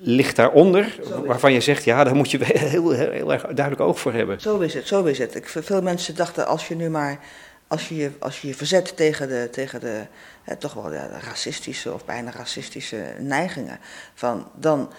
ligt 0.00 0.36
daaronder, 0.36 1.00
waarvan 1.26 1.52
je 1.52 1.60
zegt, 1.60 1.84
ja, 1.84 2.04
daar 2.04 2.14
moet 2.14 2.30
je 2.30 2.38
heel, 2.44 2.90
heel, 2.90 3.10
heel, 3.10 3.32
erg 3.32 3.42
duidelijk 3.42 3.80
oog 3.80 4.00
voor 4.00 4.12
hebben. 4.12 4.40
Zo 4.40 4.58
is 4.58 4.74
het, 4.74 4.86
zo 4.86 5.04
is 5.04 5.18
het. 5.18 5.34
Ik, 5.34 5.48
veel 5.48 5.82
mensen 5.82 6.16
dachten, 6.16 6.46
als 6.46 6.68
je 6.68 6.74
nu 6.74 6.88
maar, 6.88 7.18
als 7.66 7.88
je 7.88 8.10
als 8.18 8.40
je, 8.40 8.48
je 8.48 8.54
verzet 8.54 8.96
tegen 8.96 9.28
de, 9.28 9.48
tegen 9.50 9.80
de 9.80 10.06
hè, 10.42 10.56
toch 10.56 10.74
wel 10.74 10.82
de 10.82 11.08
racistische 11.08 11.92
of 11.92 12.04
bijna 12.04 12.30
racistische 12.30 13.14
neigingen, 13.18 13.78
van, 14.14 14.50
dan, 14.54 14.92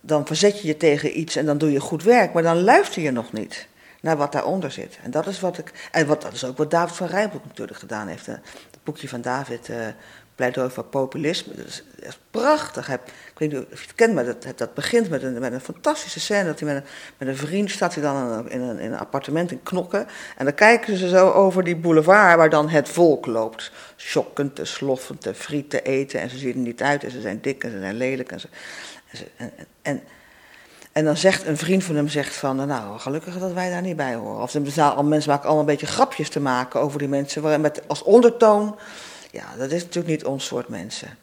dan 0.00 0.26
verzet 0.26 0.60
je 0.60 0.66
je 0.66 0.76
tegen 0.76 1.18
iets 1.18 1.36
en 1.36 1.46
dan 1.46 1.58
doe 1.58 1.72
je 1.72 1.80
goed 1.80 2.02
werk, 2.02 2.32
maar 2.32 2.42
dan 2.42 2.62
luister 2.62 3.02
je 3.02 3.10
nog 3.10 3.32
niet 3.32 3.68
naar 4.00 4.16
wat 4.16 4.32
daaronder 4.32 4.70
zit. 4.70 4.98
En 5.02 5.10
dat 5.10 5.26
is 5.26 5.40
wat 5.40 5.58
ik. 5.58 5.88
En 5.92 6.06
wat, 6.06 6.22
dat 6.22 6.32
is 6.32 6.44
ook 6.44 6.56
wat 6.56 6.70
David 6.70 6.96
van 6.96 7.06
Rijbroek 7.06 7.44
natuurlijk 7.46 7.78
gedaan 7.78 8.06
heeft. 8.06 8.26
Het 8.26 8.40
boekje 8.84 9.08
van 9.08 9.20
David, 9.20 9.68
uh, 9.68 9.86
pleidooi 10.40 10.70
voor 10.70 10.84
populisme. 10.84 11.54
Dat 11.54 11.66
is, 11.66 12.18
prachtig. 12.30 12.88
Ik 12.88 12.98
weet 13.36 13.52
niet 13.52 13.60
of 13.72 13.80
je 13.80 13.86
het 13.86 13.94
kent, 13.94 14.14
maar 14.14 14.24
dat, 14.24 14.46
dat 14.56 14.74
begint 14.74 15.10
met 15.10 15.22
een, 15.22 15.38
met 15.38 15.52
een 15.52 15.60
fantastische 15.60 16.20
scène. 16.20 16.44
Dat 16.44 16.60
hij 16.60 16.74
met 16.74 16.82
een, 16.82 16.88
met 17.18 17.28
een 17.28 17.36
vriend 17.36 17.70
staat 17.70 17.94
hij 17.94 18.02
dan 18.02 18.50
in 18.50 18.60
een, 18.60 18.78
in 18.78 18.92
een 18.92 18.98
appartement 18.98 19.50
in 19.50 19.62
Knokken. 19.62 20.06
En 20.36 20.44
dan 20.44 20.54
kijken 20.54 20.96
ze 20.96 21.08
zo 21.08 21.30
over 21.30 21.64
die 21.64 21.76
boulevard 21.76 22.36
waar 22.36 22.50
dan 22.50 22.68
het 22.68 22.88
volk 22.88 23.26
loopt. 23.26 23.72
Schokkend, 23.96 24.54
te 24.54 24.64
sloffend, 24.64 25.20
te 25.20 25.34
friet, 25.34 25.70
te 25.70 25.82
eten. 25.82 26.20
En 26.20 26.30
ze 26.30 26.38
zien 26.38 26.52
er 26.52 26.58
niet 26.58 26.82
uit 26.82 27.04
en 27.04 27.10
ze 27.10 27.20
zijn 27.20 27.40
dik 27.40 27.64
en 27.64 27.70
ze 27.70 27.78
zijn 27.78 27.96
lelijk. 27.96 28.32
En, 28.32 28.40
ze, 28.40 28.48
en, 29.82 30.02
en, 30.92 31.04
dan 31.04 31.16
zegt 31.16 31.46
een 31.46 31.56
vriend 31.56 31.84
van 31.84 31.96
hem 31.96 32.08
zegt 32.08 32.36
van, 32.36 32.56
nou, 32.56 32.98
gelukkig 32.98 33.38
dat 33.38 33.52
wij 33.52 33.70
daar 33.70 33.82
niet 33.82 33.96
bij 33.96 34.14
horen. 34.14 34.42
Of 34.42 34.50
de 34.50 34.60
mensen 34.60 35.30
maken 35.30 35.44
allemaal 35.44 35.58
een 35.58 35.64
beetje 35.64 35.86
grapjes 35.86 36.28
te 36.28 36.40
maken 36.40 36.80
over 36.80 36.98
die 36.98 37.08
mensen, 37.08 37.60
met 37.60 37.88
als 37.88 38.02
ondertoon, 38.02 38.76
ja, 39.30 39.56
dat 39.58 39.70
is 39.70 39.82
natuurlijk 39.82 40.14
niet 40.14 40.24
ons 40.24 40.46
soort 40.46 40.68
mensen. 40.68 41.18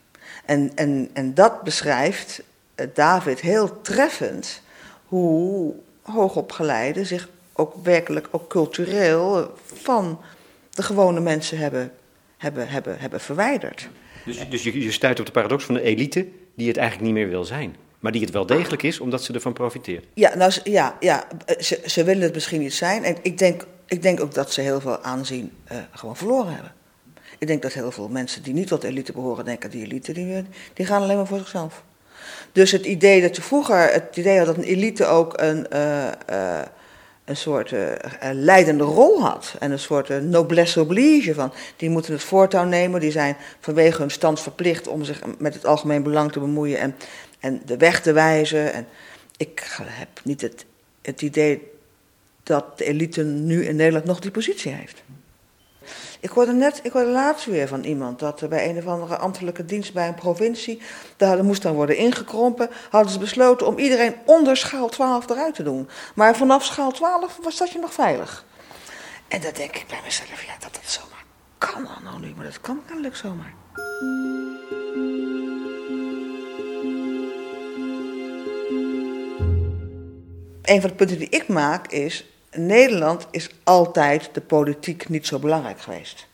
En, 0.45 0.71
en, 0.75 1.09
en 1.13 1.33
dat 1.33 1.63
beschrijft 1.63 2.41
eh, 2.75 2.87
David 2.93 3.39
heel 3.39 3.81
treffend 3.81 4.61
hoe 5.05 5.73
hoogopgeleiden 6.01 7.05
zich 7.05 7.29
ook 7.53 7.73
werkelijk, 7.83 8.27
ook 8.31 8.49
cultureel, 8.49 9.53
van 9.73 10.21
de 10.69 10.83
gewone 10.83 11.19
mensen 11.19 11.57
hebben, 11.57 11.91
hebben, 12.37 12.67
hebben, 12.67 12.99
hebben 12.99 13.19
verwijderd. 13.19 13.89
Dus, 14.25 14.49
dus 14.49 14.63
je, 14.63 14.83
je 14.83 14.91
stuit 14.91 15.19
op 15.19 15.25
de 15.25 15.31
paradox 15.31 15.63
van 15.63 15.75
de 15.75 15.81
elite 15.81 16.27
die 16.55 16.67
het 16.67 16.77
eigenlijk 16.77 17.07
niet 17.07 17.17
meer 17.17 17.29
wil 17.29 17.45
zijn. 17.45 17.75
Maar 17.99 18.11
die 18.11 18.21
het 18.21 18.31
wel 18.31 18.45
degelijk 18.45 18.83
is, 18.83 18.99
omdat 18.99 19.23
ze 19.23 19.33
ervan 19.33 19.53
profiteert. 19.53 20.05
Ja, 20.13 20.35
nou, 20.35 20.51
ja, 20.63 20.97
ja 20.99 21.27
ze, 21.59 21.81
ze 21.85 22.03
willen 22.03 22.23
het 22.23 22.33
misschien 22.33 22.59
niet 22.61 22.73
zijn. 22.73 23.03
En 23.03 23.15
ik 23.21 23.37
denk, 23.37 23.65
ik 23.85 24.01
denk 24.01 24.21
ook 24.21 24.33
dat 24.33 24.51
ze 24.51 24.61
heel 24.61 24.81
veel 24.81 25.01
aanzien 25.01 25.51
uh, 25.71 25.77
gewoon 25.91 26.15
verloren 26.17 26.53
hebben. 26.53 26.73
Ik 27.37 27.47
denk 27.47 27.61
dat 27.61 27.73
heel 27.73 27.91
veel 27.91 28.07
mensen 28.07 28.43
die 28.43 28.53
niet 28.53 28.67
tot 28.67 28.83
elite 28.83 29.11
behoren, 29.11 29.45
denken 29.45 29.69
die 29.69 29.85
elite, 29.85 30.11
die, 30.11 30.45
die 30.73 30.85
gaan 30.85 31.01
alleen 31.01 31.17
maar 31.17 31.27
voor 31.27 31.37
zichzelf. 31.37 31.83
Dus 32.51 32.71
het 32.71 32.85
idee 32.85 33.21
dat 33.21 33.35
je 33.35 33.41
vroeger, 33.41 33.91
het 33.91 34.17
idee 34.17 34.37
had 34.37 34.45
dat 34.45 34.57
een 34.57 34.63
elite 34.63 35.05
ook 35.05 35.41
een, 35.41 35.67
uh, 35.73 36.07
uh, 36.29 36.61
een 37.25 37.37
soort 37.37 37.71
uh, 37.71 37.91
leidende 38.31 38.83
rol 38.83 39.21
had. 39.21 39.55
En 39.59 39.71
een 39.71 39.79
soort 39.79 40.21
noblesse 40.23 40.81
oblige 40.81 41.33
van, 41.33 41.53
die 41.75 41.89
moeten 41.89 42.13
het 42.13 42.23
voortouw 42.23 42.65
nemen, 42.65 42.99
die 42.99 43.11
zijn 43.11 43.37
vanwege 43.59 44.01
hun 44.01 44.11
stand 44.11 44.39
verplicht 44.39 44.87
om 44.87 45.03
zich 45.03 45.21
met 45.37 45.53
het 45.53 45.65
algemeen 45.65 46.03
belang 46.03 46.31
te 46.31 46.39
bemoeien 46.39 46.79
en, 46.79 46.95
en 47.39 47.61
de 47.65 47.77
weg 47.77 48.01
te 48.01 48.11
wijzen. 48.11 48.73
En 48.73 48.87
ik 49.37 49.77
heb 49.81 50.09
niet 50.23 50.41
het, 50.41 50.65
het 51.01 51.21
idee 51.21 51.71
dat 52.43 52.77
de 52.77 52.85
elite 52.85 53.23
nu 53.23 53.65
in 53.65 53.75
Nederland 53.75 54.05
nog 54.05 54.19
die 54.19 54.31
positie 54.31 54.71
heeft. 54.71 55.03
Ik 56.19 56.29
hoorde 56.29 56.53
net, 56.53 56.79
ik 56.83 56.91
hoorde 56.91 57.09
laatst 57.11 57.45
weer 57.45 57.67
van 57.67 57.83
iemand 57.83 58.19
dat 58.19 58.49
bij 58.49 58.69
een 58.69 58.77
of 58.77 58.85
andere 58.87 59.17
ambtelijke 59.17 59.65
dienst 59.65 59.93
bij 59.93 60.07
een 60.07 60.15
provincie, 60.15 60.81
daar 61.17 61.43
moest 61.43 61.61
dan 61.61 61.73
worden 61.73 61.97
ingekrompen, 61.97 62.69
hadden 62.89 63.11
ze 63.11 63.19
besloten 63.19 63.67
om 63.67 63.77
iedereen 63.77 64.15
onder 64.25 64.57
schaal 64.57 64.89
12 64.89 65.29
eruit 65.29 65.55
te 65.55 65.63
doen. 65.63 65.89
Maar 66.15 66.35
vanaf 66.35 66.63
schaal 66.63 66.91
12 66.91 67.39
was 67.43 67.57
dat 67.57 67.71
je 67.71 67.79
nog 67.79 67.93
veilig. 67.93 68.45
En 69.27 69.41
dan 69.41 69.51
denk 69.53 69.75
ik 69.75 69.85
bij 69.87 69.99
mezelf, 70.03 70.43
ja, 70.43 70.53
dat 70.59 70.73
dat 70.73 70.91
zomaar 70.91 71.23
kan 71.57 71.87
nou 72.03 72.19
niet, 72.19 72.35
maar 72.35 72.45
dat 72.45 72.61
kan 72.61 72.81
kennelijk 72.85 73.15
zomaar. 73.15 73.53
Een 80.61 80.81
van 80.81 80.89
de 80.89 80.95
punten 80.95 81.19
die 81.19 81.29
ik 81.29 81.47
maak 81.47 81.87
is, 81.87 82.25
Nederland 82.51 83.27
is 83.31 83.49
altijd 83.63 84.29
de 84.33 84.41
politiek 84.41 85.09
niet 85.09 85.27
zo 85.27 85.39
belangrijk 85.39 85.81
geweest. 85.81 86.27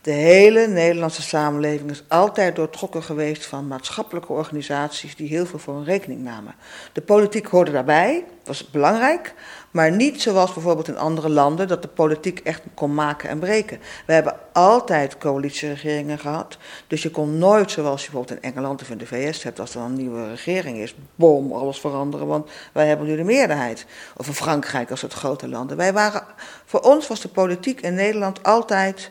De 0.00 0.10
hele 0.10 0.66
Nederlandse 0.66 1.22
samenleving 1.22 1.90
is 1.90 2.04
altijd 2.08 2.56
doortrokken 2.56 3.02
geweest 3.02 3.46
van 3.46 3.66
maatschappelijke 3.66 4.32
organisaties 4.32 5.16
die 5.16 5.28
heel 5.28 5.46
veel 5.46 5.58
voor 5.58 5.74
hun 5.74 5.84
rekening 5.84 6.20
namen. 6.20 6.54
De 6.92 7.00
politiek 7.00 7.46
hoorde 7.46 7.72
daarbij, 7.72 8.24
was 8.44 8.70
belangrijk, 8.70 9.34
maar 9.74 9.90
niet 9.90 10.22
zoals 10.22 10.52
bijvoorbeeld 10.52 10.88
in 10.88 10.98
andere 10.98 11.28
landen 11.28 11.68
dat 11.68 11.82
de 11.82 11.88
politiek 11.88 12.38
echt 12.38 12.62
kon 12.74 12.94
maken 12.94 13.28
en 13.28 13.38
breken. 13.38 13.78
We 14.06 14.12
hebben 14.12 14.36
altijd 14.52 15.18
coalitieregeringen 15.18 16.18
gehad, 16.18 16.56
dus 16.86 17.02
je 17.02 17.10
kon 17.10 17.38
nooit 17.38 17.70
zoals 17.70 18.04
je 18.04 18.10
bijvoorbeeld 18.10 18.42
in 18.42 18.50
Engeland 18.50 18.82
of 18.82 18.90
in 18.90 18.98
de 18.98 19.06
VS 19.06 19.42
hebt, 19.42 19.60
als 19.60 19.74
er 19.74 19.80
een 19.80 19.96
nieuwe 19.96 20.28
regering 20.28 20.76
is, 20.76 20.94
boom, 21.14 21.52
alles 21.52 21.80
veranderen, 21.80 22.26
want 22.26 22.50
wij 22.72 22.86
hebben 22.86 23.06
nu 23.06 23.16
de 23.16 23.24
meerderheid. 23.24 23.86
Of 24.16 24.26
in 24.26 24.34
Frankrijk 24.34 24.90
als 24.90 25.02
het 25.02 25.12
grote 25.12 25.48
landen. 25.48 25.76
Wij 25.76 25.92
waren, 25.92 26.22
voor 26.64 26.80
ons 26.80 27.08
was 27.08 27.20
de 27.20 27.28
politiek 27.28 27.80
in 27.80 27.94
Nederland 27.94 28.42
altijd 28.42 29.10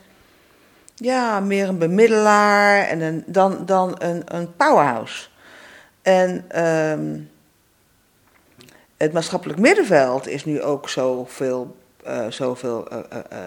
ja, 0.94 1.40
meer 1.40 1.68
een 1.68 1.78
bemiddelaar 1.78 2.82
en 2.86 3.24
dan, 3.26 3.66
dan 3.66 3.94
een, 3.98 4.22
een 4.24 4.56
powerhouse. 4.56 5.26
En 6.02 6.44
ehm, 6.48 7.18
het 8.96 9.12
maatschappelijk 9.12 9.58
middenveld 9.58 10.28
is 10.28 10.44
nu 10.44 10.62
ook 10.62 10.88
zoveel, 10.88 11.76
uh, 12.06 12.26
zoveel 12.28 12.92
uh, 12.92 12.98
uh, 13.12 13.38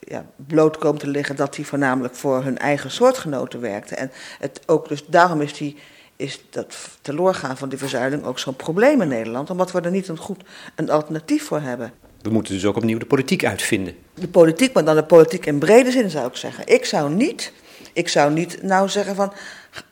ja, 0.00 0.24
bloot 0.36 0.78
komen 0.78 1.00
te 1.00 1.08
liggen 1.08 1.36
dat 1.36 1.54
die 1.54 1.66
voornamelijk 1.66 2.14
voor 2.14 2.42
hun 2.42 2.58
eigen 2.58 2.90
soortgenoten 2.90 3.60
werkte. 3.60 3.94
En 3.94 4.10
het 4.38 4.60
ook, 4.66 4.88
dus 4.88 5.06
daarom 5.06 5.40
is, 5.40 5.52
die, 5.52 5.76
is 6.16 6.44
dat 6.50 6.76
teloorgaan 7.02 7.56
van 7.56 7.68
die 7.68 7.78
verzuiling 7.78 8.24
ook 8.24 8.38
zo'n 8.38 8.56
probleem 8.56 9.02
in 9.02 9.08
Nederland, 9.08 9.50
omdat 9.50 9.72
we 9.72 9.80
er 9.80 9.90
niet 9.90 10.08
een 10.08 10.16
goed 10.16 10.42
een 10.74 10.90
alternatief 10.90 11.44
voor 11.44 11.60
hebben. 11.60 11.92
We 12.22 12.30
moeten 12.30 12.54
dus 12.54 12.64
ook 12.64 12.76
opnieuw 12.76 12.98
de 12.98 13.06
politiek 13.06 13.44
uitvinden. 13.44 13.94
De 14.14 14.28
politiek, 14.28 14.72
maar 14.72 14.84
dan 14.84 14.96
de 14.96 15.04
politiek 15.04 15.46
in 15.46 15.58
brede 15.58 15.90
zin 15.90 16.10
zou 16.10 16.26
ik 16.26 16.36
zeggen. 16.36 16.66
Ik 16.66 16.84
zou 16.84 17.10
niet, 17.10 17.52
ik 17.92 18.08
zou 18.08 18.32
niet 18.32 18.62
nou 18.62 18.88
zeggen 18.88 19.14
van 19.14 19.32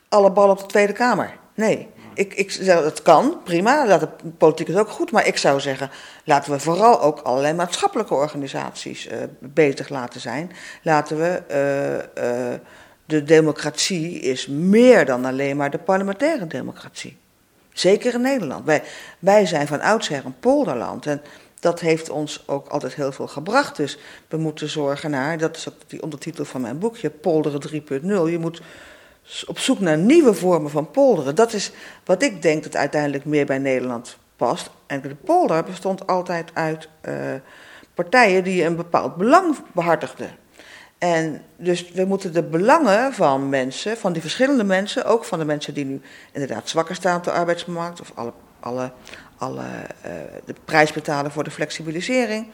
alle 0.09 0.31
ballen 0.31 0.51
op 0.51 0.59
de 0.59 0.65
Tweede 0.65 0.93
Kamer. 0.93 1.37
Nee. 1.53 1.87
Ik, 2.19 2.33
ik 2.33 2.65
dat 2.65 3.01
kan, 3.01 3.37
prima, 3.43 3.85
dat 3.85 3.99
de 3.99 4.29
politiek 4.37 4.67
is 4.67 4.75
ook 4.75 4.89
goed, 4.89 5.11
maar 5.11 5.27
ik 5.27 5.37
zou 5.37 5.59
zeggen, 5.59 5.89
laten 6.23 6.51
we 6.51 6.59
vooral 6.59 7.01
ook 7.01 7.19
allerlei 7.19 7.53
maatschappelijke 7.53 8.13
organisaties 8.13 9.07
uh, 9.07 9.17
bezig 9.39 9.89
laten 9.89 10.21
zijn. 10.21 10.51
Laten 10.81 11.17
we, 11.17 11.41
uh, 12.15 12.23
uh, 12.23 12.53
de 13.05 13.23
democratie 13.23 14.19
is 14.19 14.47
meer 14.47 15.05
dan 15.05 15.25
alleen 15.25 15.57
maar 15.57 15.69
de 15.69 15.77
parlementaire 15.77 16.47
democratie. 16.47 17.17
Zeker 17.73 18.13
in 18.13 18.21
Nederland. 18.21 18.65
Wij, 18.65 18.83
wij 19.19 19.45
zijn 19.45 19.67
van 19.67 19.81
oudsher 19.81 20.25
een 20.25 20.39
polderland 20.39 21.05
en 21.05 21.21
dat 21.59 21.79
heeft 21.79 22.09
ons 22.09 22.43
ook 22.47 22.67
altijd 22.67 22.95
heel 22.95 23.11
veel 23.11 23.27
gebracht. 23.27 23.75
Dus 23.75 23.97
we 24.27 24.37
moeten 24.37 24.69
zorgen 24.69 25.11
naar, 25.11 25.37
dat 25.37 25.57
is 25.57 25.69
ook 25.69 25.75
die 25.87 26.03
ondertitel 26.03 26.45
van 26.45 26.61
mijn 26.61 26.79
boekje, 26.79 27.09
Polderen 27.09 27.61
3.0. 27.71 28.31
Je 28.31 28.39
moet 28.39 28.61
op 29.47 29.59
zoek 29.59 29.79
naar 29.79 29.97
nieuwe 29.97 30.33
vormen 30.33 30.71
van 30.71 30.91
polderen. 30.91 31.35
Dat 31.35 31.53
is 31.53 31.71
wat 32.05 32.23
ik 32.23 32.41
denk 32.41 32.63
dat 32.63 32.75
uiteindelijk 32.75 33.25
meer 33.25 33.45
bij 33.45 33.57
Nederland 33.57 34.17
past. 34.35 34.69
En 34.87 35.01
de 35.01 35.15
polder 35.15 35.63
bestond 35.63 36.07
altijd 36.07 36.51
uit 36.53 36.89
uh, 37.01 37.13
partijen 37.93 38.43
die 38.43 38.63
een 38.63 38.75
bepaald 38.75 39.15
belang 39.15 39.55
behartigden. 39.71 40.29
En 40.97 41.41
dus 41.57 41.91
we 41.91 42.05
moeten 42.05 42.33
de 42.33 42.43
belangen 42.43 43.13
van 43.13 43.49
mensen, 43.49 43.97
van 43.97 44.13
die 44.13 44.21
verschillende 44.21 44.63
mensen, 44.63 45.05
ook 45.05 45.25
van 45.25 45.39
de 45.39 45.45
mensen 45.45 45.73
die 45.73 45.85
nu 45.85 46.01
inderdaad 46.31 46.69
zwakker 46.69 46.95
staan 46.95 47.17
op 47.17 47.23
de 47.23 47.31
arbeidsmarkt, 47.31 48.01
of 48.01 48.11
alle, 48.15 48.33
alle, 48.59 48.91
alle 49.37 49.63
uh, 50.05 50.11
de 50.45 50.55
prijs 50.65 50.93
betalen 50.93 51.31
voor 51.31 51.43
de 51.43 51.51
flexibilisering. 51.51 52.47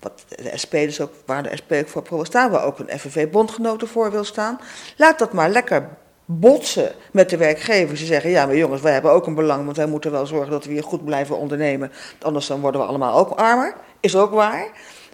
Wat 0.00 0.24
de 0.28 0.52
SP 0.62 0.72
dus 0.72 1.00
ook, 1.00 1.12
waar 1.26 1.42
de 1.42 1.56
SP 1.60 1.72
ook 1.72 1.88
voor 1.88 2.02
pro 2.02 2.24
staan, 2.24 2.50
waar 2.50 2.64
ook 2.64 2.78
een 2.78 2.98
FNV-bondgenoten 2.98 3.88
voor 3.88 4.10
wil 4.10 4.24
staan. 4.24 4.60
Laat 4.96 5.18
dat 5.18 5.32
maar 5.32 5.50
lekker 5.50 5.88
botsen 6.24 6.92
met 7.12 7.30
de 7.30 7.36
werkgevers. 7.36 8.00
Ze 8.00 8.06
zeggen, 8.06 8.30
ja 8.30 8.46
maar 8.46 8.56
jongens, 8.56 8.82
wij 8.82 8.92
hebben 8.92 9.12
ook 9.12 9.26
een 9.26 9.34
belang, 9.34 9.64
want 9.64 9.76
wij 9.76 9.86
moeten 9.86 10.10
wel 10.10 10.26
zorgen 10.26 10.50
dat 10.50 10.64
we 10.64 10.72
hier 10.72 10.82
goed 10.82 11.04
blijven 11.04 11.38
ondernemen. 11.38 11.92
Anders 12.22 12.46
dan 12.46 12.60
worden 12.60 12.80
we 12.80 12.86
allemaal 12.86 13.18
ook 13.18 13.30
armer. 13.30 13.74
Is 14.00 14.16
ook 14.16 14.30
waar. 14.30 14.68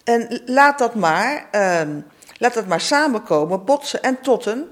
En 0.04 0.42
laat 0.46 0.78
dat 0.78 0.94
maar, 0.94 1.48
um, 1.82 2.04
laat 2.38 2.54
dat 2.54 2.66
maar 2.66 2.80
samenkomen, 2.80 3.64
botsen 3.64 4.02
en 4.02 4.18
tot 4.22 4.46
een, 4.46 4.64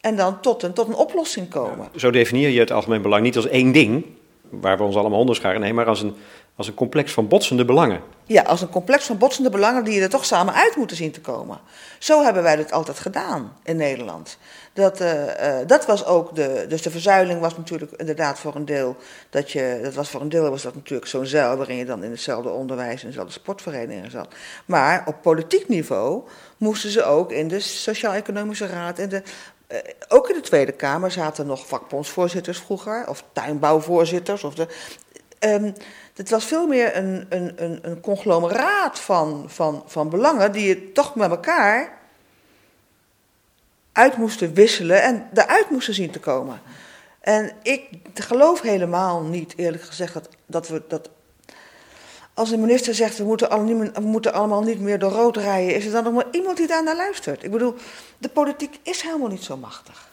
en 0.00 0.16
dan 0.16 0.40
tot 0.40 0.62
een, 0.62 0.72
tot 0.72 0.88
een 0.88 0.94
oplossing 0.94 1.48
komen. 1.48 1.88
Zo 1.96 2.10
definieer 2.10 2.48
je 2.48 2.60
het 2.60 2.70
algemeen 2.70 3.02
belang 3.02 3.22
niet 3.22 3.36
als 3.36 3.48
één 3.48 3.72
ding, 3.72 4.04
waar 4.50 4.76
we 4.76 4.82
ons 4.82 4.96
allemaal 4.96 5.18
onderscharen, 5.18 5.60
nee, 5.60 5.72
maar 5.72 5.86
als 5.86 6.02
een, 6.02 6.14
als 6.56 6.66
een 6.66 6.74
complex 6.74 7.12
van 7.12 7.28
botsende 7.28 7.64
belangen. 7.64 8.00
Ja, 8.26 8.42
als 8.42 8.60
een 8.60 8.68
complex 8.68 9.04
van 9.04 9.18
botsende 9.18 9.50
belangen 9.50 9.84
die 9.84 10.00
er 10.00 10.08
toch 10.08 10.24
samen 10.24 10.54
uit 10.54 10.76
moeten 10.76 10.96
zien 10.96 11.10
te 11.10 11.20
komen. 11.20 11.60
Zo 11.98 12.22
hebben 12.22 12.42
wij 12.42 12.56
dat 12.56 12.72
altijd 12.72 12.98
gedaan 12.98 13.52
in 13.62 13.76
Nederland. 13.76 14.38
Dat, 14.72 15.00
uh, 15.00 15.24
uh, 15.26 15.56
dat 15.66 15.86
was 15.86 16.04
ook 16.04 16.34
de. 16.34 16.64
Dus 16.68 16.82
de 16.82 16.90
verzuiling 16.90 17.40
was 17.40 17.56
natuurlijk 17.56 17.92
inderdaad 17.92 18.38
voor 18.38 18.54
een 18.54 18.64
deel. 18.64 18.96
Dat, 19.30 19.50
je, 19.50 19.80
dat 19.82 19.94
was 19.94 20.10
voor 20.10 20.20
een 20.20 20.28
deel 20.28 20.50
was 20.50 20.62
dat 20.62 20.74
natuurlijk 20.74 21.08
zo'n 21.08 21.26
zeil 21.26 21.56
waarin 21.56 21.76
je 21.76 21.84
dan 21.84 22.04
in 22.04 22.10
hetzelfde 22.10 22.50
onderwijs 22.50 23.02
en 23.02 23.06
dezelfde 23.06 23.32
sportverenigingen 23.32 24.10
zat. 24.10 24.34
Maar 24.64 25.02
op 25.06 25.22
politiek 25.22 25.68
niveau 25.68 26.22
moesten 26.56 26.90
ze 26.90 27.04
ook 27.04 27.32
in 27.32 27.48
de 27.48 27.60
Sociaal-Economische 27.60 28.66
Raad 28.66 28.98
en 28.98 29.08
de 29.08 29.22
uh, 29.68 29.78
ook 30.08 30.28
in 30.28 30.34
de 30.34 30.40
Tweede 30.40 30.72
Kamer 30.72 31.10
zaten 31.10 31.46
nog 31.46 31.66
vakbondsvoorzitters 31.66 32.58
vroeger, 32.58 33.08
of 33.08 33.24
tuinbouwvoorzitters. 33.32 34.44
Of 34.44 34.54
de, 34.54 34.66
um, 35.40 35.72
het 36.14 36.30
was 36.30 36.44
veel 36.44 36.66
meer 36.66 36.96
een, 36.96 37.26
een, 37.28 37.52
een, 37.56 37.78
een 37.82 38.00
conglomeraat 38.00 38.98
van, 38.98 39.44
van, 39.46 39.82
van 39.86 40.08
belangen 40.08 40.52
die 40.52 40.68
je 40.68 40.92
toch 40.92 41.14
met 41.14 41.30
elkaar 41.30 42.00
uit 43.92 44.16
moesten 44.16 44.54
wisselen 44.54 45.02
en 45.02 45.28
eruit 45.34 45.70
moesten 45.70 45.94
zien 45.94 46.10
te 46.10 46.20
komen. 46.20 46.60
En 47.20 47.52
ik 47.62 47.88
geloof 48.14 48.60
helemaal 48.60 49.22
niet, 49.22 49.54
eerlijk 49.56 49.82
gezegd, 49.82 50.14
dat, 50.14 50.28
dat 50.46 50.68
we 50.68 50.82
dat. 50.88 51.10
Als 52.34 52.50
de 52.50 52.56
minister 52.56 52.94
zegt 52.94 53.18
we 53.18 53.24
moeten, 53.24 53.66
we 53.94 54.00
moeten 54.00 54.32
allemaal 54.32 54.62
niet 54.62 54.80
meer 54.80 54.98
door 54.98 55.10
rood 55.10 55.36
rijden, 55.36 55.74
is 55.74 55.84
er 55.84 55.92
dan 55.92 56.04
nog 56.04 56.12
maar 56.12 56.26
iemand 56.30 56.56
die 56.56 56.66
daar 56.66 56.84
naar 56.84 56.96
luistert? 56.96 57.44
Ik 57.44 57.50
bedoel, 57.50 57.74
de 58.18 58.28
politiek 58.28 58.78
is 58.82 59.02
helemaal 59.02 59.28
niet 59.28 59.42
zo 59.42 59.56
machtig. 59.56 60.08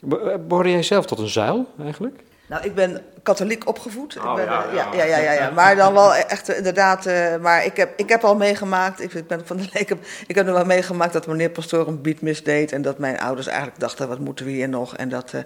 Behoorde 0.00 0.70
jij 0.70 0.82
zelf 0.82 1.06
tot 1.06 1.18
een 1.18 1.28
zuil 1.28 1.66
eigenlijk? 1.82 2.20
Nou, 2.46 2.64
ik 2.64 2.74
ben 2.74 3.02
katholiek 3.22 3.68
opgevoed. 3.68 4.18
Oh, 4.18 4.30
ik 4.30 4.36
ben, 4.36 4.44
ja, 4.44 4.64
ja, 4.72 4.92
ja, 4.92 5.04
ja, 5.04 5.18
ja, 5.18 5.32
ja, 5.32 5.50
Maar 5.50 5.76
dan 5.76 5.92
wel 5.92 6.14
echt 6.14 6.48
inderdaad. 6.48 7.06
Uh, 7.06 7.36
maar 7.36 7.64
ik 7.64 7.76
heb, 7.76 7.92
ik 7.96 8.08
heb 8.08 8.24
al 8.24 8.36
meegemaakt. 8.36 9.02
Ik, 9.02 9.26
ben 9.26 9.46
van 9.46 9.56
de, 9.56 9.62
ik, 9.84 9.88
heb, 9.88 9.98
ik 10.26 10.34
heb 10.34 10.46
nog 10.46 10.54
wel 10.54 10.64
meegemaakt 10.64 11.12
dat 11.12 11.26
meneer 11.26 11.50
Pastoor 11.50 11.88
een 11.88 12.02
beat 12.02 12.20
misdeed. 12.20 12.72
En 12.72 12.82
dat 12.82 12.98
mijn 12.98 13.20
ouders 13.20 13.46
eigenlijk 13.46 13.80
dachten: 13.80 14.08
wat 14.08 14.18
moeten 14.18 14.44
we 14.44 14.50
hier 14.50 14.68
nog? 14.68 14.96
En 14.96 15.08
dat. 15.08 15.32
Uh, 15.32 15.40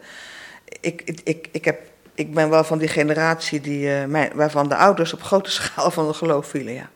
ik, 0.80 1.02
ik, 1.04 1.20
ik, 1.24 1.48
ik, 1.52 1.64
heb, 1.64 1.80
ik 2.14 2.34
ben 2.34 2.50
wel 2.50 2.64
van 2.64 2.78
die 2.78 2.88
generatie 2.88 3.60
die, 3.60 3.86
uh, 3.86 4.04
mijn, 4.04 4.30
waarvan 4.34 4.68
de 4.68 4.76
ouders 4.76 5.12
op 5.12 5.22
grote 5.22 5.50
schaal 5.60 5.90
van 5.90 6.06
het 6.06 6.16
geloof 6.16 6.46
vielen, 6.46 6.72
ja. 6.72 6.88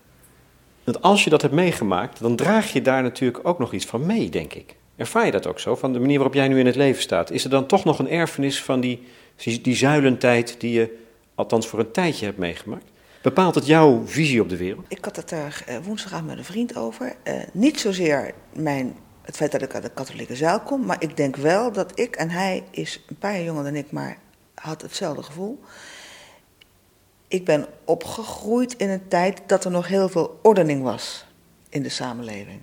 Want 0.85 1.03
als 1.03 1.25
je 1.25 1.31
dat 1.31 1.43
hebt 1.43 1.55
meegemaakt, 1.55 2.21
dan 2.21 2.37
draag 2.37 2.73
je 2.73 2.83
daar 2.83 3.03
natuurlijk 3.03 3.49
ook 3.49 3.59
nog 3.59 3.73
iets 3.73 3.87
van 3.87 4.07
mee, 4.07 4.29
denk 4.29 4.53
ik. 4.53 4.77
Ervaar 4.97 5.25
je 5.25 5.31
dat 5.31 5.47
ook 5.47 5.61
zo? 5.61 5.77
Van 5.77 5.93
de 5.93 6.01
manier 6.01 6.17
waarop 6.17 6.35
jij 6.35 6.49
nu 6.49 6.59
in 6.59 6.67
het 6.67 6.77
leven 6.77 7.03
staat. 7.03 7.31
Is 7.31 7.45
er 7.45 7.51
dan 7.51 7.67
toch 7.67 7.85
nog 7.85 7.99
een 7.99 8.11
erfenis 8.11 8.62
van 8.62 8.81
die 8.81 9.07
die 9.37 9.77
zuilentijd 9.77 10.61
die 10.61 10.73
je 10.73 10.99
althans 11.35 11.66
voor 11.66 11.79
een 11.79 11.90
tijdje 11.90 12.25
hebt 12.25 12.38
meegemaakt. 12.38 12.92
Bepaalt 13.23 13.55
het 13.55 13.66
jouw 13.66 14.07
visie 14.07 14.40
op 14.40 14.49
de 14.49 14.57
wereld? 14.57 14.85
Ik 14.88 15.05
had 15.05 15.16
het 15.16 15.31
er 15.31 15.64
uh, 15.68 15.77
woensdagavond 15.83 16.29
met 16.29 16.38
een 16.38 16.44
vriend 16.44 16.77
over. 16.77 17.16
Uh, 17.25 17.35
niet 17.53 17.81
zozeer 17.81 18.35
mijn, 18.53 18.97
het 19.23 19.37
feit 19.37 19.53
dat 19.53 19.62
ik 19.62 19.75
uit 19.75 19.83
de 19.83 19.90
katholieke 19.90 20.37
zuil 20.37 20.61
kom, 20.61 20.85
maar 20.85 20.97
ik 20.99 21.16
denk 21.16 21.37
wel 21.37 21.73
dat 21.73 21.99
ik, 21.99 22.16
en 22.16 22.31
hij 22.31 22.64
is 22.70 23.05
een 23.07 23.18
paar 23.18 23.33
jaar 23.33 23.44
jonger 23.44 23.64
dan 23.64 23.75
ik, 23.75 23.90
maar 23.90 24.18
had 24.55 24.83
hetzelfde 24.83 25.23
gevoel. 25.23 25.61
Ik 27.29 27.44
ben 27.44 27.66
opgegroeid 27.85 28.75
in 28.77 28.90
een 28.90 29.09
tijd 29.09 29.40
dat 29.47 29.64
er 29.64 29.70
nog 29.70 29.88
heel 29.88 30.09
veel 30.09 30.38
ordening 30.42 30.83
was 30.83 31.27
in 31.68 31.83
de 31.83 31.88
samenleving. 31.88 32.61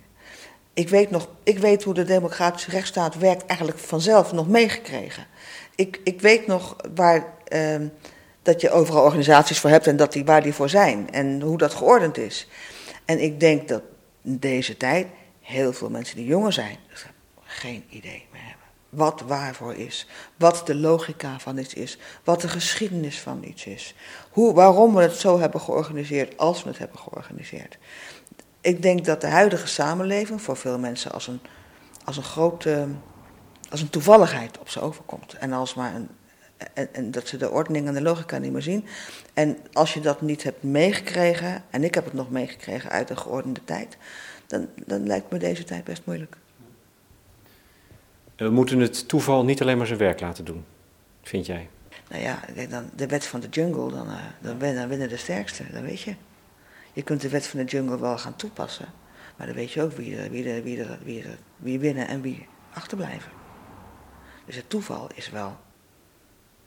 Ik 0.74 0.88
weet, 0.88 1.10
nog, 1.10 1.28
ik 1.42 1.58
weet 1.58 1.82
hoe 1.82 1.94
de 1.94 2.04
democratische 2.04 2.70
rechtsstaat 2.70 3.18
werkt 3.18 3.46
eigenlijk 3.46 3.78
vanzelf 3.78 4.32
nog 4.32 4.48
meegekregen 4.48 5.26
ik, 5.74 6.00
ik 6.04 6.20
weet 6.20 6.46
nog 6.46 6.76
waar, 6.94 7.34
uh, 7.48 7.76
dat 8.42 8.60
je 8.60 8.70
overal 8.70 9.04
organisaties 9.04 9.58
voor 9.58 9.70
hebt 9.70 9.86
en 9.86 9.96
dat 9.96 10.12
die, 10.12 10.24
waar 10.24 10.42
die 10.42 10.54
voor 10.54 10.68
zijn 10.68 11.10
en 11.10 11.40
hoe 11.40 11.58
dat 11.58 11.74
geordend 11.74 12.18
is. 12.18 12.48
En 13.04 13.22
ik 13.22 13.40
denk 13.40 13.68
dat 13.68 13.82
in 14.22 14.38
deze 14.38 14.76
tijd 14.76 15.06
heel 15.40 15.72
veel 15.72 15.90
mensen 15.90 16.16
die 16.16 16.26
jonger 16.26 16.52
zijn, 16.52 16.76
geen 17.44 17.84
idee 17.88 18.26
meer 18.32 18.40
hebben. 18.40 18.66
Wat 18.88 19.20
waarvoor 19.26 19.74
is, 19.74 20.08
wat 20.36 20.62
de 20.66 20.74
logica 20.74 21.38
van 21.38 21.58
iets 21.58 21.74
is, 21.74 21.98
wat 22.24 22.40
de 22.40 22.48
geschiedenis 22.48 23.20
van 23.20 23.44
iets 23.44 23.66
is. 23.66 23.94
Hoe, 24.30 24.54
waarom 24.54 24.94
we 24.94 25.02
het 25.02 25.14
zo 25.14 25.38
hebben 25.38 25.60
georganiseerd 25.60 26.36
als 26.36 26.62
we 26.62 26.68
het 26.68 26.78
hebben 26.78 26.98
georganiseerd. 26.98 27.78
Ik 28.60 28.82
denk 28.82 29.04
dat 29.04 29.20
de 29.20 29.26
huidige 29.26 29.66
samenleving 29.66 30.42
voor 30.42 30.56
veel 30.56 30.78
mensen 30.78 31.12
als 31.12 31.26
een, 31.26 31.40
als 32.04 32.16
een 32.16 32.22
grote 32.22 32.86
als 33.72 33.80
een 33.80 33.90
toevalligheid 33.90 34.58
op 34.58 34.68
ze 34.68 34.80
overkomt. 34.80 35.32
En 35.32 35.52
als 35.52 35.74
maar 35.74 35.94
een, 35.94 36.08
en, 36.74 36.94
en, 36.94 37.10
dat 37.10 37.28
ze 37.28 37.36
de 37.36 37.50
ordening 37.50 37.86
en 37.86 37.94
de 37.94 38.02
logica 38.02 38.38
niet 38.38 38.52
meer 38.52 38.62
zien. 38.62 38.86
En 39.34 39.58
als 39.72 39.94
je 39.94 40.00
dat 40.00 40.20
niet 40.20 40.42
hebt 40.42 40.62
meegekregen, 40.62 41.64
en 41.70 41.84
ik 41.84 41.94
heb 41.94 42.04
het 42.04 42.12
nog 42.12 42.30
meegekregen 42.30 42.90
uit 42.90 43.10
een 43.10 43.18
geordende 43.18 43.64
tijd, 43.64 43.96
dan, 44.46 44.68
dan 44.86 45.06
lijkt 45.06 45.30
me 45.30 45.38
deze 45.38 45.64
tijd 45.64 45.84
best 45.84 46.02
moeilijk. 46.04 46.36
We 48.36 48.50
moeten 48.50 48.80
het 48.80 49.08
toeval 49.08 49.44
niet 49.44 49.60
alleen 49.60 49.76
maar 49.76 49.86
zijn 49.86 49.98
werk 49.98 50.20
laten 50.20 50.44
doen, 50.44 50.64
vind 51.22 51.46
jij? 51.46 51.68
Nou 52.08 52.22
ja, 52.22 52.40
dan 52.68 52.90
de 52.96 53.06
wet 53.06 53.26
van 53.26 53.40
de 53.40 53.48
jungle, 53.48 53.90
dan, 53.90 54.06
uh, 54.06 54.14
dan, 54.40 54.58
dan 54.58 54.88
winnen 54.88 55.08
de 55.08 55.16
sterkste, 55.16 55.64
dat 55.72 55.82
weet 55.82 56.00
je. 56.00 56.14
Je 56.92 57.02
kunt 57.02 57.20
de 57.20 57.28
wet 57.28 57.46
van 57.46 57.58
de 57.58 57.64
jungle 57.64 57.98
wel 57.98 58.18
gaan 58.18 58.36
toepassen, 58.36 58.86
maar 59.36 59.46
dan 59.46 59.56
weet 59.56 59.72
je 59.72 59.82
ook 59.82 59.92
wie, 59.92 60.16
er, 60.16 60.30
wie, 60.30 60.50
er, 60.50 60.62
wie, 60.62 60.82
er, 60.84 60.98
wie, 61.04 61.24
wie 61.56 61.78
winnen 61.78 62.08
en 62.08 62.20
wie 62.20 62.46
achterblijven. 62.72 63.41
Dus 64.52 64.60
het 64.60 64.70
toeval 64.70 65.08
is 65.14 65.30
wel 65.30 65.56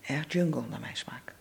erg 0.02 0.34
jungle 0.34 0.62
naar 0.70 0.80
mijn 0.80 0.98
smaak. 0.98 1.34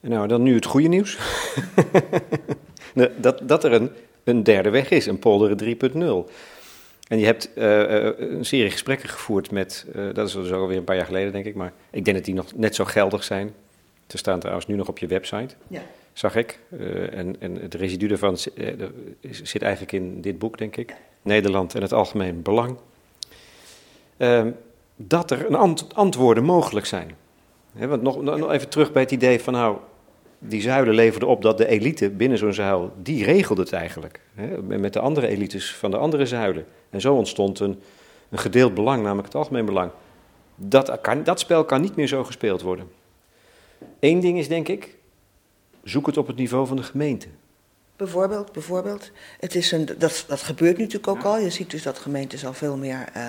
Nou, 0.00 0.28
dan 0.28 0.42
nu 0.42 0.54
het 0.54 0.64
goede 0.64 0.88
nieuws. 0.88 1.18
dat, 3.16 3.48
dat 3.48 3.64
er 3.64 3.72
een, 3.72 3.90
een 4.24 4.42
derde 4.42 4.70
weg 4.70 4.90
is, 4.90 5.06
een 5.06 5.18
polderen 5.18 5.76
3.0. 6.26 6.32
En 7.08 7.18
je 7.18 7.24
hebt 7.24 7.50
uh, 7.54 8.18
een 8.18 8.44
serie 8.44 8.70
gesprekken 8.70 9.08
gevoerd 9.08 9.50
met, 9.50 9.86
uh, 9.94 10.14
dat 10.14 10.28
is 10.28 10.34
dus 10.34 10.52
alweer 10.52 10.76
een 10.76 10.84
paar 10.84 10.96
jaar 10.96 11.06
geleden 11.06 11.32
denk 11.32 11.44
ik, 11.44 11.54
maar 11.54 11.72
ik 11.90 12.04
denk 12.04 12.16
dat 12.16 12.26
die 12.26 12.34
nog 12.34 12.54
net 12.54 12.74
zo 12.74 12.84
geldig 12.84 13.24
zijn. 13.24 13.54
Ze 14.06 14.16
staan 14.16 14.38
trouwens 14.38 14.66
nu 14.66 14.76
nog 14.76 14.88
op 14.88 14.98
je 14.98 15.06
website. 15.06 15.54
Ja 15.68 15.82
zag 16.14 16.36
ik. 16.36 16.58
Uh, 16.68 17.18
en, 17.18 17.36
en 17.38 17.54
het 17.54 17.74
residu 17.74 18.06
daarvan 18.06 18.36
zit 19.42 19.62
eigenlijk 19.62 19.92
in 19.92 20.20
dit 20.20 20.38
boek, 20.38 20.58
denk 20.58 20.76
ik. 20.76 20.94
Nederland 21.24 21.74
en 21.74 21.82
het 21.82 21.92
algemeen 21.92 22.42
belang. 22.42 22.76
Uh, 24.16 24.46
dat 24.96 25.30
er 25.30 25.46
een 25.46 25.54
ant 25.54 25.94
antwoorden 25.94 26.44
mogelijk 26.44 26.86
zijn. 26.86 27.16
want 27.72 28.02
nog, 28.02 28.22
nog, 28.22 28.50
even 28.50 28.68
terug 28.68 28.92
bij 28.92 29.02
het 29.02 29.10
idee 29.10 29.40
van 29.40 29.52
nou, 29.52 29.76
die 30.38 30.60
zuilen 30.60 30.94
leverden 30.94 31.28
op 31.28 31.42
dat 31.42 31.58
de 31.58 31.66
elite 31.66 32.10
binnen 32.10 32.38
zo'n 32.38 32.52
zuil, 32.52 32.92
die 33.02 33.24
regelde 33.24 33.62
het 33.62 33.72
eigenlijk. 33.72 34.20
met 34.62 34.92
de 34.92 35.00
andere 35.00 35.26
elites 35.26 35.74
van 35.74 35.90
de 35.90 35.96
andere 35.96 36.26
zuilen. 36.26 36.66
En 36.90 37.00
zo 37.00 37.14
ontstond 37.14 37.60
een, 37.60 37.80
een 38.30 38.38
gedeeld 38.38 38.74
belang, 38.74 39.02
namelijk 39.02 39.26
het 39.26 39.36
algemeen 39.36 39.64
belang. 39.64 39.90
Dat, 40.56 40.98
dat 41.24 41.40
spel 41.40 41.64
kan 41.64 41.80
niet 41.80 41.96
meer 41.96 42.06
zo 42.06 42.24
gespeeld 42.24 42.62
worden. 42.62 42.90
Eén 44.00 44.20
ding 44.20 44.38
is 44.38 44.48
denk 44.48 44.68
ik, 44.68 44.96
zoek 45.82 46.06
het 46.06 46.16
op 46.16 46.26
het 46.26 46.36
niveau 46.36 46.66
van 46.66 46.76
de 46.76 46.82
gemeente. 46.82 47.28
Bijvoorbeeld, 47.96 48.52
bijvoorbeeld. 48.52 49.10
Het 49.40 49.54
is 49.54 49.72
een, 49.72 49.88
dat, 49.98 50.24
dat 50.28 50.42
gebeurt 50.42 50.78
natuurlijk 50.78 51.08
ook 51.08 51.22
al. 51.22 51.38
Je 51.38 51.50
ziet 51.50 51.70
dus 51.70 51.82
dat 51.82 51.98
gemeentes 51.98 52.46
al 52.46 52.52
veel 52.52 52.76
meer, 52.76 53.04
uh, 53.16 53.28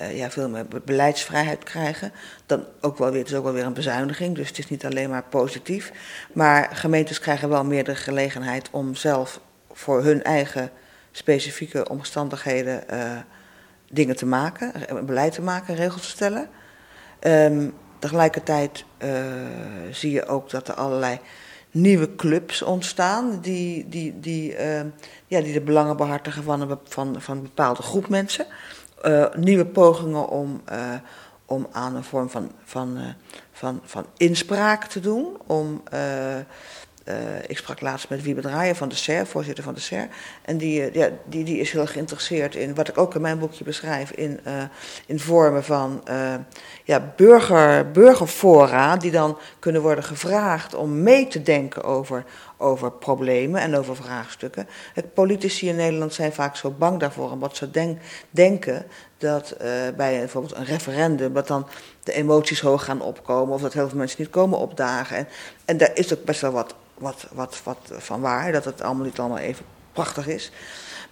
uh, 0.00 0.16
ja, 0.16 0.30
veel 0.30 0.48
meer 0.48 0.66
beleidsvrijheid 0.84 1.64
krijgen. 1.64 2.12
Dan 2.46 2.64
ook 2.80 2.98
wel 2.98 3.10
weer, 3.10 3.20
het 3.20 3.30
is 3.30 3.36
ook 3.36 3.44
wel 3.44 3.52
weer 3.52 3.64
een 3.64 3.72
bezuiniging, 3.72 4.34
dus 4.34 4.48
het 4.48 4.58
is 4.58 4.68
niet 4.68 4.84
alleen 4.84 5.10
maar 5.10 5.22
positief. 5.22 5.92
Maar 6.32 6.68
gemeentes 6.72 7.18
krijgen 7.18 7.48
wel 7.48 7.64
meer 7.64 7.84
de 7.84 7.96
gelegenheid 7.96 8.68
om 8.70 8.94
zelf 8.94 9.40
voor 9.72 10.02
hun 10.02 10.22
eigen 10.22 10.70
specifieke 11.10 11.88
omstandigheden 11.88 12.84
uh, 12.90 13.16
dingen 13.90 14.16
te 14.16 14.26
maken, 14.26 14.72
beleid 15.06 15.32
te 15.32 15.42
maken, 15.42 15.74
regels 15.74 16.02
te 16.02 16.08
stellen. 16.08 16.48
Um, 17.20 17.74
tegelijkertijd 17.98 18.84
zie 19.90 20.12
je 20.12 20.26
ook 20.26 20.50
dat 20.50 20.68
er 20.68 20.74
allerlei 20.74 21.20
nieuwe 21.70 22.14
clubs 22.14 22.62
ontstaan 22.62 23.38
die, 23.40 23.88
die, 23.88 24.20
die, 24.20 24.52
uh, 24.52 24.80
ja, 25.26 25.40
die 25.40 25.52
de 25.52 25.60
belangen 25.60 25.96
behartigen 25.96 26.42
van 26.42 26.60
een, 26.60 26.78
van, 26.84 27.16
van 27.18 27.42
bepaalde 27.42 27.82
groep 27.82 28.08
mensen. 28.08 28.46
Uh, 29.04 29.26
nieuwe 29.34 29.66
pogingen 29.66 30.28
om, 30.28 30.62
uh, 30.72 30.94
om 31.44 31.66
aan 31.72 31.94
een 31.94 32.04
vorm 32.04 32.30
van, 32.30 32.50
van, 32.64 32.98
van, 33.52 33.80
van 33.84 34.06
inspraak 34.16 34.84
te 34.84 35.00
doen. 35.00 35.36
Om, 35.46 35.82
ik 37.46 37.56
sprak 37.56 37.80
laatst 37.80 38.08
met 38.08 38.22
Wiebe 38.22 38.40
Draaien 38.40 38.76
van 38.76 38.88
de 38.88 38.94
SER, 38.94 39.26
voorzitter 39.26 39.64
van 39.64 39.74
de 39.74 39.80
SER. 39.80 40.08
En 40.42 40.58
die, 40.58 40.98
ja, 40.98 41.08
die, 41.24 41.44
die 41.44 41.58
is 41.58 41.72
heel 41.72 41.86
geïnteresseerd 41.86 42.54
in, 42.54 42.74
wat 42.74 42.88
ik 42.88 42.98
ook 42.98 43.14
in 43.14 43.20
mijn 43.20 43.38
boekje 43.38 43.64
beschrijf, 43.64 44.10
in, 44.10 44.40
in 45.06 45.20
vormen 45.20 45.64
van 45.64 46.02
ja, 46.84 47.12
burger, 47.16 47.90
burgerfora 47.90 48.96
die 48.96 49.10
dan 49.10 49.38
kunnen 49.58 49.82
worden 49.82 50.04
gevraagd 50.04 50.74
om 50.74 51.02
mee 51.02 51.26
te 51.26 51.42
denken 51.42 51.84
over, 51.84 52.24
over 52.56 52.92
problemen 52.92 53.60
en 53.60 53.76
over 53.76 53.96
vraagstukken. 53.96 54.68
Politici 55.14 55.68
in 55.68 55.76
Nederland 55.76 56.14
zijn 56.14 56.32
vaak 56.32 56.56
zo 56.56 56.70
bang 56.70 57.00
daarvoor, 57.00 57.30
omdat 57.30 57.56
ze 57.56 57.70
denk, 57.70 58.00
denken 58.30 58.86
dat 59.18 59.52
uh, 59.52 59.68
bij 59.96 60.18
bijvoorbeeld 60.18 60.56
een 60.56 60.64
referendum, 60.64 61.32
dat 61.32 61.46
dan 61.46 61.66
de 62.02 62.12
emoties 62.12 62.60
hoog 62.60 62.84
gaan 62.84 63.00
opkomen 63.00 63.54
of 63.54 63.60
dat 63.60 63.72
heel 63.72 63.88
veel 63.88 63.98
mensen 63.98 64.20
niet 64.20 64.30
komen 64.30 64.58
opdagen. 64.58 65.16
En, 65.16 65.28
en 65.64 65.76
daar 65.76 65.90
is 65.94 66.14
ook 66.14 66.24
best 66.24 66.40
wel 66.40 66.52
wat, 66.52 66.74
wat, 66.98 67.26
wat, 67.32 67.60
wat 67.64 67.92
van 67.92 68.20
waar, 68.20 68.52
dat 68.52 68.64
het 68.64 68.82
allemaal 68.82 69.04
niet 69.04 69.18
allemaal 69.18 69.38
even 69.38 69.64
prachtig 69.92 70.26
is. 70.26 70.50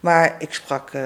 Maar 0.00 0.34
ik 0.38 0.54
sprak 0.54 0.92
uh, 0.92 1.02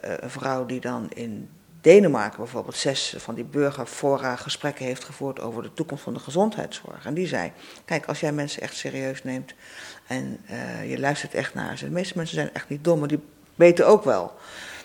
een 0.00 0.30
vrouw 0.30 0.66
die 0.66 0.80
dan 0.80 1.10
in 1.10 1.48
Denemarken 1.80 2.38
bijvoorbeeld 2.38 2.76
zes 2.76 3.14
van 3.18 3.34
die 3.34 3.44
burgerfora 3.44 4.36
gesprekken 4.36 4.84
heeft 4.84 5.04
gevoerd 5.04 5.40
over 5.40 5.62
de 5.62 5.72
toekomst 5.74 6.02
van 6.02 6.14
de 6.14 6.20
gezondheidszorg. 6.20 7.06
En 7.06 7.14
die 7.14 7.26
zei, 7.26 7.52
kijk, 7.84 8.06
als 8.06 8.20
jij 8.20 8.32
mensen 8.32 8.62
echt 8.62 8.76
serieus 8.76 9.24
neemt 9.24 9.54
en 10.06 10.40
uh, 10.50 10.90
je 10.90 10.98
luistert 10.98 11.34
echt 11.34 11.54
naar 11.54 11.78
ze. 11.78 11.84
De 11.84 11.90
meeste 11.90 12.16
mensen 12.16 12.34
zijn 12.34 12.54
echt 12.54 12.68
niet 12.68 12.84
dom, 12.84 12.98
maar 12.98 13.08
die 13.08 13.22
weten 13.54 13.86
ook 13.86 14.04
wel 14.04 14.32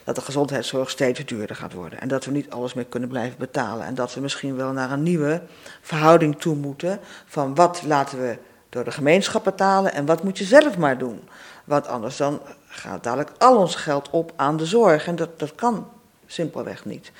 dat 0.03 0.15
de 0.15 0.21
gezondheidszorg 0.21 0.89
steeds 0.89 1.25
duurder 1.25 1.55
gaat 1.55 1.73
worden. 1.73 2.01
En 2.01 2.07
dat 2.07 2.25
we 2.25 2.31
niet 2.31 2.49
alles 2.49 2.73
meer 2.73 2.85
kunnen 2.85 3.09
blijven 3.09 3.37
betalen. 3.37 3.85
En 3.85 3.95
dat 3.95 4.13
we 4.13 4.21
misschien 4.21 4.55
wel 4.55 4.71
naar 4.71 4.91
een 4.91 5.03
nieuwe 5.03 5.41
verhouding 5.81 6.39
toe 6.39 6.55
moeten 6.55 6.99
van 7.25 7.55
wat 7.55 7.81
laten 7.85 8.21
we 8.21 8.37
door 8.69 8.83
de 8.83 8.91
gemeenschap 8.91 9.43
betalen 9.43 9.93
en 9.93 10.05
wat 10.05 10.23
moet 10.23 10.37
je 10.37 10.43
zelf 10.43 10.77
maar 10.77 10.97
doen. 10.97 11.29
Want 11.63 11.87
anders 11.87 12.17
dan 12.17 12.41
gaat 12.67 13.03
dadelijk 13.03 13.31
al 13.37 13.57
ons 13.57 13.75
geld 13.75 14.09
op 14.09 14.33
aan 14.35 14.57
de 14.57 14.65
zorg. 14.65 15.07
En 15.07 15.15
dat, 15.15 15.39
dat 15.39 15.55
kan 15.55 15.87
simpelweg 16.25 16.85
niet. 16.85 17.11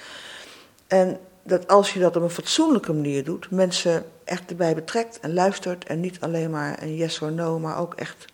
En 0.88 1.20
dat 1.44 1.68
als 1.68 1.94
je 1.94 2.00
dat 2.00 2.16
op 2.16 2.24
een 2.24 2.30
fatsoenlijke 2.30 2.94
manier 2.94 3.24
doet, 3.24 3.52
mensen 3.52 4.06
echt 4.24 4.50
erbij 4.50 4.76
betrekt 4.76 5.20
en 5.20 5.34
luistert 5.34 5.86
en 5.86 6.00
niet 6.00 6.20
alleen 6.20 6.50
maar 6.50 6.82
een 6.82 6.96
yes 6.96 7.22
or 7.22 7.32
no, 7.32 7.60
maar 7.60 7.78
ook 7.78 7.94
echt 7.94 8.26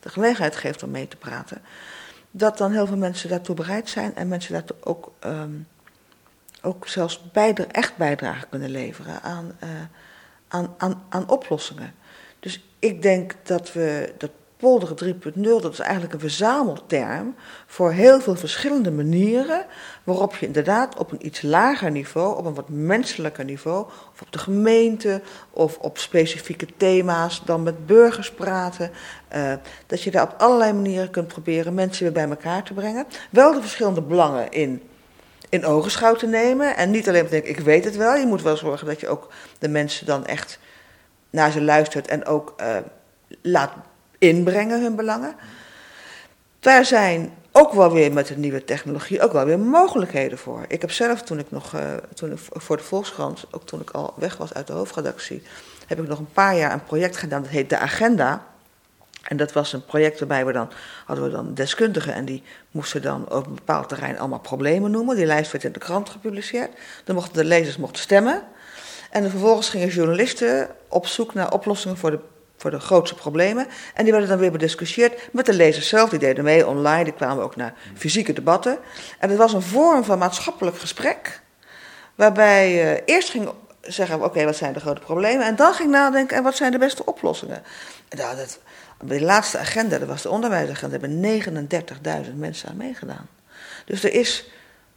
de 0.00 0.08
gelegenheid 0.08 0.56
geeft 0.56 0.82
om 0.82 0.90
mee 0.90 1.08
te 1.08 1.16
praten, 1.16 1.62
dat 2.30 2.58
dan 2.58 2.72
heel 2.72 2.86
veel 2.86 2.96
mensen 2.96 3.28
daartoe 3.28 3.54
bereid 3.54 3.88
zijn 3.88 4.16
en 4.16 4.28
mensen 4.28 4.52
daartoe 4.52 4.76
ook, 4.80 5.12
um, 5.26 5.66
ook 6.62 6.88
zelfs 6.88 7.22
echt 7.68 7.96
bijdrage 7.96 8.46
kunnen 8.46 8.70
leveren 8.70 9.22
aan, 9.22 9.56
uh, 9.64 9.68
aan, 10.48 10.74
aan, 10.78 11.02
aan 11.08 11.28
oplossingen. 11.28 11.94
Dus 12.42 12.64
ik 12.78 13.02
denk 13.02 13.34
dat 13.42 13.72
we 13.72 14.12
dat 14.18 14.30
polderen 14.56 15.16
3.0, 15.34 15.40
dat 15.42 15.72
is 15.72 15.78
eigenlijk 15.78 16.12
een 16.12 16.20
verzamelterm 16.20 17.34
voor 17.66 17.92
heel 17.92 18.20
veel 18.20 18.36
verschillende 18.36 18.90
manieren 18.90 19.66
waarop 20.04 20.36
je 20.36 20.46
inderdaad 20.46 20.98
op 20.98 21.12
een 21.12 21.26
iets 21.26 21.42
lager 21.42 21.90
niveau, 21.90 22.36
op 22.36 22.44
een 22.44 22.54
wat 22.54 22.68
menselijker 22.68 23.44
niveau, 23.44 23.86
of 24.12 24.20
op 24.20 24.32
de 24.32 24.38
gemeente 24.38 25.20
of 25.50 25.78
op 25.78 25.98
specifieke 25.98 26.66
thema's 26.76 27.42
dan 27.44 27.62
met 27.62 27.86
burgers 27.86 28.30
praten, 28.32 28.90
uh, 29.34 29.52
dat 29.86 30.02
je 30.02 30.10
daar 30.10 30.22
op 30.22 30.34
allerlei 30.38 30.72
manieren 30.72 31.10
kunt 31.10 31.28
proberen 31.28 31.74
mensen 31.74 32.02
weer 32.02 32.12
bij 32.12 32.28
elkaar 32.28 32.62
te 32.62 32.74
brengen. 32.74 33.06
Wel 33.30 33.52
de 33.52 33.60
verschillende 33.60 34.02
belangen 34.02 34.50
in 34.50 34.82
in 35.48 35.64
ogenschouw 35.66 36.14
te 36.14 36.26
nemen. 36.26 36.76
En 36.76 36.90
niet 36.90 37.08
alleen 37.08 37.24
te 37.24 37.30
denken, 37.30 37.50
ik 37.50 37.60
weet 37.60 37.84
het 37.84 37.96
wel. 37.96 38.14
Je 38.14 38.26
moet 38.26 38.42
wel 38.42 38.56
zorgen 38.56 38.86
dat 38.86 39.00
je 39.00 39.08
ook 39.08 39.28
de 39.58 39.68
mensen 39.68 40.06
dan 40.06 40.26
echt 40.26 40.58
naar 41.32 41.50
ze 41.50 41.62
luistert 41.62 42.06
en 42.06 42.24
ook 42.24 42.54
uh, 42.60 42.76
laat 43.42 43.72
inbrengen 44.18 44.82
hun 44.82 44.96
belangen. 44.96 45.34
Daar 46.60 46.84
zijn 46.84 47.32
ook 47.52 47.72
wel 47.72 47.92
weer 47.92 48.12
met 48.12 48.26
de 48.26 48.36
nieuwe 48.36 48.64
technologie 48.64 49.22
ook 49.22 49.32
wel 49.32 49.44
weer 49.44 49.58
mogelijkheden 49.58 50.38
voor. 50.38 50.64
Ik 50.68 50.80
heb 50.80 50.90
zelf 50.90 51.22
toen 51.22 51.38
ik 51.38 51.50
nog, 51.50 51.74
uh, 51.74 51.80
toen 52.14 52.38
voor 52.38 52.76
de 52.76 52.82
Volkskrant, 52.82 53.44
ook 53.50 53.66
toen 53.66 53.80
ik 53.80 53.90
al 53.90 54.14
weg 54.16 54.36
was 54.36 54.54
uit 54.54 54.66
de 54.66 54.72
hoofdredactie, 54.72 55.42
heb 55.86 56.00
ik 56.00 56.08
nog 56.08 56.18
een 56.18 56.32
paar 56.32 56.56
jaar 56.56 56.72
een 56.72 56.84
project 56.84 57.16
gedaan, 57.16 57.42
dat 57.42 57.50
heet 57.50 57.70
De 57.70 57.78
Agenda. 57.78 58.46
En 59.22 59.36
dat 59.36 59.52
was 59.52 59.72
een 59.72 59.84
project 59.84 60.18
waarbij 60.18 60.46
we 60.46 60.52
dan, 60.52 60.70
hadden 61.06 61.24
we 61.24 61.30
dan 61.30 61.54
deskundigen 61.54 62.14
en 62.14 62.24
die 62.24 62.42
moesten 62.70 63.02
dan 63.02 63.30
op 63.30 63.46
een 63.46 63.54
bepaald 63.54 63.88
terrein 63.88 64.18
allemaal 64.18 64.38
problemen 64.38 64.90
noemen. 64.90 65.16
Die 65.16 65.26
lijst 65.26 65.52
werd 65.52 65.64
in 65.64 65.72
de 65.72 65.78
krant 65.78 66.08
gepubliceerd. 66.10 66.70
Dan 67.04 67.14
mochten 67.14 67.34
de 67.34 67.44
lezers 67.44 67.76
mochten 67.76 68.02
stemmen. 68.02 68.42
En 69.12 69.30
vervolgens 69.30 69.68
gingen 69.68 69.88
journalisten 69.88 70.68
op 70.88 71.06
zoek 71.06 71.34
naar 71.34 71.52
oplossingen 71.52 71.96
voor 71.96 72.10
de 72.10 72.18
voor 72.56 72.70
de 72.70 72.80
grootste 72.80 73.14
problemen. 73.14 73.66
En 73.94 74.02
die 74.02 74.12
werden 74.12 74.30
dan 74.30 74.38
weer 74.38 74.50
bediscussieerd 74.50 75.28
met 75.32 75.46
de 75.46 75.52
lezers 75.52 75.88
zelf. 75.88 76.10
Die 76.10 76.18
deden 76.18 76.44
mee 76.44 76.66
online, 76.66 77.04
die 77.04 77.12
kwamen 77.12 77.44
ook 77.44 77.56
naar 77.56 77.74
fysieke 77.94 78.32
debatten. 78.32 78.78
En 79.18 79.28
het 79.28 79.38
was 79.38 79.52
een 79.52 79.62
vorm 79.62 80.04
van 80.04 80.18
maatschappelijk 80.18 80.78
gesprek. 80.78 81.40
Waarbij 82.14 82.72
je 82.72 83.02
eerst 83.04 83.30
ging 83.30 83.48
zeggen, 83.80 84.24
oké, 84.24 84.44
wat 84.44 84.56
zijn 84.56 84.72
de 84.72 84.80
grote 84.80 85.00
problemen? 85.00 85.46
En 85.46 85.56
dan 85.56 85.74
ging 85.74 85.90
nadenken, 85.90 86.36
en 86.36 86.42
wat 86.42 86.56
zijn 86.56 86.72
de 86.72 86.78
beste 86.78 87.06
oplossingen? 87.06 87.62
En 88.08 88.18
nou, 88.18 88.36
dat, 88.36 88.58
de 89.00 89.20
laatste 89.20 89.58
agenda, 89.58 89.98
dat 89.98 90.08
was 90.08 90.22
de 90.22 90.30
onderwijsagenda, 90.30 90.98
hebben 90.98 91.42
39.000 92.26 92.34
mensen 92.34 92.68
aan 92.68 92.76
meegedaan. 92.76 93.28
Dus 93.84 94.04
er 94.04 94.12
is 94.12 94.50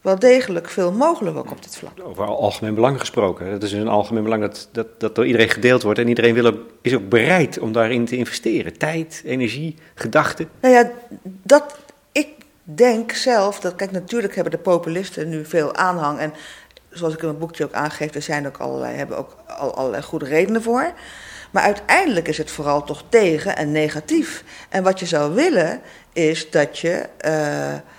wel 0.06 0.18
degelijk 0.18 0.68
veel 0.68 0.92
mogelijk 0.92 1.36
ook 1.36 1.50
op 1.50 1.62
dit 1.62 1.76
vlak. 1.76 1.92
Over 2.02 2.24
algemeen 2.24 2.74
belang 2.74 3.00
gesproken. 3.00 3.46
Het 3.46 3.62
is 3.62 3.72
een 3.72 3.88
algemeen 3.88 4.22
belang 4.22 4.42
dat, 4.42 4.68
dat, 4.72 5.00
dat 5.00 5.14
door 5.14 5.26
iedereen 5.26 5.48
gedeeld 5.48 5.82
wordt. 5.82 5.98
En 5.98 6.08
iedereen 6.08 6.34
wil 6.34 6.46
ook, 6.46 6.58
is 6.82 6.94
ook 6.94 7.08
bereid 7.08 7.58
om 7.58 7.72
daarin 7.72 8.04
te 8.04 8.16
investeren. 8.16 8.78
Tijd, 8.78 9.22
energie, 9.24 9.74
gedachten. 9.94 10.48
Nou 10.60 10.74
ja, 10.74 10.90
dat, 11.42 11.78
ik 12.12 12.28
denk 12.62 13.12
zelf 13.12 13.60
dat, 13.60 13.74
kijk, 13.74 13.90
natuurlijk 13.90 14.34
hebben 14.34 14.52
de 14.52 14.58
populisten 14.58 15.28
nu 15.28 15.44
veel 15.44 15.74
aanhang. 15.74 16.18
En 16.18 16.32
zoals 16.90 17.14
ik 17.14 17.20
in 17.20 17.26
mijn 17.26 17.38
boekje 17.38 17.64
ook 17.64 17.72
aangeef, 17.72 18.14
er 18.14 18.22
zijn 18.22 18.46
ook 18.46 18.56
allerlei, 18.56 18.96
hebben 18.96 19.18
ook 19.18 19.36
al, 19.58 19.74
allerlei 19.74 20.02
goede 20.02 20.24
redenen 20.24 20.62
voor. 20.62 20.92
Maar 21.50 21.62
uiteindelijk 21.62 22.28
is 22.28 22.38
het 22.38 22.50
vooral 22.50 22.84
toch 22.84 23.04
tegen 23.08 23.56
en 23.56 23.72
negatief. 23.72 24.44
En 24.68 24.82
wat 24.82 25.00
je 25.00 25.06
zou 25.06 25.34
willen, 25.34 25.80
is 26.12 26.50
dat 26.50 26.78
je. 26.78 27.06
Uh, 27.26 27.94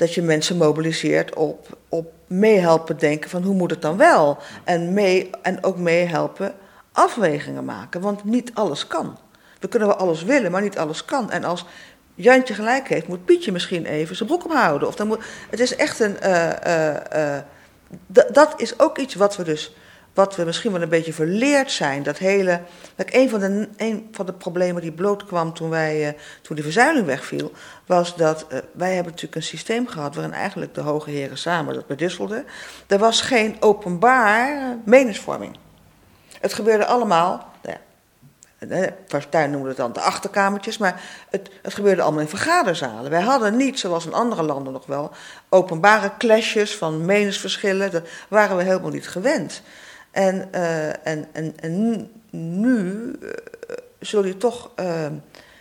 dat 0.00 0.14
je 0.14 0.22
mensen 0.22 0.56
mobiliseert 0.56 1.34
op, 1.34 1.78
op 1.88 2.12
meehelpen 2.26 2.98
denken 2.98 3.30
van 3.30 3.42
hoe 3.42 3.54
moet 3.54 3.70
het 3.70 3.82
dan 3.82 3.96
wel? 3.96 4.38
En, 4.64 4.92
mee, 4.92 5.30
en 5.42 5.64
ook 5.64 5.76
meehelpen 5.76 6.54
afwegingen 6.92 7.64
maken, 7.64 8.00
want 8.00 8.24
niet 8.24 8.50
alles 8.54 8.86
kan. 8.86 9.18
We 9.58 9.68
kunnen 9.68 9.88
wel 9.88 9.96
alles 9.96 10.22
willen, 10.22 10.50
maar 10.50 10.62
niet 10.62 10.78
alles 10.78 11.04
kan. 11.04 11.30
En 11.30 11.44
als 11.44 11.66
Jantje 12.14 12.54
gelijk 12.54 12.88
heeft, 12.88 13.08
moet 13.08 13.24
Pietje 13.24 13.52
misschien 13.52 13.86
even 13.86 14.16
zijn 14.16 14.28
broek 14.28 14.44
ophouden. 14.44 14.88
Of 14.88 14.94
dan 14.94 15.06
moet, 15.06 15.24
het 15.50 15.60
is 15.60 15.76
echt 15.76 16.00
een. 16.00 16.16
Uh, 16.22 16.50
uh, 16.66 17.38
dat 18.32 18.54
is 18.56 18.78
ook 18.78 18.98
iets 18.98 19.14
wat 19.14 19.36
we 19.36 19.42
dus 19.42 19.74
wat 20.14 20.36
we 20.36 20.44
misschien 20.44 20.72
wel 20.72 20.82
een 20.82 20.88
beetje 20.88 21.12
verleerd 21.12 21.70
zijn. 21.70 22.02
Dat 22.02 22.18
hele. 22.18 22.60
Een 22.96 23.28
van 23.28 23.40
de, 23.40 23.68
van 24.12 24.26
de 24.26 24.32
problemen 24.32 24.82
die 24.82 24.92
blootkwam 24.92 25.54
toen, 25.54 25.70
wij, 25.70 26.06
uh, 26.06 26.12
toen 26.42 26.54
die 26.56 26.64
verzuiling 26.64 27.06
wegviel. 27.06 27.52
was 27.86 28.16
dat 28.16 28.46
uh, 28.52 28.58
wij 28.72 28.94
hebben 28.94 29.12
natuurlijk 29.12 29.34
een 29.34 29.42
systeem 29.42 29.86
gehad. 29.86 30.14
waarin 30.14 30.34
eigenlijk 30.34 30.74
de 30.74 30.80
hoge 30.80 31.10
heren 31.10 31.38
samen 31.38 31.74
dat 31.74 31.86
bedisselden. 31.86 32.44
Er 32.86 32.98
was 32.98 33.20
geen 33.20 33.56
openbaar 33.60 34.76
meningsvorming. 34.84 35.56
Het 36.40 36.54
gebeurde 36.54 36.86
allemaal. 36.86 37.48
Nou 38.66 38.90
Fortuyn 39.06 39.50
noemde 39.50 39.68
het 39.68 39.76
dan 39.76 39.92
de 39.92 40.00
achterkamertjes, 40.00 40.78
maar 40.78 41.02
het, 41.30 41.50
het, 41.62 41.74
gebeurde 41.74 42.02
allemaal 42.02 42.20
in 42.20 42.28
vergaderzalen. 42.28 43.10
Wij 43.10 43.20
hadden 43.20 43.56
niet, 43.56 43.78
zoals 43.78 44.06
in 44.06 44.14
andere 44.14 44.42
landen 44.42 44.72
nog 44.72 44.86
wel, 44.86 45.10
openbare 45.48 46.10
clashes 46.18 46.76
van 46.76 47.04
meningsverschillen. 47.04 47.90
Dat 47.90 48.08
waren 48.28 48.56
we 48.56 48.62
helemaal 48.62 48.90
niet 48.90 49.08
gewend. 49.08 49.62
En, 50.10 50.48
uh, 50.54 51.06
en, 51.06 51.26
en, 51.32 51.54
en 51.60 52.10
nu 52.30 53.16
uh, 53.22 53.30
zul 53.98 54.24
je 54.24 54.36
toch, 54.36 54.70
uh, 54.80 55.06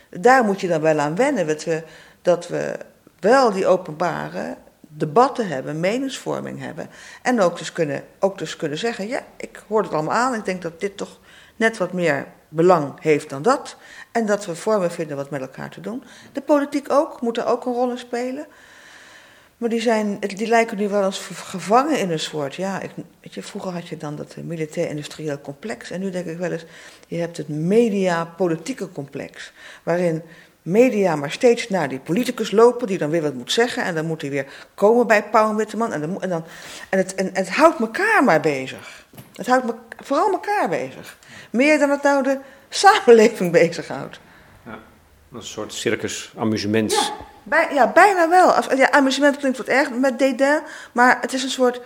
daar 0.10 0.44
moet 0.44 0.62
je 0.62 0.68
dan 0.68 0.82
wel 0.82 1.00
aan 1.00 1.16
wennen, 1.16 1.48
dat 1.48 1.64
we, 1.64 1.84
dat 2.22 2.48
we 2.48 2.76
wel 3.20 3.52
die 3.52 3.68
openbare 3.68 4.56
debatten 4.82 5.48
hebben, 5.48 5.80
meningsvorming 5.80 6.60
hebben. 6.60 6.90
En 7.22 7.42
ook 7.42 7.58
dus, 7.58 7.72
kunnen, 7.72 8.04
ook 8.20 8.38
dus 8.38 8.56
kunnen 8.56 8.78
zeggen, 8.78 9.08
ja, 9.08 9.22
ik 9.38 9.64
hoor 9.68 9.82
het 9.82 9.94
allemaal 9.94 10.18
aan, 10.18 10.34
ik 10.34 10.46
denk 10.46 10.62
dat 10.62 10.80
dit 10.80 10.98
toch 10.98 11.20
net 11.56 11.78
wat 11.78 11.94
meer 11.94 12.28
belang 12.50 13.02
heeft 13.02 13.30
dan 13.30 13.42
dat. 13.42 13.78
En 14.12 14.26
dat 14.26 14.46
we 14.46 14.56
vormen 14.56 14.92
vinden 14.92 15.18
wat 15.18 15.30
met 15.30 15.42
elkaar 15.42 15.70
te 15.70 15.82
doen. 15.82 16.04
De 16.32 16.42
politiek 16.42 16.92
ook, 16.92 17.22
moet 17.22 17.38
er 17.38 17.46
ook 17.46 17.66
een 17.66 17.74
rol 17.74 17.90
in 17.90 17.98
spelen. 17.98 18.46
Maar 19.60 19.70
die, 19.70 19.82
zijn, 19.82 20.20
die 20.20 20.48
lijken 20.48 20.78
nu 20.78 20.90
wel 20.90 21.06
eens 21.06 21.30
gevangen 21.34 22.00
in 22.00 22.12
een 22.12 22.20
soort. 22.20 22.56
Ja, 22.56 22.82
ik, 22.82 22.92
weet 23.22 23.34
je, 23.34 23.44
vroeger 23.44 23.72
had 23.72 23.88
je 23.88 23.98
dan 23.98 24.16
dat 24.16 24.36
militair-industrieel 24.36 25.42
complex. 25.42 25.92
En 25.92 26.00
nu 26.00 26.10
denk 26.10 26.26
ik 26.26 26.38
wel 26.38 26.52
eens, 26.52 26.66
je 27.08 27.18
hebt 27.18 27.38
het 27.38 27.48
media-politieke 27.48 28.92
complex. 28.92 29.52
Waarin 29.84 30.22
media 30.62 31.16
maar 31.16 31.32
steeds 31.32 31.70
naar 31.70 31.90
die 31.90 32.00
politicus 32.00 32.52
lopen, 32.52 32.88
die 32.88 32.98
dan 32.98 33.10
weer 33.10 33.22
wat 33.22 33.34
moet 33.34 33.52
zeggen. 33.52 33.84
En 33.84 33.96
dan 33.96 34.06
moet 34.06 34.22
hij 34.22 34.30
weer 34.30 34.46
komen 34.74 35.08
bij 35.08 35.24
Pauw 35.24 35.56
Witteman. 35.56 35.94
En, 35.94 36.02
dan, 36.02 36.22
en, 36.22 36.30
dan, 36.30 36.46
en, 36.90 36.98
het, 36.98 37.16
en, 37.16 37.30
het 37.34 37.50
houdt 37.50 37.80
elkaar 37.80 38.24
maar 38.24 38.40
bezig. 38.40 39.06
Het 39.36 39.48
houdt 39.48 39.66
me, 39.66 39.74
vooral 40.04 40.32
elkaar 40.32 40.70
bezig. 40.70 41.18
Meer 41.50 41.80
dan 41.80 41.90
het 41.90 42.04
nou 42.04 42.24
de 42.24 42.40
samenleving 42.70 43.52
bezighoudt. 43.62 44.20
Ja, 44.66 44.80
een 45.34 45.44
soort 45.44 45.74
circus-amusements. 45.74 46.96
Ja. 47.08 47.28
Bij, 47.50 47.68
ja, 47.74 47.92
bijna 47.92 48.30
wel. 48.30 48.76
Ja, 48.76 48.92
amusement 48.92 49.38
klinkt 49.38 49.58
wat 49.58 49.68
erg 49.68 49.92
met 49.92 50.20
dédain, 50.20 50.62
maar 50.92 51.18
het 51.22 51.34
is 51.34 51.44
een 51.44 51.50
soort, 51.50 51.82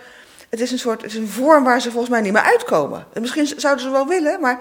het 0.48 0.60
is 0.60 0.72
een 0.72 0.78
soort, 0.78 1.02
het 1.02 1.10
is 1.10 1.16
een 1.16 1.28
vorm 1.28 1.64
waar 1.64 1.80
ze 1.80 1.90
volgens 1.90 2.10
mij 2.10 2.20
niet 2.20 2.32
meer 2.32 2.42
uitkomen. 2.42 3.06
Misschien 3.20 3.46
zouden 3.56 3.84
ze 3.84 3.90
wel 3.90 4.06
willen, 4.06 4.40
maar 4.40 4.58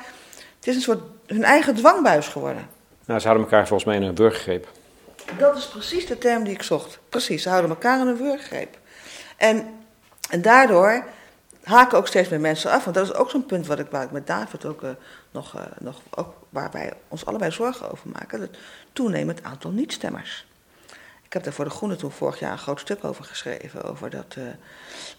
het 0.55 0.67
is 0.67 0.75
een 0.75 0.81
soort 0.81 1.01
hun 1.27 1.43
eigen 1.43 1.75
dwangbuis 1.75 2.27
geworden. 2.27 2.67
Nou, 3.05 3.19
ze 3.19 3.27
houden 3.27 3.47
elkaar 3.49 3.67
volgens 3.67 3.89
mij 3.89 3.97
in 3.97 4.03
een 4.03 4.15
wurggreep. 4.15 4.67
Dat 5.37 5.57
is 5.57 5.67
precies 5.67 6.05
de 6.05 6.17
term 6.17 6.43
die 6.43 6.53
ik 6.53 6.63
zocht. 6.63 6.99
Precies, 7.09 7.43
ze 7.43 7.49
houden 7.49 7.69
elkaar 7.69 7.99
in 7.99 8.07
een 8.07 8.17
wurggreep. 8.17 8.77
En, 9.37 9.67
en 10.29 10.41
daardoor 10.41 11.03
haken 11.63 11.97
ook 11.97 12.07
steeds 12.07 12.29
meer 12.29 12.39
mensen 12.39 12.71
af. 12.71 12.83
Want 12.83 12.95
dat 12.95 13.05
is 13.05 13.13
ook 13.13 13.29
zo'n 13.29 13.45
punt 13.45 13.67
wat 13.67 13.79
ik, 13.79 13.87
waar 13.89 14.03
ik 14.03 14.11
met 14.11 14.27
David 14.27 14.65
ook 14.65 14.81
uh, 14.81 14.89
nog, 15.31 15.55
uh, 15.55 15.61
nog 15.79 16.01
ook, 16.09 16.33
waar 16.49 16.69
wij 16.71 16.93
ons 17.07 17.25
allebei 17.25 17.51
zorgen 17.51 17.91
over 17.91 18.09
maken. 18.09 18.41
Het 18.41 18.57
toenemend 18.93 19.43
aantal 19.43 19.71
niet-stemmers. 19.71 20.45
Ik 21.33 21.39
heb 21.39 21.47
daar 21.47 21.57
voor 21.57 21.71
de 21.71 21.77
Groene 21.77 21.95
toen 21.95 22.11
vorig 22.11 22.39
jaar 22.39 22.51
een 22.51 22.57
groot 22.57 22.79
stuk 22.79 23.03
over 23.03 23.23
geschreven. 23.23 23.83
Over 23.83 24.09
dat, 24.09 24.35
uh, 24.37 24.43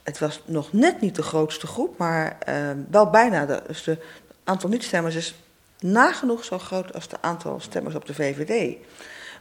het 0.02 0.18
was 0.18 0.42
nog 0.44 0.72
net 0.72 1.00
niet 1.00 1.14
de 1.14 1.22
grootste 1.22 1.66
groep, 1.66 1.98
maar 1.98 2.38
uh, 2.48 2.70
wel 2.90 3.10
bijna. 3.10 3.46
De, 3.46 3.62
dus 3.66 3.84
het 3.84 4.00
aantal 4.44 4.68
niet-stemmers 4.68 5.14
is 5.14 5.34
nagenoeg 5.78 6.44
zo 6.44 6.58
groot 6.58 6.94
als 6.94 7.04
het 7.04 7.22
aantal 7.22 7.60
stemmers 7.60 7.94
op 7.94 8.06
de 8.06 8.14
VVD. 8.14 8.76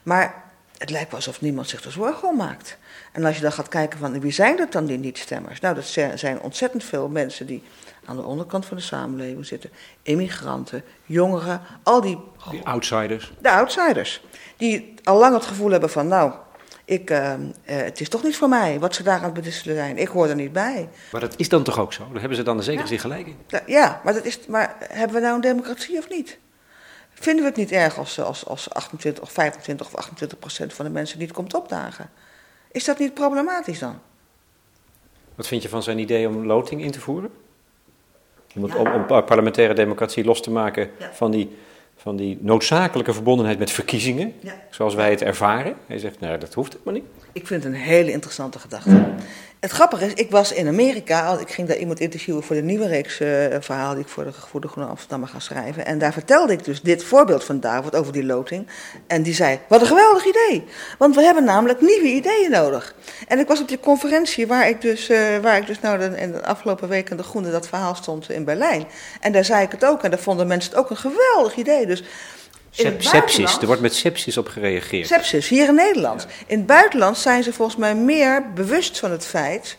Maar 0.03 0.43
het 0.77 0.89
lijkt 0.89 1.07
wel 1.07 1.15
alsof 1.15 1.41
niemand 1.41 1.69
zich 1.69 1.83
er 1.83 1.91
zorgen 1.91 2.27
om 2.27 2.37
maakt. 2.37 2.77
En 3.11 3.25
als 3.25 3.35
je 3.35 3.41
dan 3.41 3.51
gaat 3.51 3.67
kijken 3.67 3.99
van 3.99 4.19
wie 4.19 4.31
zijn 4.31 4.57
dat 4.57 4.71
dan 4.71 4.85
die 4.85 4.97
niet-stemmers? 4.97 5.59
Nou, 5.59 5.75
dat 5.75 5.85
zijn 6.15 6.41
ontzettend 6.41 6.83
veel 6.83 7.07
mensen 7.07 7.45
die 7.45 7.63
aan 8.05 8.15
de 8.15 8.23
onderkant 8.23 8.65
van 8.65 8.77
de 8.77 8.83
samenleving 8.83 9.45
zitten. 9.45 9.69
Immigranten, 10.01 10.83
jongeren, 11.05 11.61
al 11.83 12.01
die... 12.01 12.19
Die 12.51 12.65
outsiders. 12.65 13.33
De 13.39 13.51
outsiders. 13.51 14.23
Die 14.57 14.93
al 15.03 15.19
lang 15.19 15.33
het 15.33 15.45
gevoel 15.45 15.71
hebben 15.71 15.89
van, 15.89 16.07
nou, 16.07 16.33
ik, 16.85 17.09
uh, 17.09 17.33
het 17.63 18.01
is 18.01 18.09
toch 18.09 18.23
niet 18.23 18.37
voor 18.37 18.49
mij 18.49 18.79
wat 18.79 18.95
ze 18.95 19.03
daar 19.03 19.17
aan 19.17 19.23
het 19.23 19.33
bedisselen 19.33 19.75
zijn. 19.75 19.97
Ik 19.97 20.07
hoor 20.07 20.27
er 20.27 20.35
niet 20.35 20.53
bij. 20.53 20.89
Maar 21.11 21.21
dat 21.21 21.33
is 21.37 21.49
dan 21.49 21.63
toch 21.63 21.79
ook 21.79 21.93
zo? 21.93 22.03
Daar 22.11 22.19
hebben 22.19 22.37
ze 22.37 22.43
dan 22.43 22.63
zeker 22.63 22.81
ja. 22.81 22.87
zich 22.87 23.01
gelijk 23.01 23.27
in. 23.27 23.37
Ja, 23.65 24.01
maar, 24.03 24.13
dat 24.13 24.25
is, 24.25 24.39
maar 24.47 24.75
hebben 24.79 25.15
we 25.15 25.21
nou 25.21 25.35
een 25.35 25.41
democratie 25.41 25.97
of 25.97 26.09
niet? 26.09 26.37
Vinden 27.13 27.43
we 27.43 27.49
het 27.49 27.59
niet 27.59 27.71
erg 27.71 27.97
als, 27.97 28.19
als, 28.19 28.45
als 28.45 28.69
28 28.69 29.23
of 29.23 29.31
25 29.31 29.87
of 29.87 29.95
28 29.95 30.39
procent 30.39 30.73
van 30.73 30.85
de 30.85 30.91
mensen 30.91 31.19
niet 31.19 31.31
komt 31.31 31.53
opdagen? 31.53 32.09
Is 32.71 32.85
dat 32.85 32.99
niet 32.99 33.13
problematisch 33.13 33.79
dan? 33.79 33.99
Wat 35.35 35.47
vind 35.47 35.61
je 35.61 35.69
van 35.69 35.83
zijn 35.83 35.99
idee 35.99 36.27
om 36.27 36.45
loting 36.45 36.81
in 36.81 36.91
te 36.91 36.99
voeren? 36.99 37.31
Om, 38.55 38.63
om, 38.63 38.87
om 38.87 39.05
parlementaire 39.05 39.73
democratie 39.73 40.23
los 40.23 40.41
te 40.41 40.51
maken 40.51 40.91
van, 41.13 41.31
die, 41.31 41.57
van 42.03 42.15
die 42.15 42.37
noodzakelijke 42.41 43.13
verbondenheid 43.13 43.59
met 43.59 43.71
verkiezingen, 43.71 44.33
zoals 44.69 44.95
wij 44.95 45.09
het 45.09 45.21
ervaren. 45.21 45.75
Hij 45.87 45.99
zegt, 45.99 46.19
nou 46.19 46.37
dat 46.37 46.53
hoeft 46.53 46.71
helemaal 46.71 46.93
niet. 46.93 47.03
Ik 47.31 47.47
vind 47.47 47.63
het 47.63 47.73
een 47.73 47.79
hele 47.79 48.11
interessante 48.11 48.59
gedachte. 48.59 49.05
Het 49.63 49.71
grappige 49.71 50.05
is, 50.05 50.13
ik 50.13 50.31
was 50.31 50.51
in 50.51 50.67
Amerika, 50.67 51.37
ik 51.39 51.51
ging 51.51 51.67
daar 51.67 51.77
iemand 51.77 51.99
interviewen 51.99 52.43
voor 52.43 52.55
de 52.55 52.61
nieuwe 52.61 52.87
reeks 52.87 53.19
uh, 53.19 53.45
verhaal 53.59 53.93
die 53.93 54.03
ik 54.03 54.09
voor 54.09 54.23
de, 54.23 54.31
voor 54.31 54.61
de 54.61 54.67
Groene 54.67 54.89
Amsterdammer 54.89 55.29
ga 55.29 55.39
schrijven. 55.39 55.85
En 55.85 55.97
daar 55.97 56.13
vertelde 56.13 56.53
ik 56.53 56.63
dus 56.63 56.81
dit 56.81 57.03
voorbeeld 57.03 57.43
van 57.43 57.59
David 57.59 57.95
over 57.95 58.13
die 58.13 58.23
loting. 58.23 58.67
En 59.07 59.23
die 59.23 59.33
zei, 59.33 59.59
wat 59.67 59.81
een 59.81 59.87
geweldig 59.87 60.25
idee, 60.25 60.63
want 60.97 61.15
we 61.15 61.21
hebben 61.21 61.43
namelijk 61.43 61.81
nieuwe 61.81 62.07
ideeën 62.07 62.51
nodig. 62.51 62.95
En 63.27 63.39
ik 63.39 63.47
was 63.47 63.61
op 63.61 63.67
die 63.67 63.79
conferentie 63.79 64.47
waar 64.47 64.69
ik 64.69 64.81
dus, 64.81 65.09
uh, 65.09 65.37
waar 65.37 65.57
ik 65.57 65.67
dus 65.67 65.79
nou 65.79 65.99
de, 65.99 66.17
in 66.19 66.31
de 66.31 66.45
afgelopen 66.45 66.89
week 66.89 67.09
in 67.09 67.17
de 67.17 67.23
Groene 67.23 67.51
dat 67.51 67.67
verhaal 67.67 67.95
stond 67.95 68.29
in 68.29 68.43
Berlijn. 68.43 68.85
En 69.19 69.31
daar 69.31 69.45
zei 69.45 69.63
ik 69.63 69.71
het 69.71 69.85
ook 69.85 70.03
en 70.03 70.09
daar 70.09 70.19
vonden 70.19 70.47
mensen 70.47 70.71
het 70.71 70.79
ook 70.79 70.89
een 70.89 70.97
geweldig 70.97 71.55
idee. 71.55 71.85
Dus 71.85 72.03
sepsis, 72.97 73.57
er 73.57 73.65
wordt 73.65 73.81
met 73.81 73.95
sepsis 73.95 74.37
op 74.37 74.47
gereageerd. 74.47 75.07
Sepsis, 75.07 75.47
hier 75.47 75.67
in 75.67 75.75
Nederland. 75.75 76.27
In 76.47 76.57
het 76.57 76.67
buitenland 76.67 77.17
zijn 77.17 77.43
ze 77.43 77.53
volgens 77.53 77.77
mij 77.77 77.95
meer 77.95 78.53
bewust 78.53 78.99
van 78.99 79.11
het 79.11 79.25
feit 79.25 79.77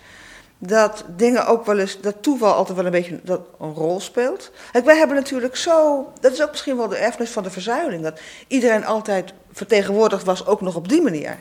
dat 0.58 1.04
dingen 1.16 1.46
ook 1.46 1.66
wel 1.66 1.78
eens, 1.78 2.00
dat 2.00 2.22
toeval 2.22 2.52
altijd 2.52 2.76
wel 2.76 2.86
een 2.86 2.92
beetje 2.92 3.20
dat 3.22 3.40
een 3.60 3.74
rol 3.74 4.00
speelt. 4.00 4.50
Kijk, 4.72 4.84
wij 4.84 4.96
hebben 4.96 5.16
natuurlijk 5.16 5.56
zo, 5.56 6.12
dat 6.20 6.32
is 6.32 6.42
ook 6.42 6.50
misschien 6.50 6.76
wel 6.76 6.88
de 6.88 6.96
erfenis 6.96 7.30
van 7.30 7.42
de 7.42 7.50
verzuiling, 7.50 8.02
dat 8.02 8.20
iedereen 8.46 8.84
altijd 8.84 9.32
vertegenwoordigd 9.52 10.24
was, 10.24 10.46
ook 10.46 10.60
nog 10.60 10.76
op 10.76 10.88
die 10.88 11.02
manier. 11.02 11.38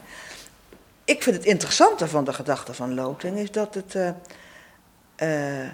Ik 1.06 1.24
vind 1.24 1.36
het 1.36 1.46
interessante 1.46 2.08
van 2.08 2.24
de 2.24 2.34
gedachte 2.34 2.74
van 2.74 2.94
loting 2.94 3.38
is 3.38 3.52
dat 3.52 3.74
het, 3.74 3.94
uh, 3.96 4.10
uh, 5.18 5.70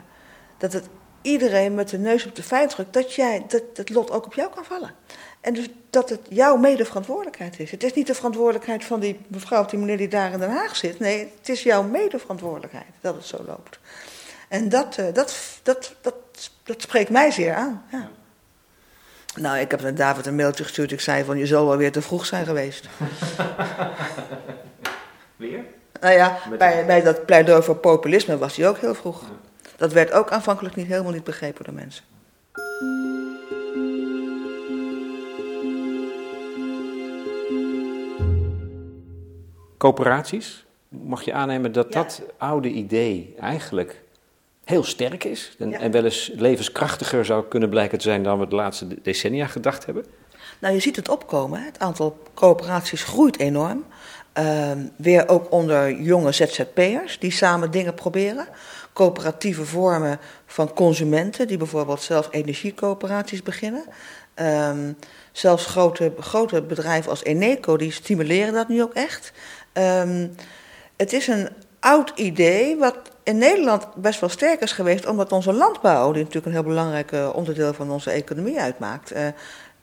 dat 0.58 0.74
het 0.74 0.86
iedereen 1.22 1.76
met 1.76 1.90
de 1.90 1.98
neus 1.98 2.26
op 2.26 2.36
de 2.36 2.44
feit 2.44 2.70
drukt 2.70 2.94
dat, 2.94 3.14
jij, 3.14 3.46
dat 3.48 3.64
het 3.74 3.90
lot 3.90 4.12
ook 4.12 4.26
op 4.26 4.34
jou 4.34 4.50
kan 4.50 4.66
vallen. 4.66 4.92
En 5.42 5.54
dus 5.54 5.68
dat 5.90 6.10
het 6.10 6.20
jouw 6.30 6.58
medeverantwoordelijkheid 6.58 7.60
is. 7.60 7.72
Het 7.72 7.84
is 7.84 7.94
niet 7.94 8.08
de 8.08 8.16
verantwoordelijkheid 8.16 8.86
van 8.86 9.00
die 9.00 9.20
mevrouw 9.28 9.62
of 9.62 9.68
die 9.68 9.80
meneer 9.80 9.98
die 9.98 10.08
daar 10.08 10.32
in 10.32 10.40
Den 10.40 10.52
Haag 10.52 10.76
zit. 10.76 11.00
Nee, 11.00 11.32
het 11.40 11.50
is 11.50 11.64
jouw 11.64 11.84
medeverantwoordelijkheid 11.84 12.86
dat 13.02 13.16
het 13.16 13.26
zo 13.26 13.44
loopt. 13.48 13.80
En 14.48 14.70
dat, 14.70 14.98
uh, 15.00 15.06
dat, 15.14 15.60
dat, 15.64 15.96
dat, 16.02 16.16
dat 16.64 16.82
spreekt 16.82 17.10
mij 17.10 17.32
zeer 17.32 17.54
aan. 17.54 17.84
Ja. 17.92 18.10
Nou, 19.36 19.58
ik 19.58 19.72
heb 19.72 19.82
naar 19.82 19.96
David 19.96 20.26
een 20.26 20.36
mailtje 20.36 20.64
gestuurd. 20.64 20.92
Ik 20.92 21.00
zei 21.00 21.24
van, 21.24 21.38
je 21.38 21.46
zal 21.46 21.68
wel 21.68 21.78
weer 21.78 21.92
te 21.92 22.02
vroeg 22.02 22.26
zijn 22.26 22.46
geweest. 22.46 22.88
weer? 25.36 25.64
Nou 26.02 26.14
ja, 26.14 26.38
bij, 26.58 26.86
bij 26.86 27.02
dat 27.02 27.26
pleidooi 27.26 27.64
voor 27.64 27.76
populisme 27.76 28.38
was 28.38 28.56
hij 28.56 28.68
ook 28.68 28.78
heel 28.78 28.96
vroeg. 28.96 29.24
Dat 29.76 29.94
werd 29.94 30.12
ook 30.12 30.32
aanvankelijk 30.32 30.76
niet 30.76 30.88
helemaal 30.88 31.12
niet 31.12 31.24
begrepen 31.24 31.66
door 31.66 31.74
mensen. 31.74 32.04
Coöperaties, 39.80 40.66
mag 40.90 41.22
je 41.22 41.34
aannemen 41.34 41.72
dat 41.72 41.94
dat 41.94 42.22
oude 42.38 42.70
idee 42.70 43.36
eigenlijk 43.40 44.04
heel 44.64 44.84
sterk 44.84 45.24
is 45.24 45.56
en, 45.60 45.74
en, 45.74 45.92
wel 45.92 46.04
eens 46.04 46.32
levenskrachtiger 46.36 47.26
zou 47.26 47.46
kunnen 47.48 47.70
blijken 47.70 47.98
te 47.98 48.04
zijn 48.04 48.24
dan 48.24 48.40
we 48.40 48.48
de 48.48 48.56
laatste 48.56 49.02
decennia 49.02 49.48
gedacht 49.48 49.86
hebben? 49.86 50.06
Nou, 50.60 50.74
je 50.74 50.80
ziet 50.80 50.96
het 50.96 51.10
opkomen. 51.10 51.64
Het 51.64 51.80
aantal 51.80 52.18
coöperaties 52.34 53.04
groeit 53.04 53.40
enorm. 53.40 53.86
Uh, 54.40 54.72
weer 54.96 55.28
ook 55.28 55.52
onder 55.52 56.02
jonge 56.02 56.32
ZZP'ers 56.32 57.20
die 57.20 57.32
samen 57.32 57.72
dingen 57.72 57.94
proberen. 57.94 58.48
Coöperatieve 58.94 59.66
vormen 59.66 60.20
van 60.46 60.74
consumenten 60.74 61.48
die 61.48 61.58
bijvoorbeeld 61.58 62.02
zelf 62.02 62.28
energiecoöperaties 62.32 63.44
beginnen. 63.44 63.84
Um, 64.36 64.98
zelfs 65.32 65.66
grote, 65.66 66.14
grote 66.20 66.62
bedrijven 66.62 67.10
als 67.10 67.24
Eneco 67.24 67.78
die 67.78 67.92
stimuleren 67.92 68.54
dat 68.54 68.68
nu 68.68 68.82
ook 68.82 68.94
echt. 68.94 69.32
Um, 69.80 70.36
het 70.98 71.14
is 71.14 71.28
een 71.28 71.50
oud 71.80 72.12
idee 72.16 72.78
wat 72.78 72.96
in 73.24 73.38
Nederland 73.38 73.96
best 73.96 74.20
wel 74.20 74.30
sterk 74.30 74.62
is 74.62 74.72
geweest, 74.72 75.06
omdat 75.06 75.32
onze 75.32 75.54
landbouw, 75.54 76.12
die 76.12 76.20
natuurlijk 76.24 76.46
een 76.46 76.62
heel 76.62 76.70
belangrijk 76.70 77.12
onderdeel 77.34 77.74
van 77.74 77.92
onze 77.92 78.12
economie 78.12 78.60
uitmaakt, 78.60 79.16
uh, 79.16 79.28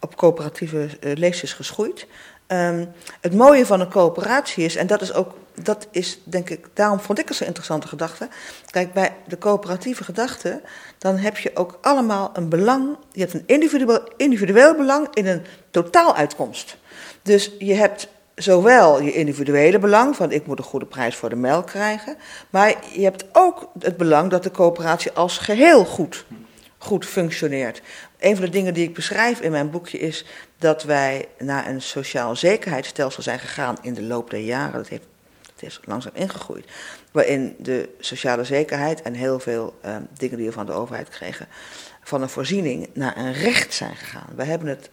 op 0.00 0.16
coöperatieve 0.16 0.88
uh, 1.00 1.14
lees 1.14 1.42
is 1.42 1.52
geschoeid. 1.52 2.06
Um, 2.48 2.92
het 3.20 3.35
mooie 3.35 3.66
van 3.66 3.80
een 3.80 3.90
coöperatie 3.90 4.64
is, 4.64 4.76
en 4.76 4.87
dat 4.87 5.02
is 5.02 5.12
ook, 5.12 5.35
dat 5.62 5.88
is 5.90 6.20
denk 6.24 6.50
ik, 6.50 6.66
daarom 6.74 7.00
vond 7.00 7.18
ik 7.18 7.28
het 7.28 7.37
zo'n 7.37 7.46
interessante 7.46 7.88
gedachte. 7.88 8.28
Kijk, 8.70 8.92
bij 8.92 9.14
de 9.26 9.38
coöperatieve 9.38 10.04
gedachte, 10.04 10.62
dan 10.98 11.16
heb 11.16 11.37
je 11.38 11.50
ook 11.54 11.78
allemaal 11.80 12.30
een 12.32 12.48
belang, 12.48 12.96
je 13.12 13.20
hebt 13.20 13.35
een 13.35 13.42
individueel, 13.46 14.09
individueel 14.16 14.74
belang 14.74 15.09
in 15.14 15.26
een 15.26 15.44
totaaluitkomst. 15.70 16.76
Dus 17.22 17.52
je 17.59 17.74
hebt 17.74 18.09
zowel 18.37 19.01
je 19.03 19.12
individuele 19.12 19.79
belang, 19.79 20.16
van 20.16 20.33
ik 20.33 20.46
moet 20.46 20.59
een 20.59 20.64
goede 20.64 20.87
prijs 20.87 21.16
voor 21.16 21.29
de 21.29 21.37
melk 21.37 21.66
krijgen, 21.66 22.16
maar 22.51 22.75
je 22.92 23.03
hebt 23.03 23.25
ook 23.33 23.70
het 23.79 23.96
belang 23.96 24.31
dat 24.31 24.42
de 24.42 24.51
coöperatie 24.51 25.12
als 25.12 25.38
geheel 25.38 25.85
goed, 25.85 26.25
goed 26.79 27.07
functioneert. 27.07 27.83
Een 28.18 28.37
van 28.37 28.44
de 28.44 28.51
dingen 28.51 28.75
die 28.75 28.88
ik 28.88 28.94
beschrijf 28.94 29.40
in 29.40 29.51
mijn 29.51 29.70
boekje 29.70 29.99
is 29.99 30.25
dat 30.59 30.83
wij 30.83 31.29
naar 31.38 31.66
een 31.66 31.83
sociaal 31.83 32.37
zekerheidsstelsel 32.37 33.22
zijn 33.22 33.38
gegaan 33.38 33.77
in 33.83 33.94
de 33.94 34.03
loop 34.03 34.31
der 34.31 34.40
jaren. 34.40 34.72
Dat 34.72 34.88
heeft, 34.88 35.07
dat 35.40 35.62
is 35.62 35.81
langzaam 35.85 36.12
ingegroeid. 36.14 36.64
Waarin 37.12 37.57
de 37.59 37.88
sociale 38.01 38.44
zekerheid 38.44 39.03
en 39.03 39.14
heel 39.14 39.38
veel 39.38 39.79
uh, 39.85 39.96
dingen 40.12 40.37
die 40.37 40.46
we 40.46 40.53
van 40.53 40.66
de 40.66 40.72
overheid 40.72 41.09
kregen, 41.09 41.49
van 42.03 42.22
een 42.22 42.29
voorziening 42.29 42.88
naar 42.92 43.16
een 43.16 43.33
recht 43.33 43.75
zijn 43.75 43.96
gegaan. 43.96 44.29
We 44.37 44.44
hebben 44.44 44.68
het, 44.68 44.90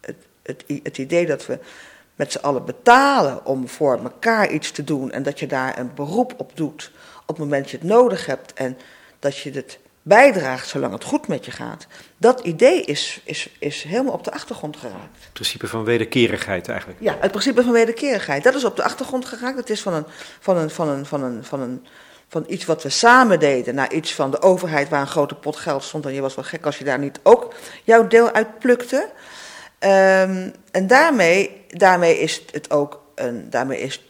het, 0.00 0.16
het, 0.42 0.64
het 0.82 0.98
idee 0.98 1.26
dat 1.26 1.46
we 1.46 1.58
met 2.18 2.32
z'n 2.32 2.38
allen 2.38 2.64
betalen 2.64 3.44
om 3.44 3.68
voor 3.68 3.98
elkaar 4.02 4.50
iets 4.50 4.70
te 4.70 4.84
doen 4.84 5.10
en 5.10 5.22
dat 5.22 5.38
je 5.38 5.46
daar 5.46 5.78
een 5.78 5.90
beroep 5.94 6.34
op 6.36 6.50
doet 6.54 6.90
op 7.20 7.28
het 7.28 7.38
moment 7.38 7.62
dat 7.62 7.70
je 7.70 7.76
het 7.76 7.86
nodig 7.86 8.26
hebt 8.26 8.52
en 8.52 8.78
dat 9.18 9.36
je 9.36 9.50
het 9.50 9.78
bijdraagt 10.02 10.68
zolang 10.68 10.92
het 10.92 11.04
goed 11.04 11.28
met 11.28 11.44
je 11.44 11.50
gaat. 11.50 11.86
Dat 12.16 12.40
idee 12.40 12.82
is, 12.82 13.20
is, 13.24 13.56
is 13.58 13.82
helemaal 13.82 14.12
op 14.12 14.24
de 14.24 14.32
achtergrond 14.32 14.76
geraakt. 14.76 15.22
Het 15.22 15.32
principe 15.32 15.66
van 15.66 15.84
wederkerigheid 15.84 16.68
eigenlijk. 16.68 17.00
Ja, 17.00 17.16
het 17.20 17.30
principe 17.30 17.62
van 17.62 17.72
wederkerigheid. 17.72 18.44
Dat 18.44 18.54
is 18.54 18.64
op 18.64 18.76
de 18.76 18.82
achtergrond 18.82 19.24
geraakt. 19.24 19.56
Het 19.56 19.70
is 19.70 19.82
van, 19.82 19.94
een, 19.94 20.04
van, 20.40 20.56
een, 20.56 20.70
van, 20.70 20.88
een, 20.88 21.06
van, 21.06 21.22
een, 21.22 21.44
van, 21.44 21.60
een, 21.60 21.86
van 22.28 22.44
iets 22.48 22.64
wat 22.64 22.82
we 22.82 22.88
samen 22.88 23.38
deden 23.38 23.74
naar 23.74 23.92
iets 23.92 24.14
van 24.14 24.30
de 24.30 24.42
overheid 24.42 24.88
waar 24.88 25.00
een 25.00 25.06
grote 25.06 25.34
pot 25.34 25.56
geld 25.56 25.82
stond. 25.82 26.06
En 26.06 26.12
je 26.12 26.20
was 26.20 26.34
wel 26.34 26.44
gek 26.44 26.66
als 26.66 26.78
je 26.78 26.84
daar 26.84 26.98
niet 26.98 27.20
ook 27.22 27.54
jouw 27.84 28.06
deel 28.06 28.32
uit 28.32 28.58
plukte. 28.58 29.08
Um, 29.80 30.52
en 30.70 30.86
daarmee, 30.86 31.57
daarmee 31.68 32.18
is 32.18 32.42
het 32.52 32.70
ook 32.70 33.02
een, 33.14 33.50
daarmee 33.50 33.80
is 33.80 34.08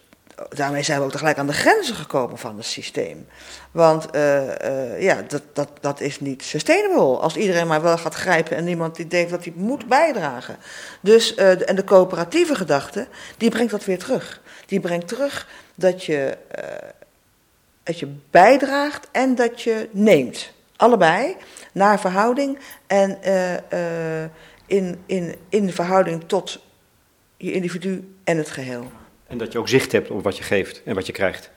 daarmee 0.48 0.82
zijn 0.82 0.98
we 0.98 1.04
ook 1.04 1.10
tegelijk 1.10 1.38
aan 1.38 1.46
de 1.46 1.52
grenzen 1.52 1.94
gekomen 1.94 2.38
van 2.38 2.56
het 2.56 2.66
systeem. 2.66 3.26
Want 3.70 4.06
uh, 4.14 4.42
uh, 4.44 5.02
ja, 5.02 5.22
dat, 5.28 5.42
dat, 5.52 5.68
dat 5.80 6.00
is 6.00 6.20
niet 6.20 6.42
sustainable. 6.42 7.16
Als 7.16 7.36
iedereen 7.36 7.66
maar 7.66 7.82
wel 7.82 7.98
gaat 7.98 8.14
grijpen 8.14 8.56
en 8.56 8.64
niemand 8.64 8.96
die 8.96 9.06
denkt 9.06 9.30
dat 9.30 9.44
hij 9.44 9.52
moet 9.56 9.86
bijdragen. 9.86 10.56
Dus, 11.00 11.36
uh, 11.36 11.68
en 11.68 11.76
de 11.76 11.84
coöperatieve 11.84 12.54
gedachte, 12.54 13.06
die 13.36 13.50
brengt 13.50 13.70
dat 13.70 13.84
weer 13.84 13.98
terug. 13.98 14.40
Die 14.66 14.80
brengt 14.80 15.08
terug 15.08 15.48
dat 15.74 16.04
je, 16.04 16.36
dat 17.82 17.98
je 17.98 18.14
bijdraagt 18.30 19.08
en 19.12 19.34
dat 19.34 19.62
je 19.62 19.88
neemt. 19.90 20.52
Allebei, 20.76 21.36
naar 21.72 22.00
verhouding 22.00 22.58
en 22.86 23.18
in, 24.66 25.02
in, 25.06 25.34
in 25.48 25.72
verhouding 25.72 26.24
tot 26.26 26.60
je 27.38 27.52
individu 27.52 28.14
en 28.24 28.36
het 28.36 28.50
geheel. 28.50 28.90
En 29.26 29.38
dat 29.38 29.52
je 29.52 29.58
ook 29.58 29.68
zicht 29.68 29.92
hebt 29.92 30.10
op 30.10 30.22
wat 30.22 30.36
je 30.36 30.42
geeft 30.42 30.82
en 30.84 30.94
wat 30.94 31.06
je 31.06 31.12
krijgt. 31.12 31.50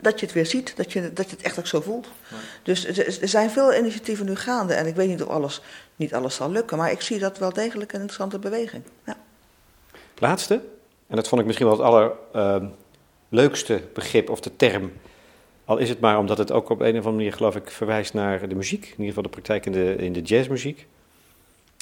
Dat 0.00 0.20
je 0.20 0.26
het 0.26 0.34
weer 0.34 0.46
ziet, 0.46 0.76
dat 0.76 0.92
je, 0.92 1.12
dat 1.12 1.30
je 1.30 1.36
het 1.36 1.44
echt 1.44 1.58
ook 1.58 1.66
zo 1.66 1.80
voelt. 1.80 2.08
Ja. 2.28 2.36
Dus 2.62 2.86
er 3.20 3.28
zijn 3.28 3.50
veel 3.50 3.74
initiatieven 3.74 4.26
nu 4.26 4.34
gaande. 4.34 4.74
En 4.74 4.86
ik 4.86 4.94
weet 4.94 5.08
niet 5.08 5.22
of 5.22 5.28
alles, 5.28 5.62
niet 5.96 6.14
alles 6.14 6.34
zal 6.34 6.50
lukken. 6.50 6.76
Maar 6.76 6.90
ik 6.90 7.00
zie 7.00 7.18
dat 7.18 7.38
wel 7.38 7.52
degelijk 7.52 7.92
een 7.92 8.00
interessante 8.00 8.38
beweging. 8.38 8.82
Ja. 9.06 9.16
Laatste. 10.18 10.54
En 11.06 11.16
dat 11.16 11.28
vond 11.28 11.40
ik 11.40 11.46
misschien 11.46 11.68
wel 11.68 11.78
het 11.78 12.14
allerleukste 13.30 13.80
begrip 13.94 14.30
of 14.30 14.40
de 14.40 14.56
term. 14.56 14.92
Al 15.64 15.78
is 15.78 15.88
het 15.88 16.00
maar 16.00 16.18
omdat 16.18 16.38
het 16.38 16.52
ook 16.52 16.70
op 16.70 16.80
een 16.80 16.86
of 16.88 16.94
andere 16.94 17.16
manier, 17.16 17.32
geloof 17.32 17.56
ik, 17.56 17.70
verwijst 17.70 18.14
naar 18.14 18.48
de 18.48 18.54
muziek. 18.54 18.84
In 18.84 18.90
ieder 18.90 19.06
geval 19.06 19.22
de 19.22 19.28
praktijk 19.28 19.66
in 19.66 19.72
de, 19.72 19.96
in 19.96 20.12
de 20.12 20.20
jazzmuziek. 20.20 20.86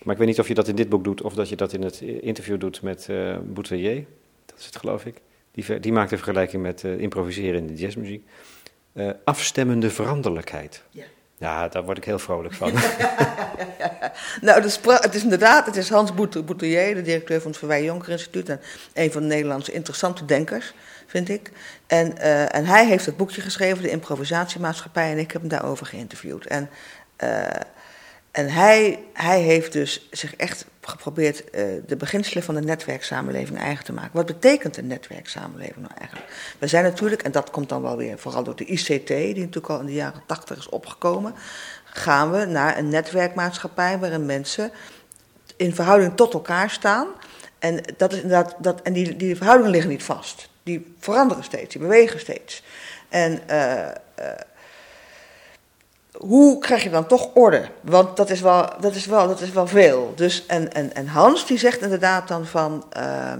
Maar 0.04 0.12
ik 0.12 0.20
weet 0.20 0.28
niet 0.28 0.40
of 0.40 0.48
je 0.48 0.54
dat 0.54 0.68
in 0.68 0.76
dit 0.76 0.88
boek 0.88 1.04
doet 1.04 1.22
of 1.22 1.34
dat 1.34 1.48
je 1.48 1.56
dat 1.56 1.72
in 1.72 1.82
het 1.82 2.00
interview 2.00 2.60
doet 2.60 2.82
met 2.82 3.06
uh, 3.10 3.36
Boutelier. 3.42 4.04
Dat 4.46 4.58
is 4.58 4.66
het, 4.66 4.76
geloof 4.76 5.04
ik. 5.04 5.20
Die, 5.52 5.80
die 5.80 5.92
maakt 5.92 6.10
een 6.10 6.16
vergelijking 6.16 6.62
met 6.62 6.82
uh, 6.82 6.98
improviseren 6.98 7.60
in 7.60 7.66
de 7.66 7.74
jazzmuziek. 7.74 8.26
Uh, 8.94 9.10
afstemmende 9.24 9.90
veranderlijkheid. 9.90 10.82
Ja. 10.90 11.04
Ja, 11.40 11.68
daar 11.68 11.84
word 11.84 11.96
ik 11.96 12.04
heel 12.04 12.18
vrolijk 12.18 12.54
van. 12.54 12.72
nou, 14.46 14.56
het 14.56 14.64
is, 14.64 14.80
het 14.84 15.14
is, 15.14 15.22
inderdaad, 15.22 15.66
het 15.66 15.76
is 15.76 15.88
Hans 15.90 16.14
Boutelier, 16.14 16.94
de 16.94 17.02
directeur 17.02 17.40
van 17.40 17.50
het 17.50 17.58
Verwij 17.58 17.84
Jonker 17.84 18.10
Instituut. 18.12 18.48
En 18.48 18.60
een 18.94 19.12
van 19.12 19.22
de 19.22 19.28
Nederlandse 19.28 19.72
interessante 19.72 20.24
denkers, 20.24 20.74
vind 21.06 21.28
ik. 21.28 21.50
En, 21.86 22.14
uh, 22.18 22.54
en 22.54 22.64
hij 22.64 22.86
heeft 22.86 23.06
het 23.06 23.16
boekje 23.16 23.40
geschreven, 23.40 23.82
De 23.82 23.90
Improvisatiemaatschappij, 23.90 25.10
en 25.10 25.18
ik 25.18 25.30
heb 25.30 25.40
hem 25.40 25.50
daarover 25.50 25.86
geïnterviewd. 25.86 26.46
En, 26.46 26.70
uh, 27.24 27.46
en 28.30 28.48
hij, 28.48 29.04
hij 29.12 29.40
heeft 29.40 29.72
dus 29.72 30.08
zich 30.10 30.36
echt 30.36 30.64
geprobeerd 30.80 31.44
uh, 31.44 31.62
de 31.86 31.96
beginselen 31.96 32.42
van 32.42 32.54
de 32.54 32.60
netwerksamenleving 32.60 33.58
eigen 33.58 33.84
te 33.84 33.92
maken. 33.92 34.10
Wat 34.12 34.26
betekent 34.26 34.76
een 34.76 34.86
netwerksamenleving 34.86 35.76
nou 35.76 35.92
eigenlijk? 35.98 36.28
We 36.58 36.66
zijn 36.66 36.84
natuurlijk, 36.84 37.22
en 37.22 37.32
dat 37.32 37.50
komt 37.50 37.68
dan 37.68 37.82
wel 37.82 37.96
weer 37.96 38.18
vooral 38.18 38.42
door 38.42 38.56
de 38.56 38.64
ICT, 38.64 39.06
die 39.06 39.34
natuurlijk 39.34 39.68
al 39.68 39.80
in 39.80 39.86
de 39.86 39.92
jaren 39.92 40.22
tachtig 40.26 40.58
is 40.58 40.68
opgekomen, 40.68 41.34
gaan 41.84 42.30
we 42.30 42.44
naar 42.44 42.78
een 42.78 42.88
netwerkmaatschappij 42.88 43.98
waarin 43.98 44.26
mensen 44.26 44.70
in 45.56 45.74
verhouding 45.74 46.16
tot 46.16 46.34
elkaar 46.34 46.70
staan. 46.70 47.06
En, 47.58 47.82
dat 47.96 48.12
is 48.12 48.20
inderdaad, 48.20 48.54
dat, 48.58 48.82
en 48.82 48.92
die, 48.92 49.16
die 49.16 49.36
verhoudingen 49.36 49.72
liggen 49.72 49.90
niet 49.90 50.02
vast. 50.02 50.48
Die 50.62 50.94
veranderen 50.98 51.44
steeds, 51.44 51.72
die 51.72 51.82
bewegen 51.82 52.20
steeds. 52.20 52.62
En 53.08 53.40
uh, 53.50 53.72
uh, 53.76 53.88
hoe 56.12 56.58
krijg 56.58 56.82
je 56.82 56.90
dan 56.90 57.06
toch 57.06 57.30
orde? 57.34 57.68
Want 57.80 58.16
dat 58.16 58.30
is 58.30 58.40
wel, 58.40 58.68
dat 58.80 58.94
is 58.94 59.06
wel, 59.06 59.28
dat 59.28 59.40
is 59.40 59.50
wel 59.50 59.66
veel. 59.66 60.12
Dus, 60.16 60.46
en, 60.46 60.72
en, 60.72 60.94
en 60.94 61.06
Hans 61.06 61.46
die 61.46 61.58
zegt 61.58 61.80
inderdaad 61.80 62.28
dan 62.28 62.46
van, 62.46 62.84
uh, 62.96 63.32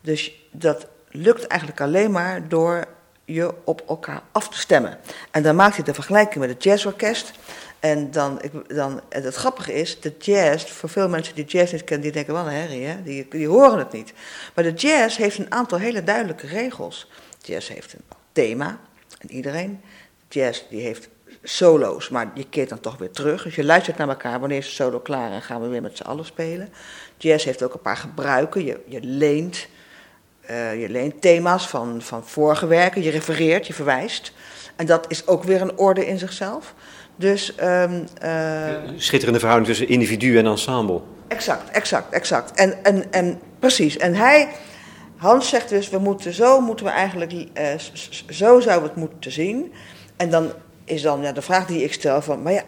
dus 0.00 0.48
dat 0.50 0.86
lukt 1.10 1.46
eigenlijk 1.46 1.80
alleen 1.80 2.10
maar 2.10 2.48
door 2.48 2.84
je 3.24 3.54
op 3.64 3.82
elkaar 3.88 4.22
af 4.32 4.48
te 4.48 4.58
stemmen. 4.58 4.98
En 5.30 5.42
dan 5.42 5.56
maakt 5.56 5.76
hij 5.76 5.84
de 5.84 5.94
vergelijking 5.94 6.38
met 6.38 6.48
het 6.48 6.62
jazzorkest. 6.62 7.32
En 7.80 8.10
dan, 8.10 8.40
dan, 8.66 9.00
en 9.08 9.22
het 9.22 9.34
grappige 9.34 9.72
is, 9.72 10.00
de 10.00 10.14
jazz, 10.18 10.64
voor 10.64 10.88
veel 10.88 11.08
mensen 11.08 11.34
die 11.34 11.44
jazz 11.44 11.72
niet 11.72 11.84
kennen, 11.84 12.04
die 12.04 12.14
denken 12.14 12.34
wel 12.34 12.46
een 12.46 12.82
hè? 12.82 13.02
Die, 13.02 13.26
die 13.30 13.48
horen 13.48 13.78
het 13.78 13.92
niet. 13.92 14.12
Maar 14.54 14.64
de 14.64 14.72
jazz 14.72 15.16
heeft 15.16 15.38
een 15.38 15.52
aantal 15.52 15.78
hele 15.78 16.04
duidelijke 16.04 16.46
regels. 16.46 17.10
Jazz 17.40 17.68
heeft 17.68 17.92
een 17.92 18.04
thema, 18.32 18.78
en 19.18 19.30
iedereen. 19.30 19.80
Jazz 20.28 20.62
die 20.70 20.80
heeft 20.80 21.08
solo's, 21.48 22.08
maar 22.08 22.30
je 22.34 22.46
keert 22.48 22.68
dan 22.68 22.80
toch 22.80 22.98
weer 22.98 23.10
terug. 23.10 23.42
Dus 23.42 23.54
je 23.54 23.64
luistert 23.64 23.96
naar 23.96 24.08
elkaar, 24.08 24.40
wanneer 24.40 24.58
is 24.58 24.66
de 24.66 24.72
solo 24.72 25.00
klaar 25.00 25.32
en 25.32 25.42
gaan 25.42 25.60
we 25.62 25.68
weer 25.68 25.82
met 25.82 25.96
z'n 25.96 26.02
allen 26.02 26.24
spelen. 26.24 26.68
Jazz 27.16 27.44
heeft 27.44 27.62
ook 27.62 27.74
een 27.74 27.80
paar 27.80 27.96
gebruiken, 27.96 28.64
je, 28.64 28.80
je 28.86 29.00
leent... 29.02 29.66
Uh, 30.50 30.80
je 30.80 30.88
leent 30.88 31.20
thema's 31.20 31.68
van, 31.68 32.02
van 32.02 32.24
vorige 32.24 32.66
werken, 32.66 33.02
je 33.02 33.10
refereert, 33.10 33.66
je 33.66 33.72
verwijst. 33.72 34.32
En 34.76 34.86
dat 34.86 35.04
is 35.08 35.26
ook 35.26 35.44
weer 35.44 35.60
een 35.60 35.78
orde 35.78 36.06
in 36.06 36.18
zichzelf. 36.18 36.74
Dus, 37.16 37.54
um, 37.62 38.06
uh, 38.24 38.68
Schitterende 38.96 39.38
verhouding 39.38 39.68
tussen 39.68 39.88
individu 39.88 40.38
en 40.38 40.46
ensemble. 40.46 41.00
Exact, 41.28 41.70
exact, 41.70 42.12
exact. 42.12 42.58
En, 42.58 42.84
en, 42.84 43.12
en 43.12 43.40
precies. 43.58 43.96
En 43.96 44.14
hij, 44.14 44.48
Hans 45.16 45.48
zegt 45.48 45.68
dus, 45.68 45.88
we 45.88 45.98
moeten 45.98 46.32
zo 46.32 46.60
moeten 46.60 46.86
we 46.86 46.92
eigenlijk, 46.92 47.32
uh, 47.32 47.44
zo 48.28 48.60
zouden 48.60 48.82
we 48.82 48.88
het 48.88 48.96
moeten 48.96 49.32
zien. 49.32 49.72
En 50.16 50.30
dan 50.30 50.52
is 50.86 51.02
dan 51.02 51.22
ja, 51.22 51.32
de 51.32 51.42
vraag 51.42 51.66
die 51.66 51.84
ik 51.84 51.92
stel 51.92 52.22
van, 52.22 52.42
maar 52.42 52.52
ja, 52.52 52.64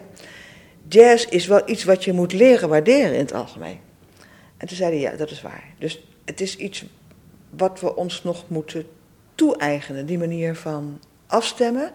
jazz 0.87 1.25
is 1.25 1.47
wel 1.47 1.69
iets 1.69 1.83
wat 1.83 2.03
je 2.03 2.13
moet 2.13 2.33
leren 2.33 2.69
waarderen 2.69 3.13
in 3.13 3.19
het 3.19 3.33
algemeen. 3.33 3.79
En 4.57 4.67
toen 4.67 4.77
zei 4.77 4.91
hij, 4.91 4.99
ja, 4.99 5.17
dat 5.17 5.31
is 5.31 5.41
waar. 5.41 5.63
Dus 5.77 6.03
het 6.25 6.41
is 6.41 6.57
iets 6.57 6.85
wat 7.49 7.79
we 7.79 7.95
ons 7.95 8.23
nog 8.23 8.43
moeten 8.47 8.87
toe-eigenen, 9.35 10.05
die 10.05 10.17
manier 10.17 10.55
van 10.55 10.99
afstemmen. 11.27 11.91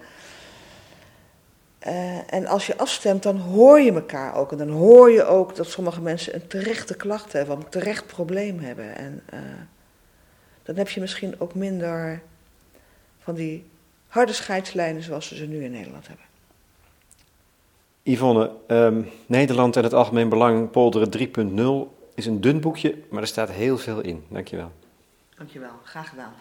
Uh, 1.86 2.32
en 2.32 2.46
als 2.46 2.66
je 2.66 2.76
afstemt, 2.76 3.22
dan 3.22 3.36
hoor 3.36 3.80
je 3.80 3.92
elkaar 3.92 4.34
ook. 4.34 4.52
En 4.52 4.58
dan 4.58 4.70
hoor 4.70 5.10
je 5.10 5.24
ook 5.24 5.56
dat 5.56 5.66
sommige 5.66 6.00
mensen 6.00 6.34
een 6.34 6.46
terechte 6.46 6.96
klacht 6.96 7.32
hebben, 7.32 7.56
een 7.56 7.68
terecht 7.68 8.06
probleem 8.06 8.58
hebben. 8.58 8.96
En 8.96 9.22
uh, 9.34 9.40
dan 10.62 10.76
heb 10.76 10.88
je 10.88 11.00
misschien 11.00 11.40
ook 11.40 11.54
minder 11.54 12.22
van 13.18 13.34
die 13.34 13.64
harde 14.14 14.32
scheidslijnen 14.32 15.02
zoals 15.02 15.28
we 15.28 15.36
ze 15.36 15.46
nu 15.46 15.64
in 15.64 15.70
Nederland 15.70 16.06
hebben. 16.06 16.26
Yvonne, 18.02 18.50
um, 18.66 19.08
Nederland 19.26 19.76
en 19.76 19.82
het 19.82 19.92
Algemeen 19.92 20.28
Belang 20.28 20.70
Polderen 20.70 21.08
3.0 21.88 22.12
is 22.14 22.26
een 22.26 22.40
dun 22.40 22.60
boekje, 22.60 22.98
maar 23.10 23.22
er 23.22 23.28
staat 23.28 23.50
heel 23.50 23.78
veel 23.78 24.00
in. 24.00 24.24
Dankjewel. 24.28 24.72
Dankjewel, 25.36 25.70
graag 25.84 26.08
gedaan. 26.08 26.32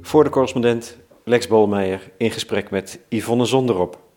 Voor 0.00 0.24
de 0.24 0.30
correspondent 0.30 0.96
Lex 1.24 1.46
Bolmeijer 1.46 2.10
in 2.16 2.30
gesprek 2.30 2.70
met 2.70 3.00
Yvonne 3.08 3.44
Zonderop. 3.44 4.07